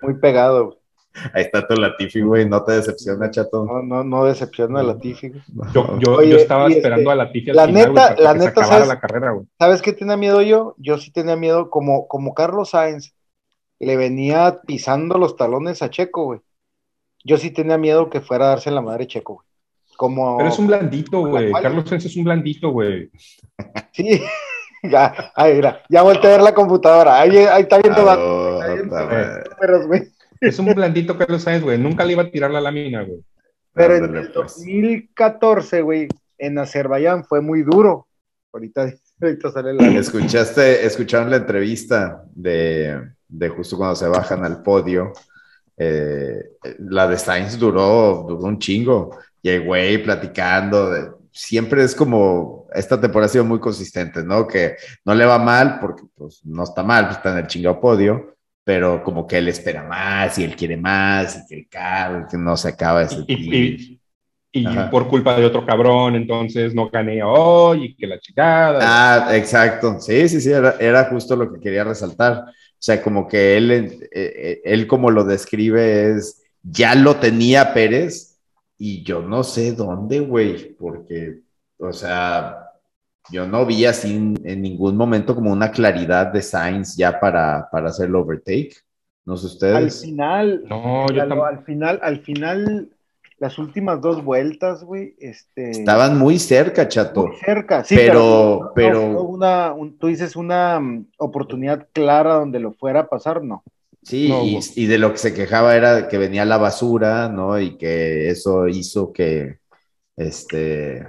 muy 0.01 0.15
pegado. 0.19 0.78
Ahí 1.33 1.41
está 1.43 1.67
tu 1.67 1.75
Latifi, 1.75 2.21
güey. 2.21 2.47
No 2.47 2.63
te 2.63 2.73
decepciona, 2.73 3.29
chato. 3.31 3.65
No, 3.65 3.81
no, 3.81 4.03
no 4.03 4.25
decepciona 4.25 4.79
a 4.79 4.83
Latifi. 4.83 5.29
güey. 5.29 5.41
Yo, 5.73 5.99
yo, 5.99 6.13
Oye, 6.17 6.29
yo 6.29 6.37
estaba 6.37 6.69
y 6.69 6.73
esperando 6.73 7.09
este, 7.09 7.11
a 7.11 7.15
Latifi 7.25 7.49
al 7.49 7.55
la 7.55 7.65
final, 7.65 7.89
neta- 7.89 8.15
la 8.19 8.33
que 8.33 8.39
se 8.39 8.45
neta, 8.45 8.49
acabara 8.49 8.73
¿sabes? 8.73 8.87
la 8.87 8.99
carrera, 8.99 9.31
güey. 9.31 9.45
¿Sabes 9.59 9.81
qué 9.81 9.93
tenía 9.93 10.17
miedo 10.17 10.41
yo? 10.41 10.75
Yo 10.77 10.97
sí 10.97 11.11
tenía 11.11 11.35
miedo, 11.35 11.69
como, 11.69 12.07
como 12.07 12.33
Carlos 12.33 12.69
Sainz 12.71 13.13
le 13.79 13.95
venía 13.97 14.59
pisando 14.67 15.17
los 15.17 15.35
talones 15.35 15.81
a 15.81 15.89
Checo, 15.89 16.25
güey. 16.25 16.39
Yo 17.23 17.37
sí 17.37 17.51
tenía 17.51 17.77
miedo 17.77 18.09
que 18.09 18.21
fuera 18.21 18.45
a 18.45 18.49
darse 18.49 18.71
la 18.71 18.81
madre 18.81 19.07
Checo, 19.07 19.35
güey. 19.35 19.45
Como. 19.97 20.37
Pero 20.37 20.49
es 20.49 20.59
un 20.59 20.67
blandito, 20.67 21.19
güey. 21.21 21.51
Carlos 21.51 21.89
Sainz 21.89 22.05
es 22.05 22.15
un 22.15 22.23
blandito, 22.23 22.69
güey. 22.69 23.09
Sí. 23.91 24.21
ya, 24.83 25.31
ahí, 25.35 25.55
mira, 25.55 25.81
ya 25.89 26.01
volteé 26.03 26.29
a 26.29 26.33
ver 26.37 26.41
la 26.41 26.53
computadora. 26.53 27.19
Ahí, 27.19 27.35
ahí 27.35 27.63
está 27.63 27.79
viendo 27.79 28.05
Ah, 28.09 28.75
números, 28.77 29.87
güey. 29.87 30.03
Es 30.39 30.57
un 30.59 30.73
blandito 30.73 31.17
Carlos 31.17 31.43
Sainz, 31.43 31.63
güey. 31.63 31.77
Nunca 31.77 32.05
le 32.05 32.13
iba 32.13 32.23
a 32.23 32.31
tirar 32.31 32.51
la 32.51 32.61
lámina, 32.61 33.03
güey. 33.03 33.19
Pero 33.73 33.95
en 33.95 34.03
el 34.15 34.31
pues. 34.31 34.33
2014, 34.33 35.81
güey, 35.81 36.07
en 36.37 36.57
Azerbaiyán 36.57 37.23
fue 37.23 37.41
muy 37.41 37.63
duro. 37.63 38.07
Ahorita, 38.53 38.91
ahorita 39.21 39.51
sale 39.51 39.73
la. 39.73 39.87
¿Escuchaste, 39.87 40.85
escucharon 40.85 41.29
la 41.29 41.37
entrevista 41.37 42.23
de, 42.33 43.01
de 43.27 43.49
justo 43.49 43.77
cuando 43.77 43.95
se 43.95 44.07
bajan 44.07 44.43
al 44.45 44.63
podio? 44.63 45.13
Eh, 45.77 46.41
la 46.79 47.07
de 47.07 47.17
Sainz 47.17 47.57
duró, 47.57 48.25
duró 48.27 48.43
un 48.43 48.59
chingo. 48.59 49.17
Y 49.41 49.49
el 49.49 49.65
güey 49.65 50.03
platicando, 50.03 50.89
de- 50.89 51.11
siempre 51.31 51.83
es 51.83 51.95
como, 51.95 52.67
esta 52.73 52.99
temporada 52.99 53.27
ha 53.27 53.31
sido 53.31 53.45
muy 53.45 53.59
consistente, 53.59 54.23
¿no? 54.23 54.45
Que 54.47 54.75
no 55.05 55.15
le 55.15 55.25
va 55.25 55.39
mal 55.39 55.79
porque 55.79 56.03
pues 56.15 56.41
no 56.43 56.63
está 56.63 56.83
mal, 56.83 57.05
pues, 57.05 57.17
está 57.17 57.31
en 57.31 57.37
el 57.37 57.47
chingado 57.47 57.79
podio, 57.79 58.35
pero 58.69 59.03
como 59.03 59.25
que 59.25 59.39
él 59.39 59.47
espera 59.47 59.81
más 59.83 60.37
y 60.37 60.43
él 60.43 60.55
quiere 60.55 60.77
más 60.77 61.35
y 61.37 61.47
que 61.47 61.55
el 61.61 61.67
carro, 61.69 62.27
que 62.29 62.37
no 62.37 62.55
se 62.55 62.69
acaba 62.69 63.01
ese 63.01 63.25
Y, 63.27 63.35
y- 63.95 63.99
y 64.51 64.83
por 64.89 65.07
culpa 65.07 65.39
de 65.39 65.45
otro 65.45 65.65
cabrón, 65.65 66.15
entonces 66.15 66.73
no 66.75 66.89
gané 66.89 67.21
hoy 67.23 67.85
y 67.85 67.95
que 67.95 68.07
la 68.07 68.19
chingada. 68.19 68.85
Ah, 68.85 69.29
exacto. 69.35 69.99
Sí, 69.99 70.29
sí, 70.29 70.39
sí, 70.41 70.51
era, 70.51 70.75
era 70.79 71.05
justo 71.09 71.35
lo 71.35 71.51
que 71.51 71.59
quería 71.59 71.83
resaltar. 71.83 72.45
O 72.47 72.53
sea, 72.81 73.01
como 73.01 73.27
que 73.27 73.57
él, 73.57 73.71
eh, 73.71 73.99
eh, 74.11 74.61
él 74.63 74.87
como 74.87 75.11
lo 75.11 75.23
describe 75.25 76.11
es, 76.15 76.41
ya 76.63 76.95
lo 76.95 77.17
tenía 77.17 77.73
Pérez 77.73 78.37
y 78.77 79.03
yo 79.03 79.21
no 79.21 79.43
sé 79.43 79.73
dónde, 79.73 80.19
güey, 80.21 80.73
porque, 80.75 81.41
o 81.77 81.91
sea, 81.91 82.68
yo 83.31 83.45
no 83.47 83.65
vi 83.65 83.85
así 83.85 84.15
en, 84.15 84.39
en 84.43 84.61
ningún 84.61 84.95
momento 84.97 85.35
como 85.35 85.51
una 85.51 85.71
claridad 85.71 86.27
de 86.27 86.41
Sainz 86.41 86.95
ya 86.95 87.19
para, 87.19 87.67
para 87.71 87.89
hacer 87.89 88.07
el 88.09 88.15
overtake. 88.15 88.75
No 89.25 89.37
sé 89.37 89.45
Al 89.45 89.51
ustedes. 89.53 90.01
final, 90.01 90.63
No, 90.67 91.07
yo 91.11 91.17
tampoco. 91.27 91.45
al 91.45 91.63
final, 91.63 91.99
al 92.01 92.19
final, 92.21 92.89
las 93.37 93.59
últimas 93.59 94.01
dos 94.01 94.23
vueltas, 94.23 94.83
güey, 94.83 95.15
este. 95.19 95.69
Estaban 95.71 96.17
muy 96.17 96.39
cerca, 96.39 96.87
chato. 96.87 97.27
muy 97.27 97.35
cerca, 97.37 97.83
sí, 97.83 97.95
Pero- 97.95 98.71
pero, 98.73 98.95
pero- 98.97 99.01
no- 99.07 99.13
no 99.13 99.21
una, 99.23 99.73
un- 99.73 99.97
tú 99.99 100.07
dices 100.07 100.35
una 100.35 100.79
mm, 100.79 101.05
oportunidad 101.19 101.87
clara 101.93 102.33
donde 102.35 102.59
lo 102.59 102.73
fuera 102.73 103.01
a 103.01 103.07
pasar, 103.09 103.43
no. 103.43 103.63
Sí, 104.01 104.29
No, 104.29 104.41
y, 104.75 104.85
de 104.87 104.97
lo 104.97 105.11
que 105.11 105.17
se 105.17 105.33
quejaba 105.33 105.75
era 105.75 106.07
que 106.07 106.17
venía 106.17 106.45
la 106.45 106.57
basura, 106.57 107.27
¿no? 107.29 107.59
Y 107.59 107.77
que 107.77 108.29
eso 108.29 108.67
hizo 108.67 109.11
que, 109.13 109.59
este, 110.15 111.05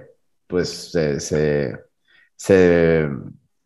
pues, 0.47 0.69
se, 0.93 1.21
se, 1.21 1.79
se 2.41 3.09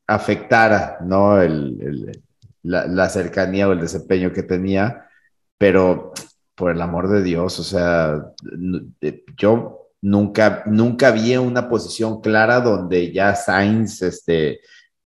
afectara, 0.07 0.99
¿no? 1.05 1.41
El, 1.41 1.79
el- 1.81 2.23
la, 2.63 2.87
la 2.87 3.09
cercanía 3.11 3.69
o 3.69 3.73
el 3.73 3.81
desempeño 3.81 4.33
que 4.33 4.43
tenía, 4.43 5.07
pero 5.59 6.13
por 6.55 6.71
el 6.73 6.81
amor 6.81 7.11
de 7.11 7.23
Dios, 7.23 7.59
o 7.61 7.63
sea, 7.63 8.25
eh, 9.03 9.25
yo 9.37 9.89
nunca, 10.01 10.63
nunca 10.67 11.11
vi 11.11 11.37
una 11.37 11.69
posición 11.69 12.23
clara 12.23 12.61
donde 12.61 13.13
ya 13.13 13.35
Sainz, 13.35 14.01
este, 14.01 14.61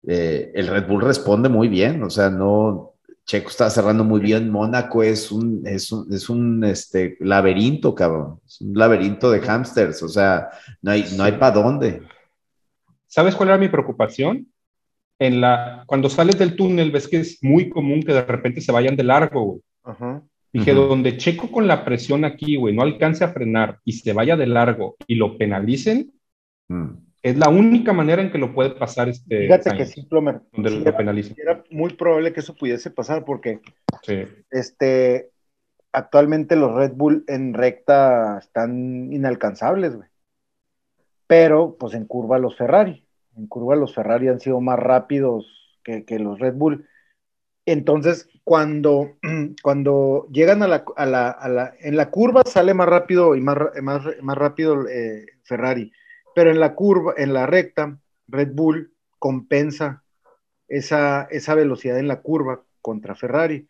eh, 0.06 0.52
el 0.54 0.68
Red 0.68 0.86
Bull 0.88 1.02
responde 1.02 1.48
muy 1.48 1.68
bien, 1.68 2.02
o 2.02 2.10
sea, 2.10 2.30
no, 2.30 2.94
Checo 3.26 3.50
está 3.50 3.70
cerrando 3.70 4.04
muy 4.04 4.20
bien, 4.20 4.50
Mónaco 4.50 5.02
es 5.04 5.32
un, 5.32 5.62
es 5.66 5.92
un, 5.92 6.12
es 6.12 6.28
un 6.28 6.64
este, 6.64 7.16
laberinto, 7.20 7.94
cabrón, 7.94 8.40
es 8.46 8.60
un 8.60 8.74
laberinto 8.78 9.30
de 9.30 9.40
hamsters, 9.40 10.02
o 10.02 10.08
sea, 10.08 10.48
no 10.82 10.92
hay, 10.92 11.06
no 11.16 11.24
hay 11.24 11.32
para 11.32 11.52
dónde. 11.54 12.02
¿Sabes 13.06 13.34
cuál 13.34 13.50
era 13.50 13.58
mi 13.58 13.68
preocupación? 13.68 14.46
En 15.18 15.40
la, 15.40 15.84
cuando 15.86 16.10
sales 16.10 16.38
del 16.38 16.56
túnel, 16.56 16.90
ves 16.90 17.08
que 17.08 17.18
es 17.18 17.38
muy 17.42 17.68
común 17.70 18.02
que 18.02 18.12
de 18.12 18.22
repente 18.22 18.60
se 18.60 18.72
vayan 18.72 18.96
de 18.96 19.04
largo, 19.04 19.42
güey. 19.42 19.60
Ajá. 19.84 20.22
Dije, 20.52 20.72
donde 20.72 21.16
Checo 21.16 21.50
con 21.50 21.66
la 21.66 21.84
presión 21.84 22.24
aquí, 22.24 22.56
güey, 22.56 22.74
no 22.74 22.82
alcance 22.82 23.24
a 23.24 23.28
frenar 23.28 23.78
y 23.84 23.92
se 23.92 24.12
vaya 24.12 24.36
de 24.36 24.46
largo 24.46 24.96
y 25.06 25.14
lo 25.16 25.36
penalicen, 25.38 26.12
Mm. 26.68 26.96
es 27.22 27.36
la 27.36 27.48
única 27.48 27.92
manera 27.92 28.20
en 28.20 28.30
que 28.32 28.38
lo 28.38 28.52
puede 28.52 28.70
pasar 28.70 29.08
este. 29.08 29.42
Fíjate 29.42 29.76
que 29.76 29.86
sí, 29.86 30.02
Plomer. 30.02 30.40
Donde 30.52 30.70
sí 30.70 30.76
lo 30.76 30.82
era, 30.82 30.96
penalicen. 30.96 31.36
era 31.40 31.62
muy 31.70 31.92
probable 31.94 32.32
que 32.32 32.40
eso 32.40 32.54
pudiese 32.56 32.90
pasar 32.90 33.24
porque 33.24 33.60
Sí. 34.02 34.24
este 34.50 35.30
actualmente 35.92 36.56
los 36.56 36.74
Red 36.74 36.92
Bull 36.94 37.24
en 37.28 37.54
recta 37.54 38.38
están 38.38 39.12
inalcanzables, 39.12 39.94
güey. 39.96 40.08
Pero, 41.26 41.76
pues 41.78 41.94
en 41.94 42.06
curva 42.06 42.38
los 42.38 42.56
Ferrari. 42.56 43.06
En 43.36 43.46
curva 43.46 43.76
los 43.76 43.94
Ferrari 43.94 44.28
han 44.28 44.40
sido 44.40 44.60
más 44.60 44.78
rápidos 44.78 45.80
que, 45.82 46.18
los 46.18 46.38
Red 46.38 46.54
Bull. 46.54 46.88
Entonces, 47.64 48.28
cuando, 48.44 49.16
cuando 49.62 50.28
llegan 50.30 50.62
a 50.62 50.68
la, 50.68 50.84
a 50.96 51.06
la, 51.06 51.30
a 51.30 51.48
la, 51.48 51.74
en 51.80 51.96
la 51.96 52.10
curva 52.10 52.42
sale 52.44 52.74
más 52.74 52.88
rápido 52.88 53.34
y 53.34 53.40
más, 53.40 53.56
más, 53.82 54.02
más 54.22 54.38
rápido 54.38 54.88
eh, 54.88 55.26
Ferrari, 55.42 55.92
pero 56.34 56.50
en 56.50 56.60
la 56.60 56.74
curva, 56.74 57.14
en 57.16 57.32
la 57.32 57.46
recta, 57.46 57.98
Red 58.28 58.52
Bull 58.52 58.92
compensa 59.18 60.04
esa, 60.68 61.26
esa 61.30 61.54
velocidad 61.54 61.98
en 61.98 62.08
la 62.08 62.20
curva 62.20 62.62
contra 62.80 63.14
Ferrari. 63.14 63.68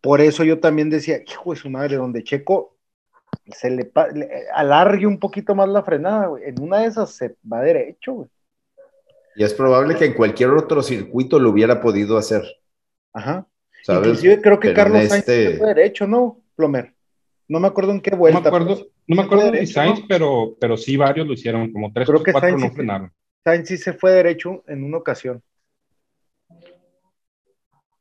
Por 0.00 0.20
eso 0.20 0.44
yo 0.44 0.60
también 0.60 0.90
decía, 0.90 1.20
hijo 1.26 1.52
de 1.52 1.60
su 1.60 1.70
madre, 1.70 1.96
donde 1.96 2.24
Checo 2.24 2.77
se 3.52 3.70
le, 3.70 3.90
le- 4.14 4.30
alargue 4.54 5.06
un 5.06 5.18
poquito 5.18 5.54
más 5.54 5.68
la 5.68 5.82
frenada, 5.82 6.26
güey. 6.26 6.44
En 6.44 6.60
una 6.60 6.80
de 6.80 6.86
esas 6.86 7.10
se 7.10 7.36
va 7.50 7.60
derecho, 7.62 8.12
güey. 8.14 8.28
Y 9.36 9.44
es 9.44 9.54
probable 9.54 9.94
que 9.96 10.06
en 10.06 10.14
cualquier 10.14 10.50
otro 10.50 10.82
circuito 10.82 11.38
lo 11.38 11.50
hubiera 11.50 11.80
podido 11.80 12.18
hacer, 12.18 12.42
Ajá. 13.12 13.46
¿sabes? 13.84 14.08
Inclusive 14.08 14.40
creo 14.42 14.58
que 14.58 14.68
Pero 14.68 14.76
Carlos 14.76 14.98
Sainz 15.08 15.14
este- 15.28 15.52
se 15.52 15.58
fue 15.58 15.68
derecho, 15.74 16.06
¿no, 16.06 16.40
Plomer? 16.56 16.94
No 17.46 17.60
me 17.60 17.68
acuerdo 17.68 17.92
en 17.92 18.00
qué 18.00 18.10
No 18.10 18.16
me 18.16 18.20
vuelta. 18.20 18.48
acuerdo, 18.48 18.74
pero 18.76 18.90
no 19.06 19.16
me 19.16 19.22
acuerdo 19.22 19.44
de 19.46 19.50
derecho, 19.52 19.72
Sainz, 19.74 20.00
¿no? 20.00 20.06
pero, 20.08 20.56
pero 20.60 20.76
sí 20.76 20.96
varios 20.96 21.26
lo 21.26 21.32
hicieron, 21.34 21.72
como 21.72 21.92
tres 21.92 22.08
o 22.10 22.12
cuatro 22.14 22.40
Sainz 22.40 22.60
no 22.60 22.68
sí- 22.68 22.74
frenaron. 22.74 23.12
Sainz 23.44 23.68
sí 23.68 23.76
se 23.78 23.92
fue 23.92 24.10
derecho 24.12 24.64
en 24.66 24.82
una 24.84 24.98
ocasión. 24.98 25.40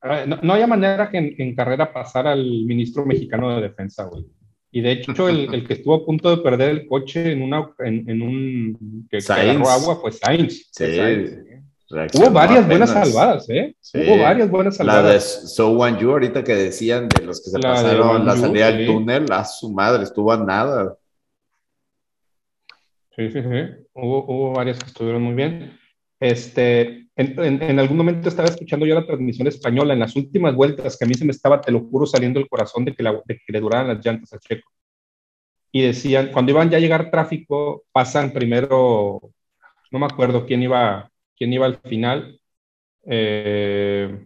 Ah, 0.01 0.25
No, 0.27 0.37
no 0.41 0.53
había 0.53 0.67
manera 0.67 1.09
que 1.09 1.17
en, 1.17 1.35
en 1.37 1.55
carrera 1.55 1.91
pasara 1.91 2.31
al 2.31 2.43
ministro 2.65 3.05
mexicano 3.05 3.55
de 3.55 3.61
defensa, 3.61 4.03
güey. 4.05 4.25
Y 4.77 4.81
de 4.81 4.91
hecho, 4.91 5.27
el, 5.27 5.51
el 5.55 5.65
que 5.65 5.73
estuvo 5.73 5.95
a 5.95 6.05
punto 6.05 6.29
de 6.29 6.43
perder 6.43 6.69
el 6.69 6.87
coche 6.87 7.31
en, 7.31 7.41
una, 7.41 7.67
en, 7.79 8.07
en 8.07 8.21
un. 8.21 9.07
que, 9.09 9.17
agarró 9.17 9.67
agua 9.67 9.95
fue 9.99 10.11
Sainz. 10.11 10.69
Sí, 10.71 10.95
Sainz. 10.95 11.31
reaccionó 11.89 12.27
Hubo 12.27 12.33
varias 12.35 12.67
buenas 12.67 12.91
salvadas, 12.91 13.49
¿eh? 13.49 13.75
Sí. 13.81 13.97
Hubo 13.97 14.21
varias 14.21 14.51
buenas 14.51 14.77
La 14.77 14.85
de 14.85 15.19
salvadas. 15.19 15.55
So 15.55 15.71
Wan 15.71 15.97
Yu, 15.97 16.11
ahorita 16.11 16.43
que 16.43 16.53
decían 16.53 17.09
de 17.09 17.25
los 17.25 17.43
que 17.43 17.49
se 17.49 17.57
La 17.57 17.73
pasaron 17.73 18.23
la 18.23 18.37
salida 18.37 18.71
del 18.71 18.85
sí. 18.85 18.93
túnel, 18.93 19.25
a 19.31 19.45
su 19.45 19.73
madre, 19.73 20.03
estuvo 20.03 20.31
a 20.31 20.37
nada. 20.37 20.95
Sí, 23.15 23.31
sí, 23.31 23.41
sí. 23.41 23.85
Hubo, 23.93 24.25
hubo 24.31 24.53
varias 24.53 24.77
que 24.77 24.85
estuvieron 24.85 25.23
muy 25.23 25.33
bien. 25.33 25.75
Este, 26.19 27.06
en, 27.17 27.39
en- 27.39 27.61
en 27.63 27.79
algún 27.79 27.97
momento 27.97 28.29
estaba 28.29 28.47
escuchando 28.47 28.85
yo 28.85 28.95
la 28.95 29.05
transmisión 29.05 29.47
española 29.47 29.93
en 29.93 29.99
las 29.99 30.15
últimas 30.15 30.55
vueltas 30.55 30.97
que 30.97 31.05
a 31.05 31.07
mí 31.07 31.13
se 31.15 31.25
me 31.25 31.31
estaba, 31.31 31.59
te 31.59 31.71
lo 31.71 31.81
juro, 31.81 32.05
saliendo 32.05 32.39
el 32.39 32.47
corazón 32.47 32.85
de 32.85 32.93
que, 32.93 33.03
la- 33.03 33.21
de 33.25 33.35
que 33.37 33.51
le 33.53 33.59
duraran 33.59 33.87
las 33.87 34.05
llantas 34.05 34.33
a 34.33 34.39
Checo. 34.39 34.71
Y 35.71 35.81
decían, 35.81 36.29
cuando 36.31 36.51
iban 36.51 36.69
ya 36.69 36.77
a 36.77 36.79
llegar 36.79 37.11
tráfico, 37.11 37.83
pasan 37.91 38.31
primero, 38.31 39.19
no 39.91 39.99
me 39.99 40.05
acuerdo 40.05 40.45
quién 40.45 40.63
iba, 40.63 41.09
quién 41.35 41.51
iba 41.53 41.65
al 41.65 41.77
final. 41.81 42.39
Eh, 43.05 44.25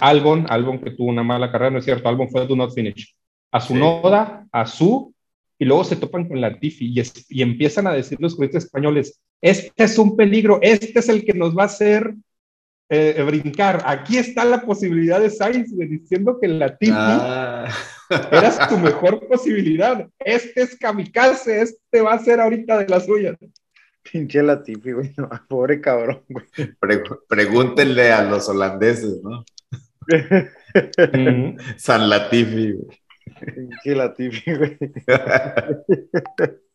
Albon, 0.00 0.46
Albon 0.50 0.78
que 0.80 0.90
tuvo 0.90 1.08
una 1.08 1.22
mala 1.22 1.50
carrera, 1.50 1.70
no 1.70 1.78
es 1.78 1.84
cierto, 1.84 2.08
Albon 2.08 2.28
fue 2.28 2.46
do 2.46 2.54
not 2.56 2.74
finish. 2.74 3.14
A 3.50 3.60
su 3.60 3.72
Sí. 3.72 3.78
Noda, 3.78 4.46
a 4.52 4.66
su, 4.66 5.14
y 5.58 5.64
luego 5.64 5.82
se 5.84 5.96
topan 5.96 6.28
con 6.28 6.40
la 6.40 6.58
Tiffy 6.58 6.92
y, 6.92 7.00
es- 7.00 7.26
y 7.30 7.40
empiezan 7.42 7.86
a 7.86 7.92
decir 7.92 8.18
los 8.20 8.34
juristas 8.34 8.64
españoles, 8.64 9.20
este 9.42 9.84
es 9.84 9.98
un 9.98 10.16
peligro, 10.16 10.58
este 10.62 10.98
es 10.98 11.08
el 11.08 11.24
que 11.24 11.32
nos 11.34 11.56
va 11.56 11.62
a 11.64 11.66
hacer 11.66 12.14
eh, 12.88 13.22
brincar. 13.26 13.82
Aquí 13.84 14.16
está 14.16 14.44
la 14.44 14.60
posibilidad 14.62 15.20
de 15.20 15.30
Sainz, 15.30 15.76
diciendo 15.76 16.38
que 16.40 16.48
la 16.48 16.76
Tiffy 16.76 16.92
Ah. 16.96 17.68
era 18.30 18.68
su 18.68 18.78
mejor 18.78 19.26
posibilidad. 19.26 20.06
Este 20.20 20.62
es 20.62 20.76
kamikaze, 20.78 21.62
este 21.62 22.00
va 22.00 22.14
a 22.14 22.18
ser 22.20 22.40
ahorita 22.40 22.78
de 22.78 22.88
las 22.88 23.06
suyas. 23.06 23.36
Pinche 24.10 24.40
Latifi, 24.42 24.92
güey. 24.92 25.12
no, 25.16 25.28
pobre 25.48 25.80
cabrón, 25.80 26.22
güey. 26.28 26.46
Pre- 26.78 27.02
pregúntenle 27.28 28.12
a 28.12 28.22
los 28.22 28.48
holandeses, 28.48 29.20
¿no? 29.22 29.44
San 31.76 32.08
Latifi. 32.08 32.72
güey. 32.72 32.98
Sí, 33.82 33.94
la 33.94 34.14
Tiffy, 34.14 34.54
güey. 34.54 34.78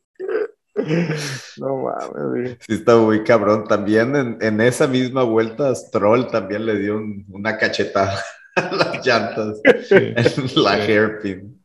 No 1.58 1.78
mames, 1.84 2.24
güey. 2.30 2.58
Sí, 2.62 2.74
está 2.74 2.98
muy 2.98 3.24
cabrón. 3.24 3.66
También 3.68 4.16
en, 4.16 4.38
en 4.42 4.62
esa 4.62 4.88
misma 4.88 5.24
vuelta, 5.24 5.74
Stroll 5.76 6.28
también 6.28 6.66
le 6.66 6.78
dio 6.80 6.96
un- 6.98 7.26
una 7.30 7.58
cachetada 7.58 8.18
a 8.56 8.72
las 8.76 9.06
llantas 9.06 9.62
Sí. 9.88 9.96
en 10.56 10.64
la 10.64 10.76
Sí. 10.86 10.92
hairpin. 10.92 11.64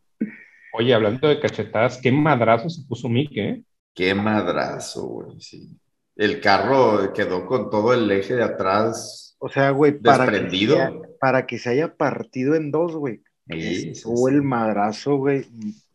Oye, 0.72 0.92
hablando 0.94 1.28
de 1.28 1.40
cachetadas, 1.40 1.98
qué 2.02 2.12
madrazo 2.12 2.68
se 2.68 2.82
puso 2.86 3.09
Mick, 3.09 3.30
¿eh? 3.36 3.62
Qué 3.94 4.14
madrazo, 4.14 5.07
güey. 5.07 5.40
Sí. 5.40 5.78
El 6.16 6.40
carro 6.40 7.12
quedó 7.14 7.46
con 7.46 7.70
todo 7.70 7.94
el 7.94 8.11
eje 8.11 8.34
de 8.36 8.42
atrás 8.42 9.36
O 9.38 9.48
sea, 9.48 9.70
güey, 9.70 9.92
para 9.98 10.24
que, 10.26 10.30
desprendido. 10.32 10.76
se 10.76 10.82
haya- 10.82 11.00
para 11.20 11.46
que 11.46 11.59
se 11.59 11.70
haya 11.70 11.94
partido 11.96 12.54
en 12.54 12.70
dos, 12.70 12.94
güey. 12.96 13.22
Sí, 13.48 13.94
sí. 13.94 14.02
el 14.28 14.42
madrazo, 14.42 15.16
güey. 15.16 15.42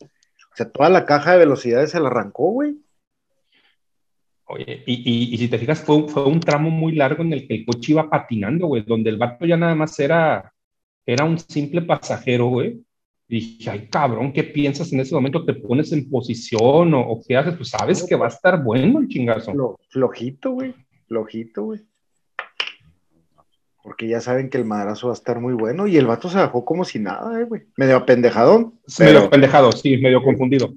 O 0.00 0.56
sea, 0.56 0.70
toda 0.70 0.88
la 0.88 1.04
caja 1.06 1.32
de 1.32 1.38
velocidades 1.38 1.90
se 1.90 2.00
la 2.00 2.08
arrancó, 2.08 2.50
güey. 2.50 2.76
Oye, 4.46 4.82
y, 4.86 4.94
y- 4.94 5.34
y 5.34 5.38
si 5.38 5.48
te 5.48 5.58
fijas, 5.58 5.82
fue, 5.82 5.96
un- 5.96 6.08
fue 6.08 6.24
un 6.26 6.40
tramo 6.40 6.70
muy 6.70 6.94
largo 6.94 7.22
en 7.22 7.32
el 7.32 7.46
que 7.46 7.54
el 7.54 7.64
coche 7.66 7.92
iba 7.92 8.10
patinando, 8.10 8.66
güey, 8.66 8.82
donde 8.82 9.10
el 9.10 9.16
vato 9.16 9.46
ya 9.46 9.56
nada 9.56 9.74
más 9.74 9.98
era, 9.98 10.52
era 11.06 11.24
un 11.24 11.38
simple 11.38 11.82
pasajero, 11.82 12.46
güey. 12.48 12.80
Y 13.28 13.36
dije, 13.36 13.70
ay, 13.70 13.88
cabrón, 13.88 14.32
¿qué 14.32 14.44
piensas 14.44 14.92
en 14.92 15.00
ese 15.00 15.14
momento? 15.14 15.44
¿Te 15.44 15.54
pones 15.54 15.90
en 15.92 16.10
posición 16.10 16.92
o, 16.92 17.00
o 17.00 17.22
qué 17.26 17.36
haces? 17.36 17.54
Pues 17.56 17.70
sabes 17.70 18.04
que 18.06 18.14
va 18.14 18.26
a 18.26 18.28
estar 18.28 18.62
bueno 18.62 19.00
el 19.00 19.08
chingazo. 19.08 19.52
Flo- 19.52 19.76
flojito, 19.88 20.50
güey. 20.50 20.74
Flojito, 21.06 21.62
güey. 21.64 21.80
Porque 23.82 24.06
ya 24.08 24.20
saben 24.20 24.48
que 24.50 24.58
el 24.58 24.64
madrazo 24.64 25.08
va 25.08 25.12
a 25.12 25.16
estar 25.16 25.40
muy 25.40 25.54
bueno. 25.54 25.86
Y 25.86 25.96
el 25.96 26.06
vato 26.06 26.28
se 26.28 26.36
bajó 26.38 26.64
como 26.64 26.84
si 26.84 26.98
nada, 26.98 27.40
eh, 27.40 27.44
güey. 27.44 27.62
Medio 27.76 27.96
apendejadón. 27.96 28.74
Medio 28.98 29.18
Pero, 29.20 29.30
pendejado, 29.30 29.72
sí, 29.72 29.96
medio 29.96 30.22
confundido. 30.22 30.72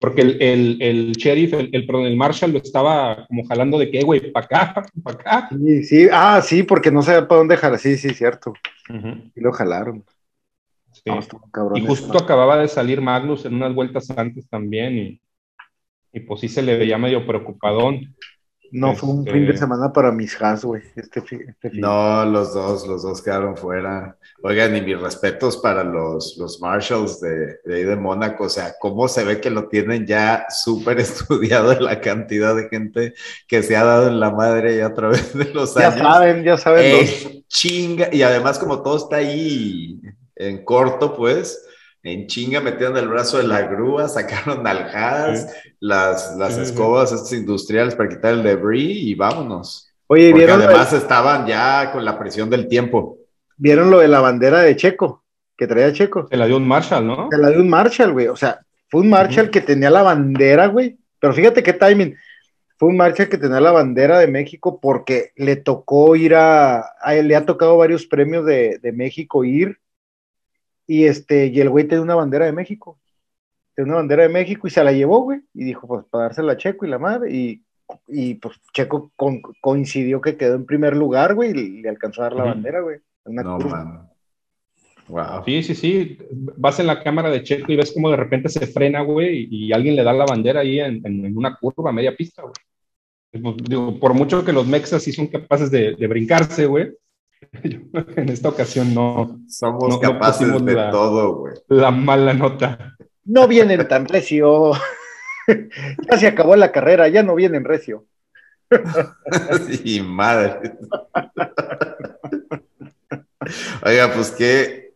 Porque 0.00 0.22
el, 0.22 0.40
el, 0.40 0.78
el 0.80 1.12
sheriff, 1.12 1.52
el, 1.52 1.68
el, 1.72 1.86
perdón, 1.86 2.06
el 2.06 2.16
marshal 2.16 2.52
lo 2.52 2.58
estaba 2.58 3.26
como 3.26 3.44
jalando 3.44 3.78
de 3.78 3.90
que, 3.90 4.00
güey, 4.02 4.32
para 4.32 4.46
acá, 4.46 4.82
para 5.04 5.16
acá. 5.16 5.48
sí, 5.50 5.84
sí. 5.84 6.08
Ah, 6.10 6.40
sí, 6.42 6.62
porque 6.62 6.90
no 6.90 7.02
sabía 7.02 7.28
para 7.28 7.40
dónde 7.40 7.54
dejar. 7.54 7.78
Sí, 7.78 7.96
sí, 7.98 8.14
cierto. 8.14 8.54
Y 9.36 9.40
lo 9.40 9.52
jalaron. 9.52 10.02
Sí. 10.92 11.02
No, 11.06 11.20
Y 11.76 11.86
justo 11.86 12.18
acababa 12.18 12.56
de 12.56 12.68
salir 12.68 13.00
Magnus 13.00 13.44
en 13.44 13.54
unas 13.54 13.74
vueltas 13.74 14.10
antes 14.10 14.48
también 14.48 14.98
y, 14.98 15.20
y 16.12 16.20
pues 16.20 16.40
sí 16.40 16.48
se 16.48 16.62
le 16.62 16.78
veía 16.78 16.98
medio 16.98 17.26
preocupadón. 17.26 18.16
No, 18.72 18.94
fue 18.94 19.08
un 19.10 19.20
Este- 19.20 19.32
fin 19.32 19.46
de 19.46 19.56
semana 19.56 19.92
para 19.92 20.12
mis 20.12 20.40
has, 20.40 20.64
güey. 20.64 20.82
Este, 20.96 21.20
este 21.20 21.70
fin. 21.70 21.80
No, 21.80 22.24
los 22.24 22.54
dos, 22.54 22.86
los 22.86 23.02
dos 23.02 23.20
quedaron 23.22 23.56
fuera. 23.56 24.16
Oigan, 24.42 24.74
y 24.76 24.80
mis 24.80 24.98
respetos 25.00 25.56
para 25.58 25.84
los, 25.84 26.36
los 26.38 26.60
Marshalls 26.60 27.20
de, 27.20 27.58
de 27.64 27.74
ahí 27.76 27.84
de 27.84 27.96
Mónaco. 27.96 28.44
O 28.44 28.48
sea, 28.48 28.74
cómo 28.80 29.08
se 29.08 29.24
ve 29.24 29.40
que 29.40 29.50
lo 29.50 29.68
tienen 29.68 30.06
ya 30.06 30.46
súper 30.48 30.98
estudiado 31.00 31.78
la 31.80 32.00
cantidad 32.00 32.54
de 32.54 32.68
gente 32.68 33.14
que 33.48 33.62
se 33.62 33.76
ha 33.76 33.84
dado 33.84 34.08
en 34.08 34.20
la 34.20 34.30
madre 34.30 34.76
ya 34.76 34.86
a 34.86 34.94
través 34.94 35.36
de 35.36 35.52
los 35.52 35.74
Ya 35.74 35.88
años. 35.88 36.00
saben, 36.00 36.44
ya 36.44 36.56
saben. 36.56 36.84
Eh, 36.84 36.98
los- 37.24 37.46
chinga, 37.48 38.08
y 38.12 38.22
además 38.22 38.58
como 38.58 38.82
todo 38.82 38.96
está 38.96 39.16
ahí 39.16 40.00
en 40.36 40.64
corto, 40.64 41.16
pues, 41.16 41.66
en 42.02 42.26
chinga 42.26 42.60
metieron 42.60 42.96
el 42.96 43.08
brazo 43.08 43.38
de 43.38 43.44
la 43.44 43.62
grúa, 43.62 44.08
sacaron 44.08 44.66
al 44.66 44.78
Haas, 44.94 45.54
las, 45.80 46.36
las 46.36 46.54
Sí, 46.54 46.60
sí, 46.60 46.66
sí. 46.66 46.72
escobas 46.72 47.12
estas 47.12 47.32
industriales 47.32 47.94
para 47.94 48.08
quitar 48.08 48.32
el 48.34 48.42
debris 48.42 48.96
y 49.02 49.14
vámonos. 49.14 49.88
Oye, 50.06 50.30
Porque 50.30 50.44
¿vieron, 50.44 50.58
lo- 50.60 50.64
además 50.66 50.92
estaban 50.92 51.46
ya 51.46 51.90
con 51.92 52.04
la 52.04 52.18
presión 52.18 52.48
del 52.50 52.68
tiempo. 52.68 53.16
¿vieron 53.56 53.90
lo 53.90 53.98
de 53.98 54.08
la 54.08 54.20
bandera 54.20 54.60
de 54.60 54.74
Checo? 54.74 55.22
Que 55.56 55.66
traía 55.66 55.92
Checo. 55.92 56.26
Se 56.30 56.36
la 56.38 56.46
dio 56.46 56.56
un 56.56 56.66
Marshall, 56.66 57.06
¿no? 57.06 57.28
Se 57.30 57.36
la 57.36 57.50
de 57.50 57.60
un 57.60 57.68
Marshall, 57.68 58.12
güey. 58.12 58.28
O 58.28 58.36
sea, 58.36 58.60
fue 58.88 59.02
un 59.02 59.10
Marshall 59.10 59.50
que 59.50 59.60
tenía 59.60 59.90
la 59.90 60.02
bandera, 60.02 60.66
güey. 60.68 60.96
Pero 61.18 61.34
fíjate 61.34 61.62
qué 61.62 61.74
timing. 61.74 62.16
Fue 62.78 62.88
un 62.88 62.96
Marshall 62.96 63.28
que 63.28 63.36
tenía 63.36 63.60
la 63.60 63.70
bandera 63.72 64.18
de 64.18 64.26
México 64.26 64.80
porque 64.80 65.32
le 65.36 65.56
tocó 65.56 66.16
ir 66.16 66.34
a. 66.34 66.78
a 67.02 67.14
él 67.14 67.28
le 67.28 67.36
ha 67.36 67.44
tocado 67.44 67.76
varios 67.76 68.06
premios 68.06 68.46
de, 68.46 68.78
de 68.82 68.92
México 68.92 69.44
ir. 69.44 69.76
Y 70.92 71.04
este, 71.04 71.46
y 71.46 71.60
el 71.60 71.70
güey 71.70 71.86
tenía 71.86 72.02
una 72.02 72.16
bandera 72.16 72.46
de 72.46 72.52
México. 72.52 72.98
Tenía 73.76 73.92
una 73.92 73.98
bandera 74.00 74.24
de 74.24 74.28
México 74.28 74.66
y 74.66 74.70
se 74.70 74.82
la 74.82 74.90
llevó, 74.90 75.20
güey. 75.22 75.40
Y 75.54 75.62
dijo, 75.62 75.86
pues 75.86 76.04
para 76.10 76.24
dársela 76.24 76.54
a 76.54 76.56
Checo 76.56 76.84
y 76.84 76.88
la 76.88 76.98
madre. 76.98 77.32
Y, 77.32 77.62
y 78.08 78.34
pues 78.34 78.56
Checo 78.74 79.12
con- 79.14 79.40
coincidió 79.60 80.20
que 80.20 80.36
quedó 80.36 80.56
en 80.56 80.66
primer 80.66 80.96
lugar, 80.96 81.36
güey, 81.36 81.52
y 81.52 81.80
le 81.82 81.88
alcanzó 81.90 82.22
a 82.22 82.24
dar 82.24 82.32
la 82.34 82.42
bandera, 82.44 82.80
güey. 82.80 82.98
Una 83.24 83.42
No, 83.44 83.58
man. 83.60 84.08
Wow. 85.06 85.44
Sí, 85.44 85.62
sí, 85.62 85.74
sí. 85.76 86.18
Vas 86.56 86.80
en 86.80 86.88
la 86.88 87.00
cámara 87.02 87.30
de 87.30 87.44
Checo 87.44 87.70
y 87.70 87.76
ves 87.76 87.92
como 87.92 88.10
de 88.10 88.16
repente 88.16 88.48
se 88.48 88.66
frena, 88.66 89.02
güey, 89.02 89.46
y 89.48 89.72
alguien 89.72 89.94
le 89.94 90.02
da 90.02 90.12
la 90.12 90.24
bandera 90.24 90.60
ahí 90.62 90.80
en, 90.80 91.06
en- 91.06 91.24
en 91.26 91.36
una 91.36 91.56
curva, 91.56 91.92
media 91.92 92.16
pista, 92.16 92.42
güey. 92.42 92.54
Pues, 93.42 93.56
Digo, 93.68 93.98
por 94.00 94.12
mucho 94.14 94.44
que 94.44 94.52
los 94.52 94.66
mexas 94.66 95.04
sí 95.04 95.12
son 95.12 95.28
capaces 95.28 95.70
de, 95.70 95.94
de 95.94 96.06
brincarse, 96.08 96.66
güey. 96.66 96.90
En 98.16 98.28
esta 98.28 98.48
ocasión 98.48 98.94
no. 98.94 99.40
Somos 99.48 99.88
No- 99.88 100.00
capaces 100.00 100.64
de 100.64 100.72
la- 100.74 100.90
todo, 100.90 101.36
güey. 101.38 101.54
La 101.68 101.90
mala 101.90 102.34
nota. 102.34 102.96
No 103.24 103.46
vienen 103.48 103.86
tan 103.88 104.06
recio. 104.06 104.72
ya 106.10 106.18
se 106.18 106.26
acabó 106.26 106.56
la 106.56 106.72
carrera, 106.72 107.08
ya 107.08 107.22
no 107.22 107.34
vienen 107.34 107.64
recio. 107.64 108.04
Sí, 109.82 110.00
madre. 110.00 110.72
Oiga, 113.84 114.12
pues 114.14 114.30
qué, 114.30 114.92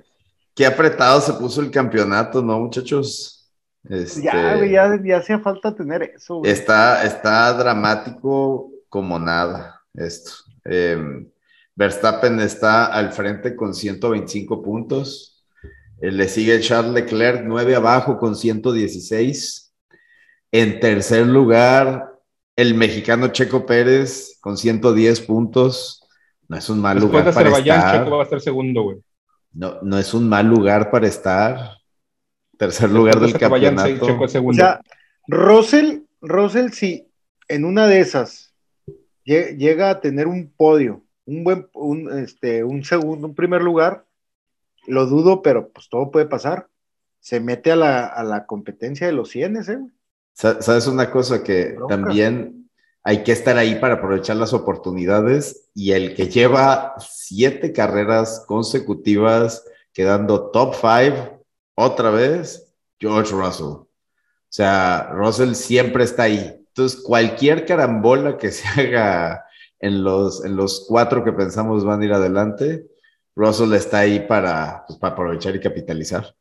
qué 0.55 0.67
apretado 0.67 1.21
se 1.21 1.33
puso 1.35 1.61
el 1.61 1.71
campeonato, 1.71 2.43
¿no, 2.43 2.59
muchachos? 2.61 3.51
Este, 3.89 4.23
Ya, 4.23 4.57
güey, 4.57 4.71
ya, 4.73 4.99
ya 5.03 5.17
hacía 5.19 5.39
falta 5.41 5.75
tener 5.75 6.03
eso. 6.03 6.37
güey. 6.37 6.51
Está, 6.53 7.05
está 7.05 7.53
dramático 7.55 8.71
como 8.89 9.19
nada 9.19 9.81
esto. 9.95 10.31
Eh, 10.65 11.27
Verstappen 11.77 12.39
está 12.41 12.87
al 12.87 13.13
frente 13.13 13.57
con 13.57 13.75
125 13.75 14.63
puntos. 14.63 15.45
Eh, 16.01 16.11
le 16.13 16.29
sigue 16.29 16.61
Charles 16.61 16.93
Leclerc 16.93 17.43
9 17.45 17.75
abajo 17.77 18.19
con 18.19 18.37
116. 18.37 19.73
En 20.53 20.79
tercer 20.81 21.27
lugar, 21.27 22.13
el 22.57 22.75
mexicano 22.75 23.29
Checo 23.29 23.67
Pérez 23.67 24.39
con 24.41 24.57
110 24.57 25.21
puntos. 25.23 26.01
No 26.49 26.57
es 26.59 26.69
un 26.69 26.81
mal 26.81 27.01
Después 27.01 27.25
de 27.25 27.31
lugar 27.31 27.35
para 27.35 27.59
estar. 27.59 28.05
Checo 28.05 28.17
va 28.17 28.23
a 28.23 28.25
estar 28.25 28.41
segundo, 28.41 28.83
güey. 28.83 28.99
No, 29.53 29.81
no 29.83 29.99
es 29.99 30.15
un 30.15 30.29
mal 30.29 30.47
lugar 30.47 30.91
para 30.91 31.07
estar. 31.09 31.79
Tercer 32.59 32.91
lugar 32.91 33.19
Después 33.19 33.33
del 33.33 33.41
de 33.41 33.73
campeonato. 33.75 34.07
Checo 34.07 34.25
es 34.27 34.31
O 34.31 34.33
segundo. 34.33 34.57
sea, 34.57 34.81
Russell, 35.27 36.01
Russell, 36.21 36.71
si 36.71 37.09
en 37.49 37.65
una 37.65 37.87
de 37.89 38.01
esas 38.01 38.53
lle- 39.25 39.57
llega 39.57 39.91
a 39.91 40.01
tener 40.01 40.27
un 40.29 40.53
podio, 40.57 41.04
un 41.27 41.45
buen, 41.45 41.69
un, 41.75 42.19
este, 42.19 42.65
un 42.65 42.85
segundo, 42.85 43.27
un 43.27 43.35
primer 43.35 43.63
lugar, 43.63 44.05
lo 44.87 45.07
dudo, 45.07 45.43
pero 45.43 45.71
pues 45.71 45.89
todo 45.89 46.11
puede 46.11 46.27
pasar. 46.27 46.69
Se 47.21 47.41
mete 47.41 47.73
a 47.73 47.77
la, 47.77 48.07
a 48.07 48.23
la 48.23 48.47
competencia 48.47 49.07
de 49.07 49.15
los 49.15 49.31
100, 49.31 49.57
¿eh? 49.57 49.79
¿Sabes 50.35 50.87
una 50.89 51.11
cosa 51.11 51.43
que 51.43 51.73
Bronca. 51.73 51.97
también 51.97 52.69
hay 53.03 53.23
que 53.23 53.33
estar 53.33 53.57
ahí 53.57 53.77
para 53.77 53.95
aprovechar 53.95 54.37
las 54.37 54.53
oportunidades? 54.53 55.71
Y 55.75 55.93
el 55.93 56.15
que 56.15 56.29
lleva 56.29 56.95
siete 56.99 57.73
carreras 57.73 58.45
consecutivas 58.47 59.65
quedando 59.93 60.51
top 60.51 60.75
five 60.75 61.39
otra 61.77 62.11
vez, 62.11 62.75
George 62.99 63.33
Russell. 63.33 63.67
O 63.67 63.89
sea, 64.49 65.11
Russell 65.13 65.55
siempre 65.55 66.05
está 66.05 66.25
ahí. 66.25 66.65
Entonces, 66.69 67.01
cualquier 67.01 67.65
carambola 67.65 68.37
que 68.37 68.51
se 68.51 68.69
haga 68.81 69.44
en 69.85 70.03
los, 70.03 70.43
en 70.47 70.57
los 70.57 70.87
cuatro 70.89 71.23
que 71.23 71.33
pensamos 71.33 71.85
van 71.85 72.01
a 72.01 72.05
ir 72.07 72.13
adelante, 72.15 72.87
Russell 73.37 73.75
está 73.75 73.99
ahí 73.99 74.21
para, 74.21 74.83
pues, 74.87 74.99
para 74.99 75.13
aprovechar 75.13 75.55
y 75.55 75.61
capitalizar. 75.61 76.35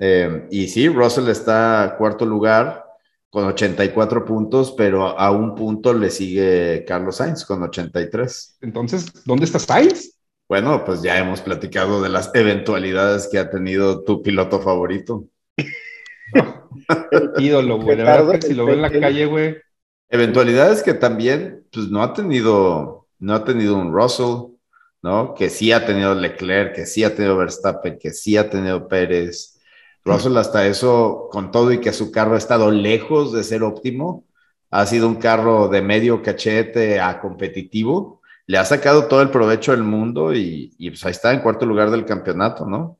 Eh, 0.00 0.48
y 0.50 0.66
sí, 0.66 0.88
Russell 0.88 1.28
está 1.28 1.94
cuarto 1.96 2.26
lugar 2.26 2.84
con 3.30 3.44
84 3.44 4.24
puntos, 4.24 4.74
pero 4.76 5.16
a 5.16 5.30
un 5.30 5.54
punto 5.54 5.94
le 5.94 6.10
sigue 6.10 6.84
Carlos 6.88 7.16
Sainz 7.16 7.44
con 7.44 7.62
83. 7.62 8.58
Entonces, 8.62 9.24
¿dónde 9.24 9.44
está 9.44 9.60
Sainz? 9.60 10.18
Bueno, 10.48 10.84
pues 10.84 11.02
ya 11.02 11.18
hemos 11.18 11.40
platicado 11.40 12.02
de 12.02 12.08
las 12.08 12.34
eventualidades 12.34 13.28
que 13.30 13.38
ha 13.38 13.48
tenido 13.48 14.02
tu 14.02 14.22
piloto 14.22 14.60
favorito. 14.60 15.26
Ídolo, 17.38 17.80
güey. 17.80 17.96
De 17.96 18.02
verdad 18.02 18.40
que 18.40 18.46
si 18.48 18.54
lo 18.54 18.64
veo 18.64 18.74
en 18.74 18.82
la 18.82 18.90
calle, 18.90 19.26
güey. 19.26 19.67
Eventualidades 20.10 20.82
que 20.82 20.94
también, 20.94 21.64
pues 21.72 21.88
no 21.88 22.02
ha 22.02 22.14
tenido, 22.14 23.06
no 23.18 23.34
ha 23.34 23.44
tenido 23.44 23.76
un 23.76 23.92
Russell, 23.92 24.54
¿no? 25.02 25.34
Que 25.34 25.50
sí 25.50 25.72
ha 25.72 25.84
tenido 25.84 26.14
Leclerc, 26.14 26.74
que 26.74 26.86
sí 26.86 27.04
ha 27.04 27.14
tenido 27.14 27.36
Verstappen, 27.36 27.98
que 27.98 28.12
sí 28.12 28.36
ha 28.36 28.48
tenido 28.48 28.88
Pérez. 28.88 29.58
Russell 30.04 30.36
hasta 30.38 30.66
eso, 30.66 31.28
con 31.30 31.50
todo 31.50 31.70
y 31.72 31.80
que 31.80 31.92
su 31.92 32.10
carro 32.10 32.34
ha 32.34 32.38
estado 32.38 32.70
lejos 32.70 33.32
de 33.32 33.44
ser 33.44 33.62
óptimo, 33.62 34.24
ha 34.70 34.86
sido 34.86 35.06
un 35.06 35.16
carro 35.16 35.68
de 35.68 35.82
medio 35.82 36.22
cachete 36.22 37.00
a 37.00 37.20
competitivo, 37.20 38.22
le 38.46 38.56
ha 38.56 38.64
sacado 38.64 39.06
todo 39.06 39.20
el 39.20 39.30
provecho 39.30 39.72
del 39.72 39.82
mundo 39.82 40.34
y, 40.34 40.74
y 40.78 40.90
pues 40.90 41.04
ahí 41.04 41.10
está 41.10 41.34
en 41.34 41.40
cuarto 41.40 41.66
lugar 41.66 41.90
del 41.90 42.06
campeonato, 42.06 42.64
¿no? 42.64 42.98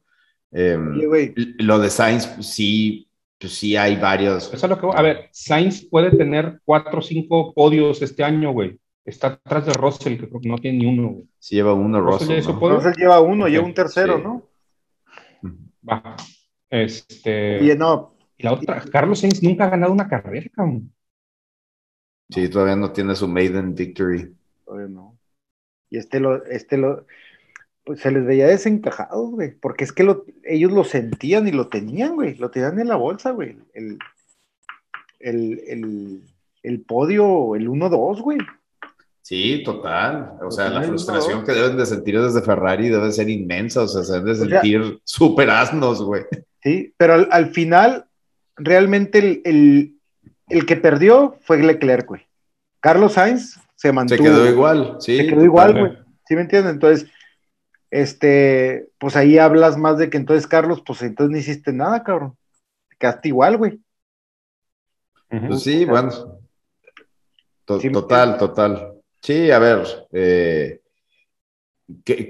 Em, 0.50 0.94
lo 1.58 1.78
de 1.78 1.90
Sainz, 1.90 2.28
sí, 2.40 3.07
pues 3.38 3.54
sí 3.54 3.76
hay 3.76 3.96
varios. 3.96 4.52
Eso 4.52 4.66
es 4.66 4.70
lo 4.70 4.78
que, 4.78 4.88
a 4.92 5.02
ver, 5.02 5.28
Sainz 5.32 5.86
puede 5.88 6.10
tener 6.10 6.60
cuatro 6.64 6.98
o 6.98 7.02
cinco 7.02 7.52
podios 7.54 8.02
este 8.02 8.24
año, 8.24 8.52
güey. 8.52 8.78
Está 9.04 9.28
atrás 9.28 9.66
de 9.66 9.72
Russell, 9.72 10.18
que 10.18 10.28
creo 10.28 10.40
que 10.40 10.48
no 10.48 10.58
tiene 10.58 10.78
ni 10.78 10.86
uno, 10.86 11.08
güey. 11.08 11.28
Sí, 11.38 11.54
lleva 11.54 11.72
uno 11.72 12.00
Russell. 12.00 12.42
Russell, 12.42 12.92
lleva 12.96 13.20
uno, 13.20 13.48
lleva 13.48 13.64
un 13.64 13.74
tercero, 13.74 14.18
¿no? 14.18 14.48
Va. 15.88 16.16
Este. 16.68 17.64
Y 17.64 17.76
no. 17.78 18.14
Y 18.36 18.42
la 18.42 18.52
otra, 18.52 18.82
Carlos 18.92 19.20
Sainz 19.20 19.42
nunca 19.42 19.64
ha 19.64 19.70
ganado 19.70 19.92
una 19.92 20.08
carrera, 20.08 20.48
cabrón. 20.54 20.92
Sí, 22.28 22.48
todavía 22.50 22.76
no 22.76 22.92
tiene 22.92 23.14
su 23.16 23.26
maiden 23.26 23.74
victory. 23.74 24.36
Todavía 24.64 24.88
no. 24.88 25.18
Y 25.90 25.96
este 25.96 26.20
lo, 26.20 26.44
este 26.44 26.76
lo, 26.76 27.06
pues 27.88 28.00
se 28.00 28.10
les 28.10 28.26
veía 28.26 28.46
desencajados, 28.46 29.30
güey, 29.30 29.52
porque 29.52 29.82
es 29.82 29.92
que 29.92 30.02
lo, 30.02 30.26
ellos 30.44 30.70
lo 30.72 30.84
sentían 30.84 31.48
y 31.48 31.52
lo 31.52 31.68
tenían, 31.68 32.16
güey, 32.16 32.34
lo 32.34 32.50
tenían 32.50 32.78
en 32.78 32.88
la 32.88 32.96
bolsa, 32.96 33.30
güey, 33.30 33.56
el, 33.72 33.98
el, 35.20 35.62
el, 35.66 36.22
el 36.62 36.80
podio, 36.82 37.56
el 37.56 37.66
1-2, 37.66 38.20
güey. 38.20 38.36
Sí, 39.22 39.62
total. 39.64 40.34
O 40.42 40.50
sea, 40.50 40.68
la 40.68 40.82
frustración 40.82 41.46
que 41.46 41.52
deben 41.52 41.78
de 41.78 41.86
sentir 41.86 42.20
desde 42.20 42.42
Ferrari 42.42 42.90
debe 42.90 43.10
ser 43.10 43.30
inmensa, 43.30 43.84
o 43.84 43.88
sea, 43.88 44.02
se 44.02 44.12
deben 44.20 44.26
de 44.26 44.34
sentir 44.34 45.00
súper 45.02 45.48
asnos, 45.48 46.02
güey. 46.02 46.24
Sí, 46.62 46.92
pero 46.98 47.26
al, 47.30 47.50
final, 47.52 48.04
realmente 48.56 49.40
el, 49.46 49.96
el, 50.50 50.66
que 50.66 50.76
perdió 50.76 51.38
fue 51.40 51.62
Leclerc, 51.62 52.06
güey. 52.06 52.26
Carlos 52.80 53.14
Sainz 53.14 53.58
se 53.76 53.92
mantuvo. 53.92 54.18
Se 54.18 54.22
quedó 54.24 54.46
igual, 54.46 54.96
sí. 55.00 55.16
Se 55.16 55.26
quedó 55.26 55.42
igual, 55.42 55.72
güey. 55.72 55.92
¿Sí 56.26 56.34
me 56.34 56.42
entiendes? 56.42 56.74
Entonces, 56.74 57.08
este, 57.90 58.88
pues 58.98 59.16
ahí 59.16 59.38
hablas 59.38 59.76
más 59.76 59.98
de 59.98 60.10
que 60.10 60.16
entonces, 60.16 60.46
Carlos, 60.46 60.82
pues 60.86 61.02
entonces 61.02 61.30
no 61.32 61.38
hiciste 61.38 61.72
nada, 61.72 62.02
cabrón. 62.02 62.36
Te 62.90 62.96
quedaste 62.98 63.28
igual, 63.28 63.56
güey. 63.56 63.80
Pues 65.28 65.62
sí, 65.62 65.84
bueno. 65.84 66.10
total, 67.64 68.38
total. 68.38 68.94
Sí, 69.20 69.50
a 69.50 69.58
ver, 69.58 69.86
eh, 70.12 70.80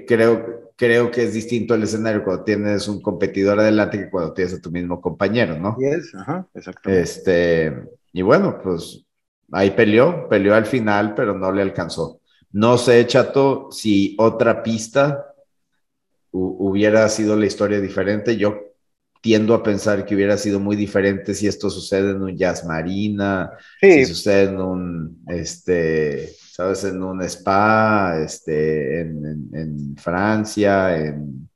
creo, 0.05 0.71
creo 0.75 1.11
que 1.11 1.23
es 1.23 1.33
distinto 1.33 1.75
el 1.75 1.83
escenario 1.83 2.23
cuando 2.23 2.43
tienes 2.43 2.87
un 2.87 3.01
competidor 3.01 3.59
adelante 3.59 3.99
que 3.99 4.09
cuando 4.09 4.33
tienes 4.33 4.55
a 4.55 4.61
tu 4.61 4.71
mismo 4.71 4.99
compañero, 4.99 5.57
¿no? 5.57 5.75
Sí 5.77 5.85
es, 5.85 6.15
ajá, 6.15 6.47
exactamente. 6.53 7.03
Este, 7.03 7.83
y 8.11 8.21
bueno, 8.21 8.59
pues 8.61 9.05
ahí 9.51 9.71
peleó, 9.71 10.27
peleó 10.27 10.55
al 10.55 10.65
final, 10.65 11.13
pero 11.15 11.33
no 11.33 11.51
le 11.51 11.61
alcanzó. 11.61 12.19
No 12.51 12.77
sé, 12.77 13.05
Chato, 13.05 13.69
si 13.71 14.15
otra 14.17 14.63
pista 14.63 15.28
hubiera 16.31 17.07
sido 17.09 17.35
la 17.35 17.45
historia 17.45 17.79
diferente. 17.79 18.37
Yo 18.37 18.69
tiendo 19.21 19.53
a 19.53 19.63
pensar 19.63 20.05
que 20.05 20.15
hubiera 20.15 20.37
sido 20.37 20.59
muy 20.59 20.75
diferente 20.75 21.33
si 21.33 21.47
esto 21.47 21.69
sucede 21.69 22.11
en 22.11 22.21
un 22.21 22.37
Jazz 22.37 22.65
Marina, 22.65 23.51
si 23.81 24.05
sucede 24.05 24.43
en 24.43 24.61
un, 24.61 25.23
este, 25.27 26.33
sabes, 26.51 26.85
en 26.85 27.03
un 27.03 27.21
spa, 27.23 28.17
este, 28.23 29.01
en, 29.01 29.49
en, 29.53 29.97
Francia, 29.97 30.97
en, 30.97 31.49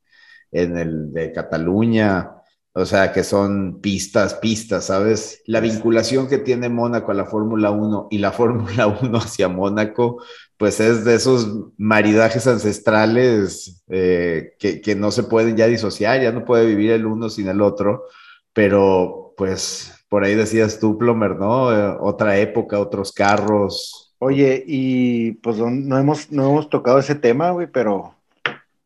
en, 0.52 0.78
el 0.78 1.14
de 1.14 1.32
Cataluña, 1.32 2.32
o 2.74 2.86
sea, 2.86 3.14
que 3.14 3.24
son 3.24 3.80
pistas, 3.82 4.34
pistas, 4.36 4.86
¿sabes? 4.86 5.42
La 5.46 5.60
vinculación 5.60 6.28
que 6.28 6.40
tiene 6.40 6.70
Mónaco 6.70 7.12
a 7.12 7.16
la 7.16 7.26
Fórmula 7.26 7.72
1 7.72 8.08
y 8.12 8.18
la 8.18 8.32
Fórmula 8.34 8.88
1 8.88 9.18
hacia 9.18 9.48
Mónaco, 9.48 10.22
pues 10.64 10.80
es 10.80 11.04
de 11.04 11.16
esos 11.16 11.74
maridajes 11.78 12.48
ancestrales 12.48 13.84
eh, 13.90 14.54
que, 14.58 14.96
no 14.96 15.12
se 15.12 15.24
pueden 15.24 15.58
ya 15.58 15.68
disociar, 15.68 16.22
ya 16.22 16.32
no 16.32 16.46
puede 16.46 16.66
vivir 16.66 16.92
el 16.92 17.06
uno 17.06 17.30
sin 17.30 17.50
el 17.50 17.60
otro, 17.60 18.06
pero 18.54 19.34
pues 19.36 20.06
por 20.08 20.24
ahí 20.24 20.36
decías 20.36 20.80
tú, 20.80 20.98
Plomer, 20.98 21.36
¿no? 21.36 21.70
Eh, 21.74 21.98
otra 22.00 22.38
época, 22.38 22.80
otros 22.80 23.12
carros. 23.12 24.16
Oye, 24.20 24.64
y 24.66 25.34
pues 25.34 25.58
no 25.58 25.98
hemos, 25.98 26.32
no 26.32 26.52
hemos 26.52 26.70
tocado 26.70 26.98
ese 26.98 27.16
tema, 27.16 27.52
güey, 27.52 27.68
pero 27.68 28.16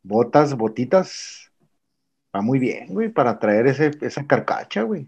botas, 0.02 0.58
botitas, 0.58 1.52
va 2.36 2.42
muy 2.42 2.58
bien, 2.58 2.88
güey, 2.88 3.10
para 3.10 3.38
traer 3.38 3.68
ese, 3.68 3.92
esa 4.02 4.26
carcacha, 4.26 4.82
güey. 4.82 5.06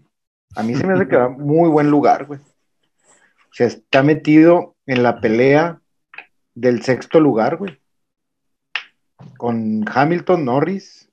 A 0.54 0.62
mí 0.62 0.76
se 0.76 0.86
me 0.86 0.92
hace 0.92 1.08
que 1.08 1.16
va 1.16 1.28
muy 1.36 1.68
buen 1.68 1.90
lugar, 1.90 2.26
güey. 2.26 2.38
O 2.38 3.54
sea, 3.54 3.66
está 3.66 4.04
metido 4.04 4.76
en 4.86 5.02
la 5.02 5.20
pelea 5.20 5.80
del 6.54 6.82
sexto 6.82 7.20
lugar, 7.20 7.56
güey. 7.56 7.78
Con 9.36 9.84
Hamilton, 9.92 10.44
Norris, 10.44 11.10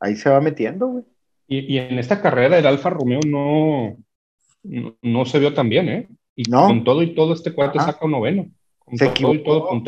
ahí 0.00 0.16
se 0.16 0.30
va 0.30 0.40
metiendo, 0.40 0.86
güey. 0.86 1.04
Y, 1.50 1.78
en 1.78 1.98
esta 1.98 2.20
carrera 2.20 2.58
el 2.58 2.66
Alfa 2.66 2.90
Romeo 2.90 3.20
no, 3.26 3.96
no, 5.00 5.24
se 5.24 5.38
vio 5.38 5.54
tan 5.54 5.70
bien, 5.70 5.88
¿eh? 5.88 6.08
Y 6.36 6.50
con 6.50 6.84
todo 6.84 7.02
y 7.02 7.14
todo 7.14 7.32
este 7.32 7.54
cuarto 7.54 7.80
saca 7.80 8.04
un 8.04 8.12
noveno. 8.12 8.50
se 8.92 9.06
equivocó, 9.06 9.82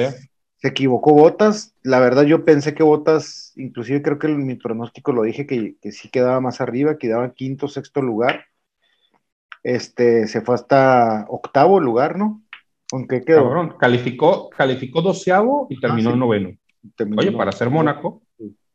Se 0.57 0.69
equivocó 0.69 1.13
Botas. 1.13 1.75
La 1.83 2.01
verdad 2.01 2.25
yo 2.25 2.47
pensé 2.47 2.75
que 2.75 2.83
Botas, 2.83 3.53
inclusive 3.57 4.01
creo 4.01 4.19
que 4.19 4.29
en 4.29 4.47
mi 4.47 4.55
pronóstico 4.55 5.13
lo 5.13 5.23
dije 5.23 5.47
que, 5.47 5.77
que 5.81 5.93
sí 5.93 6.09
quedaba 6.09 6.41
más 6.41 6.63
arriba, 6.63 6.99
quedaba 6.99 7.35
quinto, 7.35 7.69
sexto 7.69 8.01
lugar. 8.01 8.47
Este, 9.63 10.27
se 10.27 10.41
fue 10.41 10.55
hasta 10.55 11.27
octavo 11.29 11.79
lugar, 11.79 12.17
¿no? 12.17 12.43
¿Con 12.91 13.07
qué 13.07 13.23
quedó? 13.23 13.79
calificó, 13.79 14.51
calificó 14.51 15.01
doceavo 15.01 15.69
y 15.71 15.79
terminó 15.81 16.11
ah, 16.11 16.17
noveno. 16.17 16.57
Oye, 17.17 17.33
para 17.33 17.53
ser 17.53 17.71
Mónaco. 17.71 18.23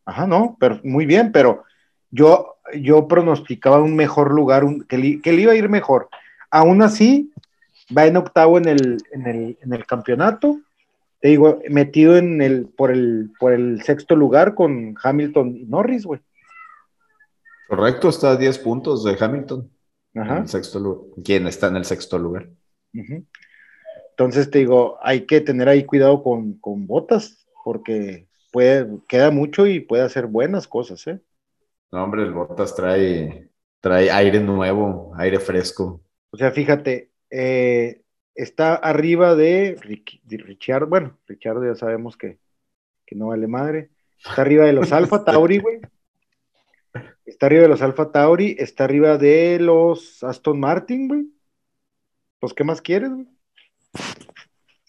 Ajá, 0.06 0.26
no, 0.26 0.56
pero 0.60 0.80
muy 0.84 1.06
bien, 1.06 1.32
pero 1.34 1.64
yo, 2.12 2.56
yo 2.80 3.08
pronosticaba 3.08 3.82
un 3.82 3.96
mejor 3.96 4.34
lugar, 4.34 4.64
que, 4.88 4.98
le, 4.98 5.42
iba 5.42 5.52
a 5.52 5.56
ir 5.56 5.68
mejor. 5.68 6.08
Aún 6.50 6.82
así, 6.82 7.34
va 7.96 8.06
en 8.06 8.16
octavo 8.16 8.58
en 8.58 8.70
el, 8.70 8.98
en 9.12 9.74
el, 9.74 9.86
campeonato. 9.86 10.60
Te 11.20 11.30
digo, 11.30 11.60
metido 11.70 12.16
en 12.16 12.42
el, 12.42 12.68
por 12.68 12.92
el, 12.92 13.32
por 13.38 13.52
el 13.52 13.82
sexto 13.82 14.16
lugar 14.16 14.56
con 14.56 14.96
Hamilton 15.04 15.58
y 15.58 15.66
Norris, 15.66 16.06
güey. 16.06 16.22
Correcto, 17.68 18.10
está 18.10 18.32
a 18.32 18.38
10 18.38 18.60
puntos 18.60 19.04
de 19.04 19.18
Hamilton. 19.20 19.70
Ajá. 20.16 20.48
sexto 20.48 20.80
lugar. 20.80 21.24
¿Quién 21.26 21.48
está 21.48 21.68
en 21.68 21.76
el 21.76 21.84
sexto 21.84 22.18
lugar? 22.18 22.48
Ajá. 22.94 23.22
Entonces 24.18 24.50
te 24.50 24.60
digo, 24.60 24.98
hay 25.02 25.26
que 25.26 25.42
tener 25.42 25.68
ahí 25.68 25.84
cuidado 25.84 26.24
con, 26.24 26.58
botas, 26.88 27.46
porque 27.66 28.30
puede, 28.50 28.88
queda 29.10 29.30
mucho 29.30 29.68
y 29.68 29.82
puede 29.82 30.04
hacer 30.04 30.26
buenas 30.26 30.70
cosas, 30.70 31.06
¿eh? 31.08 31.20
No, 31.92 32.02
hombre, 32.02 32.24
el 32.24 32.32
botas 32.32 32.74
trae, 32.74 33.50
trae 33.82 34.10
aire 34.10 34.40
nuevo, 34.40 35.12
aire 35.18 35.38
fresco. 35.38 36.02
O 36.32 36.38
sea, 36.38 36.52
fíjate, 36.52 37.12
eh, 37.30 38.04
está 38.36 38.76
arriba 38.76 39.36
de, 39.36 39.78
Richard, 40.24 40.86
bueno, 40.86 41.18
Richard 41.28 41.62
ya 41.66 41.76
sabemos 41.76 42.16
que, 42.16 42.40
que 43.06 43.16
no 43.18 43.28
vale 43.28 43.48
madre. 43.48 43.90
Está 44.18 44.44
arriba 44.44 44.64
de 44.64 44.72
los 44.72 44.94
Alfa 44.94 45.26
Tauri, 45.26 45.60
güey. 45.60 45.82
Está 47.26 47.48
arriba 47.48 47.64
de 47.64 47.68
los 47.70 47.82
Alfa 47.82 48.14
Tauri, 48.14 48.56
está 48.60 48.86
arriba 48.86 49.18
de 49.18 49.60
los 49.60 50.24
Aston 50.24 50.58
Martin, 50.58 51.10
güey. 51.10 51.26
Pues, 52.40 52.54
¿qué 52.54 52.64
más 52.64 52.82
quieres, 52.82 53.12
güey? 53.12 53.35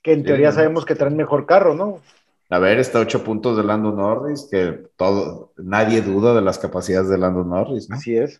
Que 0.02 0.12
en 0.12 0.24
teoría 0.24 0.52
sabemos 0.52 0.84
que 0.84 0.94
traen 0.94 1.16
mejor 1.16 1.46
carro, 1.46 1.74
¿no? 1.74 2.00
A 2.48 2.58
ver, 2.58 2.78
está 2.78 3.00
ocho 3.00 3.24
puntos 3.24 3.56
de 3.56 3.64
Lando 3.64 3.90
Norris, 3.90 4.46
que 4.50 4.86
todo, 4.96 5.52
nadie 5.56 6.00
duda 6.00 6.32
de 6.32 6.42
las 6.42 6.58
capacidades 6.58 7.08
de 7.08 7.18
Lando 7.18 7.42
Norris, 7.42 7.90
¿no? 7.90 7.96
Así 7.96 8.16
es. 8.16 8.38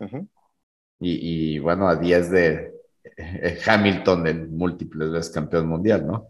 y, 1.01 1.59
bueno, 1.59 1.89
a 1.89 1.97
10 1.97 2.31
de 2.31 2.73
eh, 3.17 3.59
Hamilton, 3.67 4.27
el 4.29 4.49
múltiples 4.49 5.11
veces 5.11 5.33
campeón 5.33 5.67
mundial, 5.67 6.07
¿no? 6.07 6.29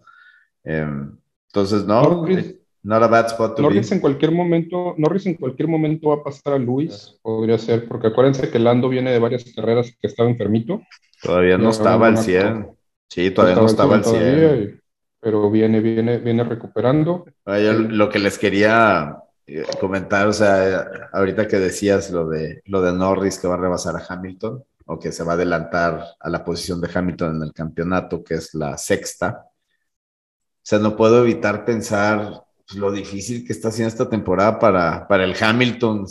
Em, 0.64 1.16
entonces, 1.48 1.84
no, 1.84 2.02
Norris, 2.02 2.38
eh, 2.38 2.60
not 2.82 3.02
a 3.02 3.06
bad 3.06 3.26
spot 3.26 3.56
to 3.56 3.62
Norris 3.62 3.92
en 3.92 4.00
cualquier 4.00 4.32
momento, 4.32 4.94
Norris 4.96 5.26
en 5.26 5.34
cualquier 5.34 5.68
momento 5.68 6.08
va 6.08 6.16
a 6.16 6.24
pasar 6.24 6.54
a 6.54 6.58
Luis, 6.58 7.18
podría 7.22 7.58
ser, 7.58 7.86
porque 7.88 8.08
acuérdense 8.08 8.50
que 8.50 8.58
Lando 8.58 8.88
viene 8.88 9.12
de 9.12 9.18
varias 9.18 9.44
carreras 9.54 9.94
que 10.00 10.06
estaba 10.06 10.30
enfermito. 10.30 10.80
Todavía 11.22 11.58
no 11.58 11.70
estaba 11.70 12.06
al 12.06 12.16
100. 12.16 12.75
Sí, 13.08 13.30
todavía 13.30 13.56
no 13.56 13.66
estaba 13.66 13.96
al 13.96 14.04
100. 14.04 14.82
pero 15.20 15.50
viene, 15.50 15.80
viene, 15.80 16.18
viene 16.18 16.44
recuperando. 16.44 17.24
lo 17.44 18.08
que 18.08 18.18
les 18.18 18.38
quería 18.38 19.16
eh, 19.46 19.64
comentar, 19.80 20.26
o 20.26 20.32
sea, 20.32 21.08
ahorita 21.12 21.46
que 21.48 21.58
decías 21.58 22.10
lo 22.10 22.28
de, 22.28 22.62
lo 22.66 22.82
de 22.82 22.92
Norris 22.92 23.38
que 23.38 23.48
va 23.48 23.54
a 23.54 23.58
rebasar 23.58 23.96
a 23.96 24.04
Hamilton, 24.06 24.64
o 24.88 24.98
que 24.98 25.10
se 25.12 25.24
va 25.24 25.32
a 25.32 25.34
adelantar 25.34 26.04
a 26.20 26.30
la 26.30 26.44
posición 26.44 26.80
de 26.80 26.90
Hamilton 26.92 27.36
en 27.36 27.42
el 27.42 27.52
campeonato, 27.52 28.22
que 28.22 28.34
es 28.34 28.54
la 28.54 28.78
sexta. 28.78 29.46
O 29.46 30.68
sea, 30.68 30.78
no 30.78 30.96
puedo 30.96 31.22
evitar 31.22 31.64
pensar 31.64 32.44
pues, 32.66 32.78
lo 32.78 32.92
difícil 32.92 33.44
que 33.44 33.52
está 33.52 33.68
haciendo 33.68 33.88
esta 33.88 34.08
temporada 34.08 34.58
para, 34.58 35.06
para 35.08 35.24
el 35.24 35.34
Hamilton 35.40 36.06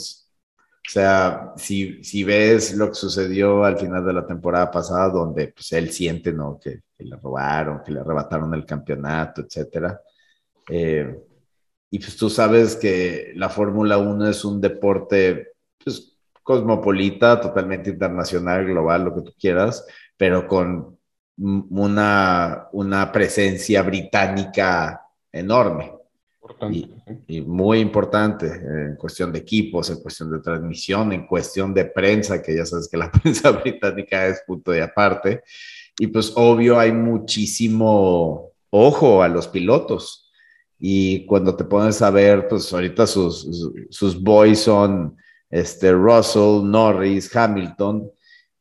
o 0.88 0.92
sea, 0.92 1.54
si, 1.58 2.04
si 2.04 2.24
ves 2.24 2.76
lo 2.76 2.90
que 2.90 2.96
sucedió 2.96 3.64
al 3.66 3.78
final 3.78 4.06
de 4.06 4.14
la 4.14 4.26
temporada 4.26 4.70
pasada, 4.70 5.10
donde 5.10 5.48
pues, 5.48 5.72
él 5.72 5.92
siente 5.92 6.32
¿no? 6.32 6.60
que, 6.62 6.82
le 6.98 7.16
robaron, 7.18 7.82
que 7.84 7.92
le 7.92 8.00
arrebataron 8.00 8.54
el 8.54 8.66
campeonato, 8.66 9.42
etcétera. 9.42 10.00
Eh, 10.70 11.16
y 11.92 12.00
pues 12.00 12.16
tú 12.18 12.30
sabes 12.30 12.76
que 12.76 13.34
la 13.36 13.50
Fórmula 13.50 13.98
1 13.98 14.30
es 14.30 14.46
un 14.46 14.60
deporte 14.60 15.54
pues, 15.84 16.18
cosmopolita, 16.44 17.40
totalmente 17.40 17.90
internacional, 17.90 18.66
global, 18.66 19.06
lo 19.06 19.16
que 19.16 19.22
tú 19.22 19.34
quieras, 19.40 19.86
pero 20.18 20.48
con 20.48 20.98
una, 21.38 22.68
una 22.72 23.12
presencia 23.12 23.82
británica 23.82 25.02
enorme. 25.32 25.92
Y, 27.28 27.42
muy 27.42 27.80
importante 27.80 28.46
en 28.46 28.96
cuestión 28.96 29.32
de 29.32 29.40
equipos, 29.40 29.90
en 29.90 30.02
cuestión 30.02 30.32
de 30.32 30.40
transmisión, 30.40 31.12
en 31.12 31.26
cuestión 31.26 31.74
de 31.74 31.86
prensa, 31.86 32.42
que 32.42 32.56
ya 32.56 32.66
sabes 32.66 32.88
que 32.88 32.98
la 32.98 33.12
prensa 33.24 33.52
británica 33.52 34.28
es 34.28 34.44
punto 34.46 34.72
de 34.72 34.84
aparte. 34.84 35.44
Y 35.98 36.08
pues 36.08 36.34
obvio 36.36 36.80
hay 36.80 36.92
muchísimo 36.92 38.52
ojo 38.70 39.24
a 39.24 39.28
los 39.28 39.48
pilotos. 39.48 40.32
Y 40.78 41.26
cuando 41.26 41.56
te 41.56 41.64
pones 41.64 42.02
a 42.02 42.10
ver, 42.10 42.48
pues 42.48 42.72
ahorita 42.74 43.08
sus, 43.08 43.72
sus 43.90 44.22
boys 44.22 44.60
son 44.60 45.16
este, 45.50 45.92
Russell, 45.94 46.62
Norris, 46.64 47.34
Hamilton, 47.36 48.12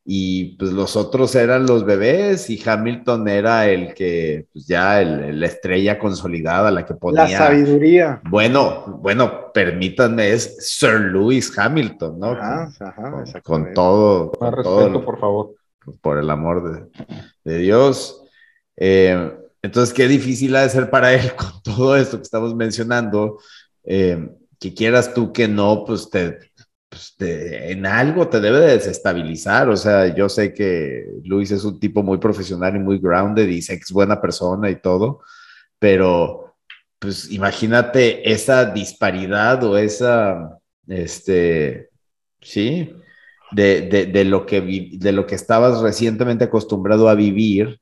y 0.07 0.57
pues 0.59 0.71
los 0.73 0.97
otros 0.97 1.35
eran 1.35 1.65
los 1.65 1.85
bebés 1.85 2.51
y 2.51 2.63
Hamilton 2.63 3.27
era 3.27 3.67
el 3.67 3.95
que, 3.95 4.47
pues 4.53 4.67
ya 4.67 5.01
el, 5.01 5.41
la 5.41 5.47
estrella 5.47 5.99
consolidada, 5.99 6.71
la 6.71 6.85
que 6.85 6.95
ponía. 6.95 7.23
La 7.23 7.29
sabiduría. 7.39 8.21
Bueno, 8.29 9.01
bueno, 9.01 9.51
permítanme, 9.53 10.31
es 10.31 10.57
Sir 10.61 11.01
Lewis 11.01 11.59
Hamilton, 11.59 12.19
¿no? 12.19 12.33
Ajá, 12.33 12.71
ajá, 12.81 13.41
con, 13.43 13.73
todo. 13.73 14.33
Con 14.33 14.53
respeto, 14.53 15.05
por 15.05 15.19
favor. 15.19 15.55
Por 16.01 16.19
el 16.19 16.31
amor 16.31 16.91
de, 17.45 17.59
Dios. 17.59 18.23
Eh, 18.77 19.33
entonces, 19.63 19.95
qué 19.95 20.09
difícil 20.09 20.55
ha 20.57 20.63
de 20.63 20.69
ser 20.69 20.91
para 20.91 21.13
él 21.13 21.35
con 21.37 21.63
todo 21.63 21.97
esto 21.97 22.17
que 22.19 22.23
estamos 22.23 22.55
mencionando. 22.55 23.39
Eh, 23.85 24.29
que 24.59 24.73
quieras 24.73 25.13
tú 25.13 25.33
que 25.33 25.47
no, 25.47 25.85
pues 25.85 26.09
te, 26.09 26.39
pues, 26.95 27.17
en 27.19 27.87
algo 27.87 28.29
te 28.29 28.41
debe 28.41 28.61
desestabilizar. 28.61 29.69
O 29.69 29.77
sea, 29.77 30.15
yo 30.15 30.29
sé 30.29 30.55
que 30.55 31.07
Luis 31.25 31.51
es 31.51 31.65
un 31.65 31.79
tipo 31.81 32.03
muy 32.03 32.19
profesional 32.19 32.77
y 32.77 32.79
muy 32.79 32.99
grounded 32.99 33.49
y 33.49 33.63
sé 33.63 33.77
que 33.77 33.83
es 33.83 33.93
buena 33.93 34.21
persona 34.21 34.71
y 34.71 34.81
todo, 34.81 35.23
pero 35.79 36.57
pues 36.99 37.31
imagínate 37.31 38.31
esa 38.31 38.65
disparidad 38.67 39.63
o 39.65 39.77
esa, 39.77 40.59
este, 40.87 41.91
sí, 42.41 42.95
de, 43.55 44.07
de, 44.13 44.25
lo 44.25 44.47
que, 44.47 44.91
de 44.93 45.13
lo 45.13 45.27
que 45.27 45.35
estabas 45.35 45.81
recientemente 45.81 46.45
acostumbrado 46.45 47.09
a 47.09 47.15
vivir 47.15 47.81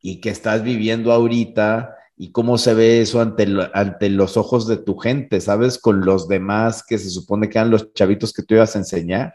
y 0.00 0.20
que 0.20 0.30
estás 0.30 0.62
viviendo 0.62 1.12
ahorita 1.12 1.96
y 2.16 2.30
cómo 2.30 2.58
se 2.58 2.74
ve 2.74 3.00
eso 3.00 3.20
ante, 3.20 3.46
ante 3.72 4.10
los 4.10 4.36
ojos 4.36 4.68
de 4.68 4.76
tu 4.76 4.96
gente, 4.96 5.40
¿sabes? 5.40 5.78
Con 5.78 6.04
los 6.04 6.28
demás 6.28 6.84
que 6.86 6.98
se 6.98 7.10
supone 7.10 7.48
que 7.48 7.58
eran 7.58 7.70
los 7.70 7.92
chavitos 7.94 8.32
que 8.32 8.42
tú 8.42 8.54
ibas 8.54 8.76
a 8.76 8.78
enseñar. 8.78 9.34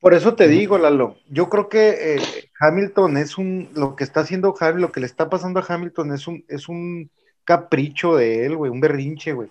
Por 0.00 0.14
eso 0.14 0.34
te 0.34 0.48
digo, 0.48 0.78
Lalo, 0.78 1.16
yo 1.30 1.48
creo 1.48 1.68
que 1.68 2.16
eh, 2.16 2.22
Hamilton 2.58 3.16
es 3.18 3.38
un, 3.38 3.70
lo 3.74 3.94
que 3.94 4.02
está 4.02 4.20
haciendo 4.20 4.52
Hamilton, 4.58 4.80
lo 4.80 4.92
que 4.92 5.00
le 5.00 5.06
está 5.06 5.30
pasando 5.30 5.60
a 5.60 5.64
Hamilton 5.66 6.12
es 6.12 6.26
un, 6.26 6.44
es 6.48 6.68
un 6.68 7.08
capricho 7.44 8.16
de 8.16 8.46
él, 8.46 8.56
güey, 8.56 8.70
un 8.70 8.80
berrinche, 8.80 9.32
güey. 9.32 9.48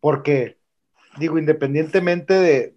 Porque, 0.00 0.56
digo, 1.18 1.38
independientemente 1.38 2.32
de 2.32 2.73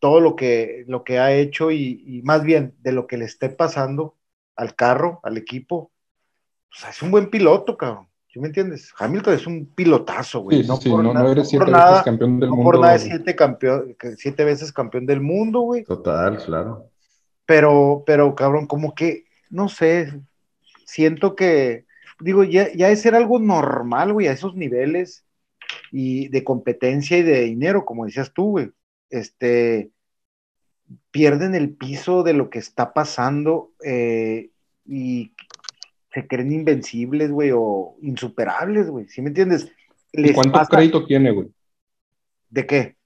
todo 0.00 0.20
lo 0.20 0.34
que, 0.34 0.84
lo 0.88 1.04
que 1.04 1.18
ha 1.18 1.32
hecho 1.32 1.70
y, 1.70 2.02
y 2.06 2.22
más 2.22 2.42
bien 2.42 2.74
de 2.80 2.92
lo 2.92 3.06
que 3.06 3.16
le 3.16 3.26
esté 3.26 3.48
pasando 3.50 4.16
al 4.56 4.74
carro, 4.74 5.20
al 5.22 5.36
equipo, 5.36 5.92
es 6.88 7.02
un 7.02 7.10
buen 7.10 7.30
piloto, 7.30 7.76
cabrón. 7.76 8.08
¿Sí 8.32 8.38
me 8.38 8.46
entiendes? 8.46 8.92
Hamilton 8.96 9.34
es 9.34 9.46
un 9.46 9.66
pilotazo, 9.66 10.40
güey. 10.40 10.62
no, 10.64 10.78
por 10.78 11.02
no, 11.02 11.12
nada, 11.12 11.32
eres 11.32 11.48
siete 11.48 11.64
veces 11.64 12.02
campeón 12.04 12.38
del 12.38 12.48
mundo. 12.50 12.62
No 12.62 12.70
por 12.70 12.80
nada 12.80 12.94
es 12.94 13.02
siete, 13.02 13.34
campeón, 13.34 13.96
siete 14.16 14.44
veces 14.44 14.72
campeón 14.72 15.04
del 15.04 15.20
mundo, 15.20 15.60
güey. 15.60 15.82
Total, 15.82 16.38
claro. 16.44 16.86
Pero, 17.44 18.04
pero, 18.06 18.32
cabrón, 18.36 18.66
como 18.66 18.94
que, 18.94 19.24
no 19.48 19.68
sé, 19.68 20.20
siento 20.84 21.34
que, 21.34 21.86
digo, 22.20 22.44
ya, 22.44 22.72
ya 22.72 22.90
es 22.90 23.00
ser 23.00 23.16
algo 23.16 23.40
normal, 23.40 24.12
güey, 24.12 24.28
a 24.28 24.32
esos 24.32 24.54
niveles 24.54 25.24
y 25.90 26.28
de 26.28 26.44
competencia 26.44 27.18
y 27.18 27.22
de 27.22 27.40
dinero, 27.40 27.84
como 27.84 28.04
decías 28.04 28.32
tú, 28.32 28.50
güey. 28.50 28.70
Este, 29.10 29.90
pierden 31.10 31.54
el 31.54 31.70
piso 31.70 32.22
de 32.22 32.32
lo 32.32 32.50
que 32.50 32.58
está 32.58 32.92
pasando 32.92 33.72
eh, 33.84 34.50
y 34.86 35.32
se 36.12 36.26
creen 36.26 36.52
invencibles, 36.52 37.30
güey, 37.30 37.50
o 37.54 37.96
insuperables, 38.02 38.88
güey. 38.88 39.06
¿Sí 39.08 39.22
me 39.22 39.28
entiendes? 39.28 39.70
¿Y 40.12 40.32
cuánto 40.32 40.60
crédito 40.68 41.04
tiene, 41.06 41.30
güey? 41.30 41.48
¿De 42.48 42.66
qué? 42.66 42.96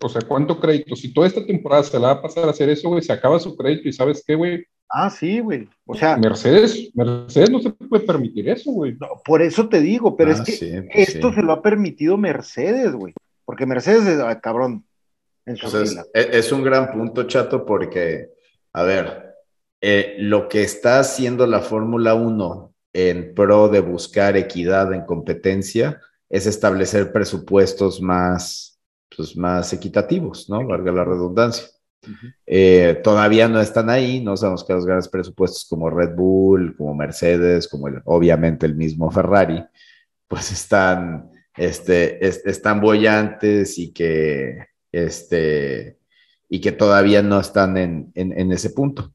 O 0.00 0.08
sea, 0.08 0.22
¿cuánto 0.22 0.60
crédito? 0.60 0.94
Si 0.94 1.12
toda 1.12 1.26
esta 1.26 1.44
temporada 1.44 1.82
se 1.82 1.98
la 1.98 2.08
va 2.08 2.12
a 2.14 2.22
pasar 2.22 2.44
a 2.44 2.50
hacer 2.50 2.68
eso, 2.68 2.88
güey, 2.88 3.02
se 3.02 3.12
acaba 3.12 3.38
su 3.40 3.56
crédito 3.56 3.88
y 3.88 3.92
¿sabes 3.92 4.22
qué, 4.26 4.34
güey? 4.34 4.64
Ah, 4.88 5.10
sí, 5.10 5.40
güey. 5.40 5.68
O 5.84 5.94
sea. 5.94 6.16
Mercedes, 6.16 6.90
Mercedes 6.94 7.50
no 7.50 7.60
se 7.60 7.70
puede 7.70 8.06
permitir 8.06 8.48
eso, 8.48 8.70
güey. 8.70 8.96
por 9.24 9.42
eso 9.42 9.68
te 9.68 9.80
digo, 9.80 10.16
pero 10.16 10.30
es 10.30 10.40
ah, 10.40 10.44
que 10.44 10.52
pues 10.92 11.08
esto 11.08 11.32
se 11.32 11.42
lo 11.42 11.52
ha 11.52 11.62
permitido 11.62 12.16
Mercedes, 12.16 12.92
güey. 12.92 13.12
Porque 13.44 13.66
Mercedes 13.66 14.06
es, 14.06 14.18
cabrón. 14.40 14.84
Entonces, 15.48 15.98
es 16.12 16.52
un 16.52 16.62
gran 16.62 16.92
punto, 16.92 17.24
chato, 17.24 17.64
porque, 17.64 18.30
a 18.72 18.82
ver, 18.82 19.34
eh, 19.80 20.16
lo 20.18 20.48
que 20.48 20.62
está 20.62 21.00
haciendo 21.00 21.46
la 21.46 21.60
Fórmula 21.60 22.14
1 22.14 22.74
en 22.92 23.34
pro 23.34 23.68
de 23.68 23.80
buscar 23.80 24.36
equidad 24.36 24.92
en 24.92 25.06
competencia 25.06 26.00
es 26.28 26.46
establecer 26.46 27.12
presupuestos 27.12 28.00
más, 28.02 28.78
pues, 29.16 29.36
más 29.36 29.72
equitativos, 29.72 30.50
¿no? 30.50 30.66
Valga 30.66 30.92
la 30.92 31.04
redundancia. 31.04 31.66
Eh, 32.46 33.00
todavía 33.02 33.48
no 33.48 33.60
están 33.60 33.90
ahí, 33.90 34.22
no 34.22 34.36
sabemos 34.36 34.64
que 34.64 34.72
los 34.72 34.86
grandes 34.86 35.08
presupuestos 35.08 35.66
como 35.68 35.90
Red 35.90 36.14
Bull, 36.14 36.76
como 36.76 36.94
Mercedes, 36.94 37.68
como 37.68 37.88
obviamente 38.04 38.66
el 38.66 38.76
mismo 38.76 39.10
Ferrari, 39.10 39.64
pues 40.26 40.52
están, 40.52 41.30
este, 41.56 42.24
están 42.26 42.80
bollantes 42.80 43.78
y 43.78 43.92
que, 43.92 44.58
este, 44.92 45.98
y 46.48 46.60
que 46.60 46.72
todavía 46.72 47.22
no 47.22 47.40
están 47.40 47.76
en, 47.76 48.12
en 48.14 48.52
ese 48.52 48.70
punto. 48.70 49.12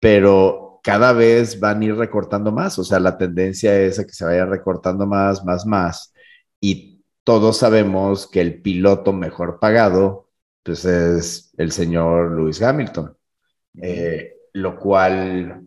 Pero 0.00 0.64
cada 0.84 1.12
vez 1.14 1.58
van 1.60 1.80
a 1.80 1.84
ir 1.86 1.96
recortando 1.96 2.52
más, 2.52 2.78
o 2.78 2.84
sea, 2.84 3.00
la 3.00 3.16
tendencia 3.16 3.80
es 3.80 3.98
a 3.98 4.04
que 4.06 4.12
se 4.12 4.24
vaya 4.26 4.44
recortando 4.44 5.06
más, 5.06 5.44
más, 5.44 5.64
más, 5.66 6.12
y 6.60 7.02
todos 7.24 7.56
sabemos 7.58 8.26
que 8.28 8.42
el 8.42 8.60
piloto 8.60 9.14
mejor 9.14 9.58
pagado, 9.58 10.28
pues 10.62 10.84
es 10.84 11.54
el 11.56 11.72
señor 11.72 12.32
Lewis 12.36 12.60
Hamilton, 12.62 13.16
eh, 13.80 14.34
lo 14.52 14.78
cual 14.78 15.64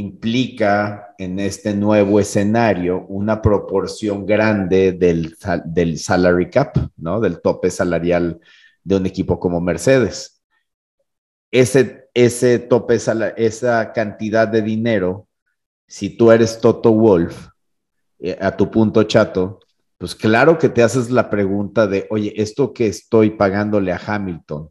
implica 0.00 1.14
en 1.18 1.38
este 1.38 1.74
nuevo 1.74 2.18
escenario 2.18 3.06
una 3.08 3.40
proporción 3.40 4.26
grande 4.26 4.92
del, 4.92 5.36
del 5.66 5.98
salary 5.98 6.50
cap, 6.50 6.76
¿no? 6.96 7.20
Del 7.20 7.40
tope 7.40 7.70
salarial 7.70 8.40
de 8.82 8.96
un 8.96 9.06
equipo 9.06 9.38
como 9.38 9.60
Mercedes. 9.60 10.42
Ese 11.50 12.00
ese 12.14 12.58
tope, 12.58 12.94
esa, 12.96 13.92
cantidad 13.92 14.48
de 14.48 14.62
dinero, 14.62 15.28
si 15.86 16.10
tú 16.10 16.30
eres 16.30 16.60
Toto 16.60 16.92
Wolf, 16.92 17.48
eh, 18.18 18.36
a 18.40 18.56
tu 18.56 18.70
punto 18.70 19.02
chato, 19.04 19.60
pues 19.98 20.14
claro 20.14 20.58
que 20.58 20.68
te 20.68 20.82
haces 20.82 21.10
la 21.10 21.30
pregunta 21.30 21.86
de, 21.86 22.06
oye, 22.10 22.32
esto 22.36 22.72
que 22.72 22.86
estoy 22.86 23.30
pagándole 23.30 23.92
a 23.92 24.00
Hamilton, 24.04 24.70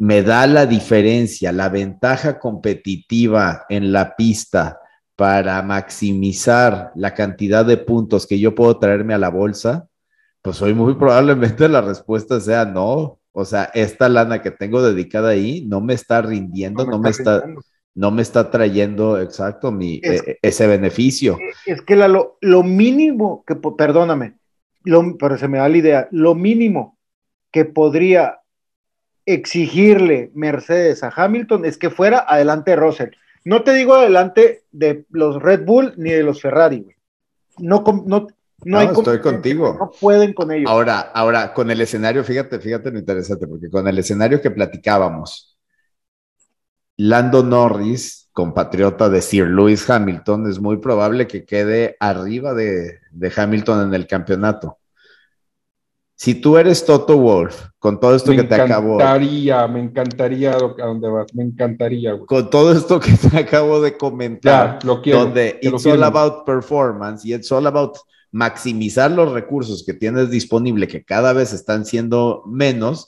me 0.00 0.22
da 0.22 0.46
la 0.46 0.64
diferencia, 0.64 1.52
la 1.52 1.68
ventaja 1.68 2.38
competitiva 2.38 3.66
en 3.68 3.92
la 3.92 4.16
pista 4.16 4.80
para 5.14 5.62
maximizar 5.62 6.90
la 6.94 7.12
cantidad 7.12 7.66
de 7.66 7.76
puntos 7.76 8.26
que 8.26 8.38
yo 8.38 8.54
puedo 8.54 8.78
traerme 8.78 9.12
a 9.12 9.18
la 9.18 9.28
bolsa, 9.28 9.88
pues 10.40 10.62
hoy 10.62 10.72
muy 10.72 10.94
probablemente 10.94 11.68
la 11.68 11.82
respuesta 11.82 12.40
sea 12.40 12.64
no. 12.64 13.18
O 13.32 13.44
sea, 13.44 13.64
esta 13.74 14.08
lana 14.08 14.40
que 14.40 14.50
tengo 14.50 14.82
dedicada 14.82 15.28
ahí 15.28 15.66
no 15.68 15.82
me 15.82 15.92
está 15.92 16.22
rindiendo, 16.22 16.86
no 16.86 16.98
me, 16.98 17.10
está, 17.10 17.44
no 17.94 18.10
me 18.10 18.22
está 18.22 18.50
trayendo, 18.50 19.20
exacto, 19.20 19.70
mi, 19.70 20.00
e, 20.02 20.38
ese 20.40 20.66
beneficio. 20.66 21.36
Es 21.66 21.82
que 21.82 21.96
lo, 21.96 22.62
mínimo 22.62 23.44
que, 23.46 23.54
perdóname, 23.54 24.38
lo, 24.84 25.18
pero 25.18 25.36
se 25.36 25.46
me 25.46 25.58
da 25.58 25.68
la 25.68 25.76
idea, 25.76 26.08
lo 26.10 26.34
mínimo 26.34 26.96
que 27.52 27.66
podría 27.66 28.39
exigirle 29.32 30.30
Mercedes 30.34 31.02
a 31.02 31.12
Hamilton 31.14 31.64
es 31.64 31.78
que 31.78 31.90
fuera 31.90 32.24
adelante 32.26 32.72
de 32.72 32.76
Russell. 32.76 33.10
No 33.44 33.62
te 33.62 33.72
digo 33.74 33.94
adelante 33.94 34.64
de 34.72 35.04
los 35.10 35.42
Red 35.42 35.64
Bull 35.64 35.94
ni 35.96 36.10
de 36.10 36.22
los 36.22 36.40
Ferrari, 36.40 36.80
güey. 36.80 36.96
No, 37.58 37.84
no, 38.06 38.26
no, 38.64 38.80
estoy 38.80 39.20
contigo. 39.20 39.76
No 39.78 39.90
pueden 39.98 40.32
con 40.32 40.50
ellos. 40.50 40.70
Ahora, 40.70 41.00
ahora, 41.00 41.54
con 41.54 41.70
el 41.70 41.80
escenario, 41.80 42.22
fíjate, 42.24 42.58
fíjate 42.58 42.90
lo 42.90 42.98
interesante, 42.98 43.46
porque 43.46 43.70
con 43.70 43.86
el 43.88 43.98
escenario 43.98 44.40
que 44.40 44.50
platicábamos, 44.50 45.58
Lando 46.96 47.42
Norris, 47.42 48.28
compatriota 48.32 49.08
de 49.08 49.22
Sir 49.22 49.46
Lewis 49.48 49.88
Hamilton, 49.88 50.50
es 50.50 50.60
muy 50.60 50.76
probable 50.76 51.26
que 51.26 51.46
quede 51.46 51.96
arriba 51.98 52.52
de, 52.52 52.98
Hamilton 53.34 53.88
en 53.88 53.94
el 53.94 54.06
campeonato. 54.06 54.78
Si 56.20 56.34
tú 56.34 56.58
eres 56.58 56.84
Toto 56.84 57.16
Wolf, 57.16 57.68
con 57.78 57.98
todo 57.98 58.14
esto 58.14 58.32
que 58.32 58.42
te 58.42 58.54
acabo. 58.54 58.98
Me 58.98 59.04
encantaría, 59.04 59.66
me 59.68 59.80
encantaría 59.80 60.50
a 60.52 60.58
dónde 60.58 61.08
vas, 61.08 61.34
me 61.34 61.44
encantaría, 61.44 62.12
güey. 62.12 62.26
Con 62.26 62.50
todo 62.50 62.72
esto 62.72 63.00
que 63.00 63.12
te 63.12 63.38
acabo 63.38 63.80
de 63.80 63.96
comentar, 63.96 64.80
Ya, 64.82 64.86
lo 64.86 65.00
quiero. 65.00 65.20
donde 65.20 65.58
te 65.62 65.70
lo 65.70 65.78
it's 65.78 65.86
all 65.86 66.04
about 66.04 66.44
performance 66.44 67.24
y 67.24 67.32
it's 67.32 67.50
all 67.50 67.66
about 67.66 67.96
maximizar 68.32 69.10
los 69.10 69.32
recursos 69.32 69.82
que 69.82 69.94
tienes 69.94 70.28
disponible, 70.28 70.86
que 70.88 71.02
cada 71.02 71.32
vez 71.32 71.54
están 71.54 71.86
siendo 71.86 72.42
menos, 72.44 73.06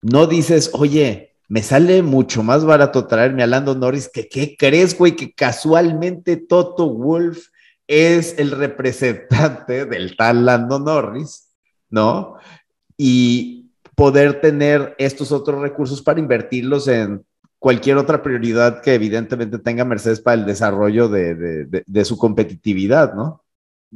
no 0.00 0.26
dices, 0.26 0.70
oye, 0.72 1.34
me 1.48 1.62
sale 1.62 2.02
mucho 2.02 2.42
más 2.42 2.64
barato 2.64 3.06
traerme 3.06 3.42
a 3.42 3.46
Lando 3.48 3.74
Norris, 3.74 4.08
que 4.10 4.30
qué 4.30 4.56
crees, 4.58 4.96
güey, 4.96 5.14
que 5.14 5.34
casualmente 5.34 6.38
Toto 6.38 6.88
Wolf 6.88 7.48
es 7.86 8.38
el 8.38 8.52
representante 8.52 9.84
del 9.84 10.16
tal 10.16 10.46
Lando 10.46 10.78
Norris, 10.78 11.45
¿no? 11.90 12.36
Y 12.96 13.70
poder 13.94 14.40
tener 14.40 14.94
estos 14.98 15.32
otros 15.32 15.60
recursos 15.60 16.02
para 16.02 16.20
invertirlos 16.20 16.88
en 16.88 17.24
cualquier 17.58 17.96
otra 17.96 18.22
prioridad 18.22 18.82
que 18.82 18.94
evidentemente 18.94 19.58
tenga 19.58 19.84
Mercedes 19.84 20.20
para 20.20 20.34
el 20.40 20.46
desarrollo 20.46 21.08
de, 21.08 21.34
de- 21.34 21.64
de- 21.64 21.84
de 21.86 22.04
su 22.04 22.16
competitividad, 22.18 23.14
¿no? 23.14 23.42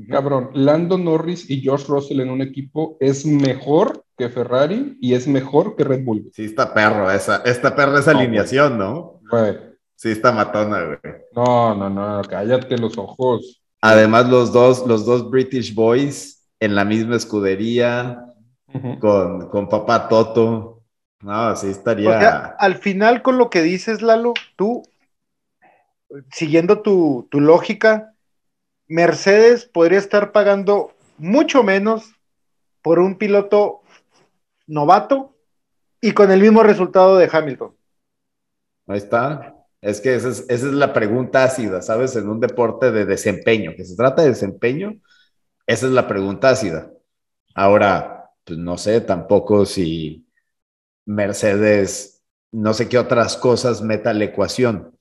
Cabrón, 0.08 0.50
Lando 0.54 0.96
Norris 0.96 1.50
y 1.50 1.60
George 1.60 1.84
Russell 1.88 2.20
en 2.20 2.30
un 2.30 2.40
equipo 2.40 2.96
es 3.00 3.26
mejor 3.26 4.04
que 4.16 4.28
Ferrari 4.30 4.96
y 5.00 5.14
es 5.14 5.26
mejor 5.26 5.76
que 5.76 5.84
Red 5.84 6.04
Bull. 6.04 6.30
Sí, 6.32 6.44
está 6.44 6.72
perro 6.72 7.10
esa, 7.10 7.42
esta 7.44 7.74
perra 7.74 7.98
esa 7.98 8.12
No, 8.12 8.20
alineación, 8.20 8.78
¿no? 8.78 9.20
Güey, 9.30 9.56
Sí, 9.96 10.10
está 10.10 10.32
matona, 10.32 10.84
güey. 10.84 10.98
no, 11.34 11.74
no, 11.74 11.90
no, 11.90 12.22
cállate 12.22 12.78
los 12.78 12.96
ojos. 12.96 13.60
Además, 13.82 14.28
los 14.30 14.52
dos, 14.52 14.86
los 14.86 15.04
dos 15.04 15.28
British 15.30 15.74
Boys 15.74 16.39
en 16.60 16.74
la 16.74 16.84
misma 16.84 17.16
escudería, 17.16 18.26
con, 19.00 19.48
con 19.48 19.68
papá 19.68 20.08
Toto. 20.08 20.84
No, 21.22 21.56
sí 21.56 21.68
O 21.68 21.70
estaría. 21.70 22.18
sea, 22.18 22.56
al 22.58 22.76
final 22.76 23.22
con 23.22 23.38
lo 23.38 23.48
que 23.48 23.62
dices, 23.62 24.02
Lalo, 24.02 24.34
tú, 24.56 24.82
siguiendo 26.32 26.82
tu, 26.82 27.28
tu 27.30 27.40
lógica, 27.40 28.14
Mercedes 28.88 29.66
podría 29.66 29.98
estar 29.98 30.32
pagando 30.32 30.92
mucho 31.18 31.62
menos 31.62 32.14
por 32.82 32.98
un 33.00 33.18
piloto 33.18 33.82
novato 34.66 35.36
y 36.00 36.12
con 36.12 36.30
el 36.32 36.40
mismo 36.42 36.62
resultado 36.62 37.16
de 37.18 37.30
Hamilton. 37.32 37.76
Ahí 38.86 38.98
está. 38.98 39.56
Es 39.80 40.00
que 40.00 40.14
esa 40.14 40.28
es, 40.28 40.40
esa 40.48 40.66
es 40.66 40.72
la 40.74 40.92
pregunta 40.92 41.44
ácida, 41.44 41.80
¿sabes? 41.82 42.14
En 42.16 42.28
un 42.28 42.40
deporte 42.40 42.90
de 42.90 43.06
desempeño, 43.06 43.72
que 43.76 43.84
se 43.84 43.96
trata 43.96 44.22
de 44.22 44.28
desempeño, 44.30 45.00
esa 45.70 45.86
es 45.86 45.92
la 45.92 46.08
pregunta 46.08 46.50
ácida. 46.50 46.90
Ahora, 47.54 48.30
pues 48.44 48.58
no 48.58 48.76
sé 48.76 49.00
tampoco 49.00 49.64
si 49.66 50.26
Mercedes, 51.06 52.24
no 52.50 52.74
sé 52.74 52.88
qué 52.88 52.98
otras 52.98 53.36
cosas 53.36 53.80
meta 53.80 54.12
la 54.12 54.24
ecuación. 54.24 54.98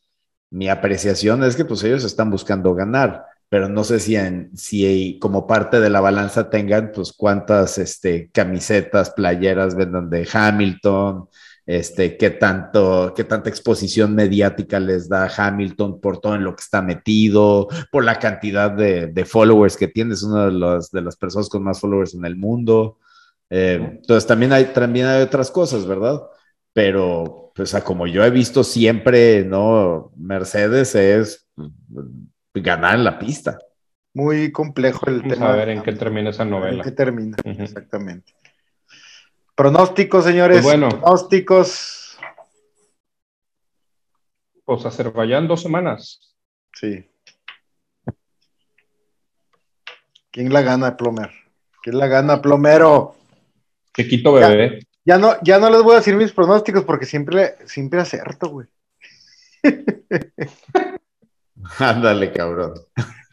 Mi 0.52 0.70
apreciación 0.70 1.44
es 1.44 1.56
que 1.56 1.66
pues 1.66 1.84
ellos 1.84 2.04
están 2.04 2.30
buscando 2.30 2.76
ganar, 2.76 3.26
pero 3.50 3.68
no 3.68 3.84
sé 3.84 4.00
si, 4.00 4.16
en, 4.16 4.56
si 4.56 5.18
como 5.20 5.48
parte 5.48 5.80
de 5.80 5.90
la 5.90 6.02
balanza 6.02 6.52
tengan 6.52 6.92
pues 6.94 7.14
cuántas 7.14 7.80
este, 7.80 8.30
camisetas, 8.32 9.10
playeras 9.10 9.76
vendan 9.76 10.10
de 10.12 10.28
Hamilton, 10.32 11.30
este, 11.72 12.18
qué, 12.18 12.32
tanto, 12.32 13.14
qué 13.16 13.24
tanta 13.24 13.48
exposición 13.48 14.16
mediática 14.16 14.80
les 14.80 15.08
da 15.08 15.30
Hamilton 15.38 16.02
por 16.02 16.20
todo 16.20 16.34
en 16.34 16.44
lo 16.44 16.56
que 16.56 16.62
está 16.62 16.82
metido, 16.82 17.68
por 17.92 18.04
la 18.04 18.18
cantidad 18.18 18.72
de, 18.72 19.06
de 19.06 19.24
followers 19.26 19.78
que 19.78 19.88
tiene, 19.88 20.16
es 20.16 20.24
una 20.24 20.48
de, 20.48 20.52
los, 20.54 20.90
de 20.90 21.02
las 21.04 21.16
personas 21.16 21.48
con 21.48 21.62
más 21.62 21.80
followers 21.80 22.16
en 22.16 22.26
el 22.26 22.36
mundo. 22.36 22.98
Eh, 23.52 23.76
entonces 24.02 24.26
también 24.26 24.52
hay, 24.52 24.66
también 24.74 25.06
hay 25.06 25.22
otras 25.22 25.52
cosas, 25.52 25.86
¿verdad? 25.86 26.20
Pero, 26.74 27.52
pues, 27.54 27.76
a 27.76 27.84
como 27.84 28.08
yo 28.08 28.24
he 28.26 28.32
visto 28.32 28.64
siempre, 28.64 29.46
¿no? 29.46 30.12
Mercedes 30.18 30.96
es 30.96 31.48
ganar 32.56 32.96
en 32.96 33.04
la 33.04 33.20
pista. 33.20 33.60
Muy 34.16 34.52
complejo 34.52 35.06
el 35.08 35.20
Vamos 35.20 35.34
tema. 35.36 35.54
a 35.54 35.56
ver 35.56 35.70
en 35.70 35.84
qué 35.84 35.94
termina 35.94 36.32
esa 36.32 36.42
¿En 36.44 36.50
novela. 36.50 36.84
qué 36.84 36.92
termina? 36.92 37.38
Exactamente. 37.44 38.34
Pronósticos, 39.60 40.24
señores. 40.24 40.62
Pues 40.62 40.64
bueno. 40.64 40.88
Pronósticos. 40.88 42.18
Pues 44.64 44.86
Azerbaiyán 44.86 45.50
dos 45.50 45.62
semanas. 45.62 46.34
Sí. 46.74 47.06
¿Quién 50.32 50.54
la 50.54 50.62
gana, 50.62 50.96
Plomer? 50.96 51.32
¿Quién 51.84 51.98
la 51.98 52.08
gana, 52.08 52.42
Plomero? 52.42 53.18
Chiquito 53.94 54.32
bebé. 54.32 54.88
Ya 55.04 55.18
no, 55.18 55.34
ya 55.44 55.60
no 55.60 55.70
les 55.70 55.84
voy 55.84 55.96
a 55.96 55.98
decir 55.98 56.16
mis 56.16 56.32
pronósticos 56.32 56.86
porque 56.86 57.06
siempre, 57.06 57.58
siempre 57.66 58.00
acierto, 58.00 58.48
güey. 58.48 58.68
Ándale, 61.80 62.32
cabrón. 62.32 62.76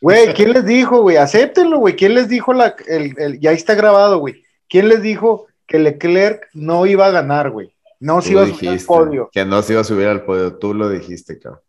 Güey, 0.00 0.34
¿quién 0.34 0.54
les 0.54 0.66
dijo, 0.66 1.02
güey? 1.02 1.18
Acéptenlo, 1.18 1.78
güey. 1.78 1.94
¿Quién 1.94 2.14
les 2.14 2.28
dijo 2.28 2.52
la, 2.52 2.74
el, 2.88 3.14
el- 3.16 3.38
ya 3.38 3.52
está 3.52 3.76
grabado, 3.76 4.18
güey? 4.18 4.42
¿Quién 4.68 4.88
les 4.88 5.02
dijo 5.02 5.46
que 5.66 5.78
Leclerc 5.78 6.48
no 6.54 6.86
iba 6.86 7.06
a 7.06 7.10
ganar, 7.10 7.50
güey? 7.50 7.72
No 8.00 8.20
se 8.20 8.28
Tú 8.28 8.32
iba 8.34 8.42
a 8.42 8.46
subir 8.46 8.68
al 8.70 8.80
podio. 8.80 9.30
que 9.32 9.44
no 9.44 9.62
se 9.62 9.72
iba 9.72 9.80
a 9.80 9.84
subir 9.84 10.06
al 10.06 10.24
podio, 10.24 10.56
tú 10.58 10.74
lo 10.74 10.88
dijiste, 10.88 11.38
cabrón. 11.38 11.60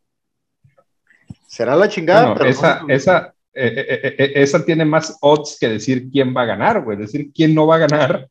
Será 1.48 1.76
la 1.76 1.88
chingada, 1.90 2.22
Bueno, 2.28 2.36
pero 2.38 2.50
esa, 2.50 2.82
no- 2.82 2.90
esa, 2.94 3.34
eh, 3.54 3.74
eh, 3.76 4.16
eh, 4.20 4.32
esa 4.36 4.64
tiene 4.66 4.86
más 4.86 5.18
odds 5.22 5.58
que 5.60 5.68
decir 5.70 6.10
quién 6.12 6.36
va 6.36 6.42
a 6.44 6.46
ganar, 6.46 6.84
güey. 6.84 6.98
Decir 6.98 7.32
quién 7.34 7.56
no 7.56 7.66
va 7.66 7.76
a 7.76 7.80
ganar. 7.80 8.30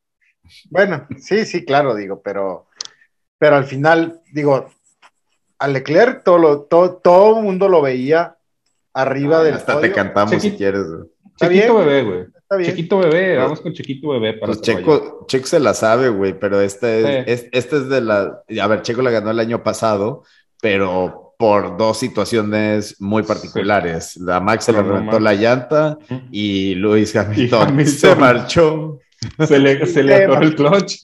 Bueno, 0.71 1.07
sí, 1.19 1.45
sí, 1.45 1.65
claro, 1.65 1.95
digo, 1.97 2.21
pero, 2.23 2.69
pero 3.39 3.57
al 3.57 3.65
final, 3.65 4.21
digo, 4.33 4.71
a 5.59 5.67
Leclerc 5.69 6.23
todo 6.23 6.39
lo, 6.39 6.61
todo, 6.63 6.97
todo 6.99 7.39
el 7.39 7.45
mundo 7.45 7.69
lo 7.69 7.83
veía 7.83 8.37
arriba 8.93 9.43
del 9.43 9.55
Hasta 9.55 9.75
podio. 9.75 9.89
te 9.89 9.93
cantamos 9.95 10.33
Chiqui- 10.35 10.41
si 10.53 10.57
quieres. 10.57 10.85
güey. 10.87 11.09
Chiquito 11.39 11.49
bien, 11.49 11.77
bebé, 11.87 12.03
güey. 12.05 12.27
Está 12.49 12.57
bien. 12.59 12.71
Chiquito 12.77 12.99
bebé, 12.99 13.37
vamos 13.39 13.61
con 13.61 13.73
chiquito 13.73 14.11
bebé 14.11 14.35
para 14.35 14.53
Pues. 14.53 14.61
Checo, 14.63 15.25
Checo 15.27 15.47
se 15.47 15.59
la 15.59 15.75
sabe, 15.75 16.09
güey, 16.11 16.39
pero 16.39 16.61
este 16.61 17.01
es, 17.01 17.07
Sí. 17.07 17.33
es- 17.33 17.49
este 17.53 17.77
es 17.79 17.89
de 17.89 18.01
la. 18.01 18.41
A 18.63 18.67
ver, 18.69 18.83
Checo 18.83 19.03
la 19.03 19.11
ganó 19.11 19.33
el 19.33 19.41
año 19.41 19.63
pasado, 19.65 20.23
pero 20.63 21.35
por 21.39 21.77
dos 21.77 21.99
situaciones 21.99 23.01
muy 23.01 23.25
particulares. 23.25 24.17
La 24.17 24.39
Max 24.41 24.65
se 24.67 24.73
le 24.73 24.83
reventó 24.83 25.19
la 25.21 25.35
llanta 25.35 25.99
y 26.31 26.75
Luis 26.77 27.15
Hamilton, 27.17 27.63
Hamilton. 27.69 27.95
se 27.95 28.15
marchó 28.15 28.99
Se 29.47 29.59
le, 29.59 29.85
se 29.87 30.03
le 30.05 30.15
atoró 30.25 30.43
el 30.43 30.55
clutch. 30.55 30.99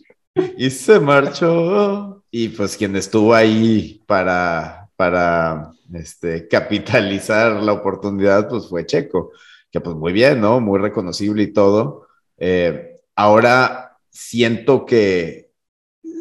y 0.57 0.71
se 0.71 1.01
marchó. 1.01 2.23
Y 2.31 2.49
pues 2.51 2.77
quien 2.77 2.97
estuvo 2.97 3.35
ahí 3.35 4.01
para, 4.07 4.89
para 4.97 5.71
este, 5.93 6.47
capitalizar 6.49 7.53
la 7.63 7.73
oportunidad, 7.73 8.49
pues 8.49 8.69
fue 8.69 8.87
Checo, 8.87 9.33
que 9.73 9.81
pues 9.81 9.97
muy 9.97 10.13
bien, 10.13 10.41
¿no? 10.41 10.61
Muy 10.61 10.79
reconocible 10.79 11.43
y 11.43 11.53
todo. 11.53 12.07
Eh, 12.37 13.01
ahora 13.17 13.99
siento 14.11 14.85
que, 14.85 15.51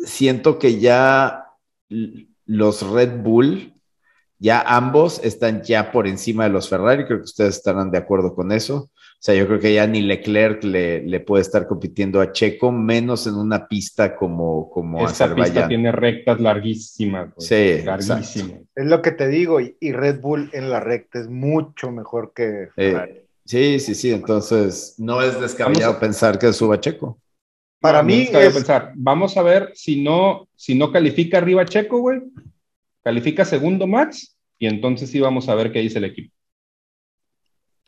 siento 0.05 0.57
que 0.57 0.79
ya 0.79 1.45
los 2.45 2.89
Red 2.89 3.17
Bull, 3.21 3.73
ya 4.39 4.61
ambos 4.61 5.23
están 5.23 5.61
ya 5.61 5.91
por 5.91 6.07
encima 6.07 6.45
de 6.45 6.49
los 6.49 6.69
Ferrari, 6.69 7.05
creo 7.05 7.19
que 7.19 7.25
ustedes 7.25 7.57
estarán 7.57 7.91
de 7.91 7.99
acuerdo 7.99 8.33
con 8.33 8.51
eso. 8.51 8.89
O 8.95 9.23
sea, 9.23 9.35
yo 9.35 9.45
creo 9.45 9.59
que 9.59 9.75
ya 9.75 9.85
ni 9.85 10.01
Leclerc 10.01 10.63
le, 10.63 11.03
le 11.03 11.19
puede 11.19 11.43
estar 11.43 11.67
compitiendo 11.67 12.21
a 12.21 12.31
Checo, 12.31 12.71
menos 12.71 13.27
en 13.27 13.35
una 13.35 13.67
pista 13.67 14.15
como, 14.15 14.67
como 14.71 15.05
Esta 15.07 15.35
pista 15.35 15.67
tiene 15.67 15.91
rectas 15.91 16.39
larguísimas. 16.39 17.29
güey. 17.35 17.47
Sí, 17.47 17.83
larguísimas. 17.85 18.61
Es 18.73 18.85
lo 18.85 19.03
que 19.03 19.11
te 19.11 19.27
digo, 19.27 19.59
y, 19.61 19.77
y 19.79 19.91
Red 19.91 20.21
Bull 20.21 20.49
en 20.53 20.71
la 20.71 20.79
recta 20.79 21.19
es 21.19 21.27
mucho 21.29 21.91
mejor 21.91 22.33
que 22.33 22.63
Eh, 22.63 22.91
Ferrari. 22.91 23.21
Sí, 23.51 23.79
sí, 23.79 23.95
sí. 23.95 24.11
Entonces, 24.11 24.95
no 24.97 25.21
es 25.21 25.39
descabellado 25.39 25.93
a- 25.93 25.99
pensar 25.99 26.39
que 26.39 26.51
suba 26.53 26.79
Checo. 26.79 27.19
Para 27.79 28.01
No, 28.01 28.07
mí 28.07 28.29
no 28.31 28.39
es- 28.39 28.53
pensar. 28.53 28.93
Vamos 28.95 29.35
a 29.37 29.41
ver 29.41 29.71
si 29.75 30.01
no, 30.03 30.47
si 30.55 30.75
no 30.75 30.91
califica 30.91 31.37
arriba 31.39 31.65
Checo, 31.65 31.99
güey. 31.99 32.21
Califica 33.03 33.43
segundo 33.45 33.87
Max 33.87 34.37
y 34.59 34.67
entonces 34.67 35.09
sí 35.09 35.19
vamos 35.19 35.49
a 35.49 35.55
ver 35.55 35.71
qué 35.71 35.79
dice 35.79 35.97
el 35.97 36.05
equipo. 36.05 36.33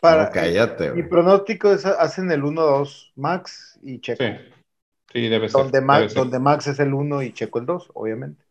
Para, 0.01 0.26
No, 0.26 0.32
cállate, 0.32 0.91
mi 0.91 1.03
pronóstico 1.03 1.72
es 1.72 1.86
hacen 1.86 2.30
el 2.32 2.43
1-2 2.43 3.11
Max 3.16 3.80
y 3.84 3.99
Checo. 4.01 4.22
Sí, 4.24 4.32
sí, 5.14 5.30
debe 5.30 5.47
ser. 5.47 5.61
donde, 5.61 5.78
debe 5.80 5.86
Max, 5.88 6.11
ser. 6.14 6.22
donde 6.22 6.39
Max 6.39 6.68
es 6.68 6.80
el 6.80 6.93
1 6.93 7.22
y 7.24 7.32
Checo 7.32 7.59
el 7.59 7.66
2, 7.66 7.89
obviamente. 7.93 8.42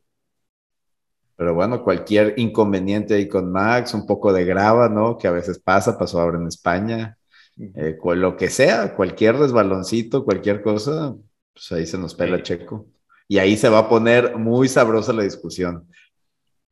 Pero 1.43 1.55
bueno, 1.55 1.83
cualquier 1.83 2.35
inconveniente 2.37 3.15
ahí 3.15 3.27
con 3.27 3.51
Max, 3.51 3.95
un 3.95 4.07
poco 4.07 4.33
de 4.33 4.45
grava, 4.45 4.89
¿no? 4.89 5.19
Que 5.19 5.27
a 5.27 5.33
veces 5.33 5.59
pasa, 5.59 5.99
pasó 5.99 6.21
ahora 6.21 6.39
en 6.39 6.47
España. 6.47 7.19
Eh, 7.59 7.99
lo 8.15 8.37
que 8.37 8.49
sea, 8.49 8.95
cualquier 8.95 9.35
resbaloncito, 9.35 10.25
cualquier 10.25 10.63
cosa, 10.63 11.17
pues 11.53 11.73
ahí 11.73 11.85
se 11.85 11.99
nos 11.99 12.15
pela 12.15 12.37
Sí. 12.37 12.45
Checo. 12.45 12.87
Y 13.27 13.39
ahí 13.39 13.57
se 13.57 13.69
va 13.69 13.79
a 13.81 13.89
poner 13.89 14.37
muy 14.37 14.69
sabrosa 14.69 15.13
la 15.13 15.25
discusión. 15.25 15.89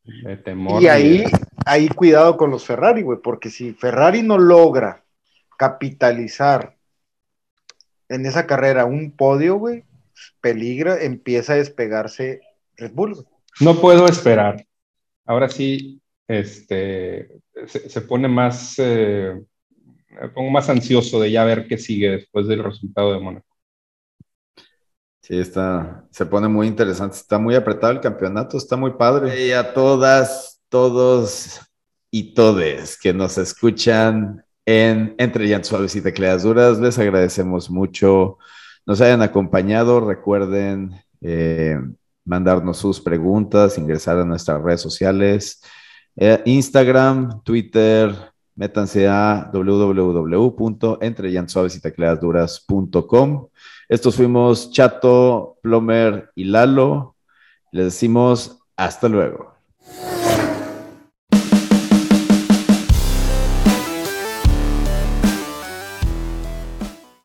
De 0.05 0.37
temor. 0.37 0.81
Y 0.81 0.87
ahí, 0.87 1.25
ahí 1.67 1.89
cuidado 1.89 2.37
con 2.37 2.53
los 2.53 2.65
Ferrari, 2.65 3.03
güey, 3.03 3.19
porque 3.21 3.51
si 3.51 3.73
Ferrari 3.73 4.23
no 4.23 4.39
logra 4.39 5.03
capitalizar 5.59 6.77
en 8.09 8.25
esa 8.25 8.47
carrera 8.47 8.85
un 8.85 9.11
podio, 9.17 9.57
güey, 9.57 9.83
peligra, 10.41 11.03
empieza 11.03 11.55
a 11.55 11.57
despegarse 11.57 12.43
Red 12.77 12.93
Bull. 12.93 13.27
No 13.59 13.81
puedo 13.81 14.07
esperar. 14.07 14.65
Ahora 15.25 15.49
sí, 15.49 16.01
este, 16.29 17.41
se, 17.67 18.01
pone 18.03 18.29
más, 18.29 18.75
eh, 18.79 19.41
me 20.09 20.29
pongo 20.29 20.51
más 20.51 20.69
ansioso 20.69 21.21
de 21.21 21.31
ya 21.31 21.45
ver 21.45 21.67
qué 21.67 21.77
sigue 21.77 22.11
después 22.11 22.47
del 22.47 22.63
resultado 22.63 23.13
de 23.13 23.21
Mónaco. 23.21 23.47
Sí, 25.23 25.39
está, 25.39 26.07
se 26.11 26.27
pone 26.27 26.49
muy 26.49 26.67
interesante, 26.67 27.17
está 27.17 27.39
muy 27.39 27.55
apretado 27.55 27.93
el 27.93 28.01
campeonato, 28.01 28.57
está 28.57 28.77
muy 28.77 28.93
padre. 28.93 29.47
Y 29.47 29.53
a 29.53 29.75
todas, 29.75 30.61
todos 30.69 31.61
y 32.11 32.35
todes 32.35 32.99
que 32.99 33.13
nos 33.13 33.39
escuchan 33.39 34.45
en 34.65 35.15
Entre 35.19 35.47
Llantos 35.47 35.69
Suaves 35.69 35.95
y 35.97 36.03
Tecleas 36.03 36.43
Duras, 36.43 36.81
les 36.81 36.99
agradecemos 36.99 37.71
mucho 37.71 38.39
nos 38.87 39.01
hayan 39.01 39.23
acompañado. 39.23 40.01
Recuerden 40.01 41.01
eh, 41.21 41.79
mandarnos 42.31 42.79
sus 42.79 43.01
preguntas, 43.01 43.77
ingresar 43.77 44.17
a 44.19 44.25
nuestras 44.25 44.63
redes 44.63 44.81
sociales, 44.81 45.61
eh, 46.15 46.41
Instagram, 46.45 47.43
Twitter, 47.43 48.15
métanse 48.55 49.09
a 49.09 49.51
y 51.77 51.81
Estos 53.89 54.15
fuimos 54.15 54.71
Chato, 54.71 55.59
Plomer 55.61 56.31
y 56.37 56.45
Lalo. 56.45 57.17
Les 57.73 57.87
decimos 57.87 58.61
hasta 58.77 59.09
luego. 59.09 59.55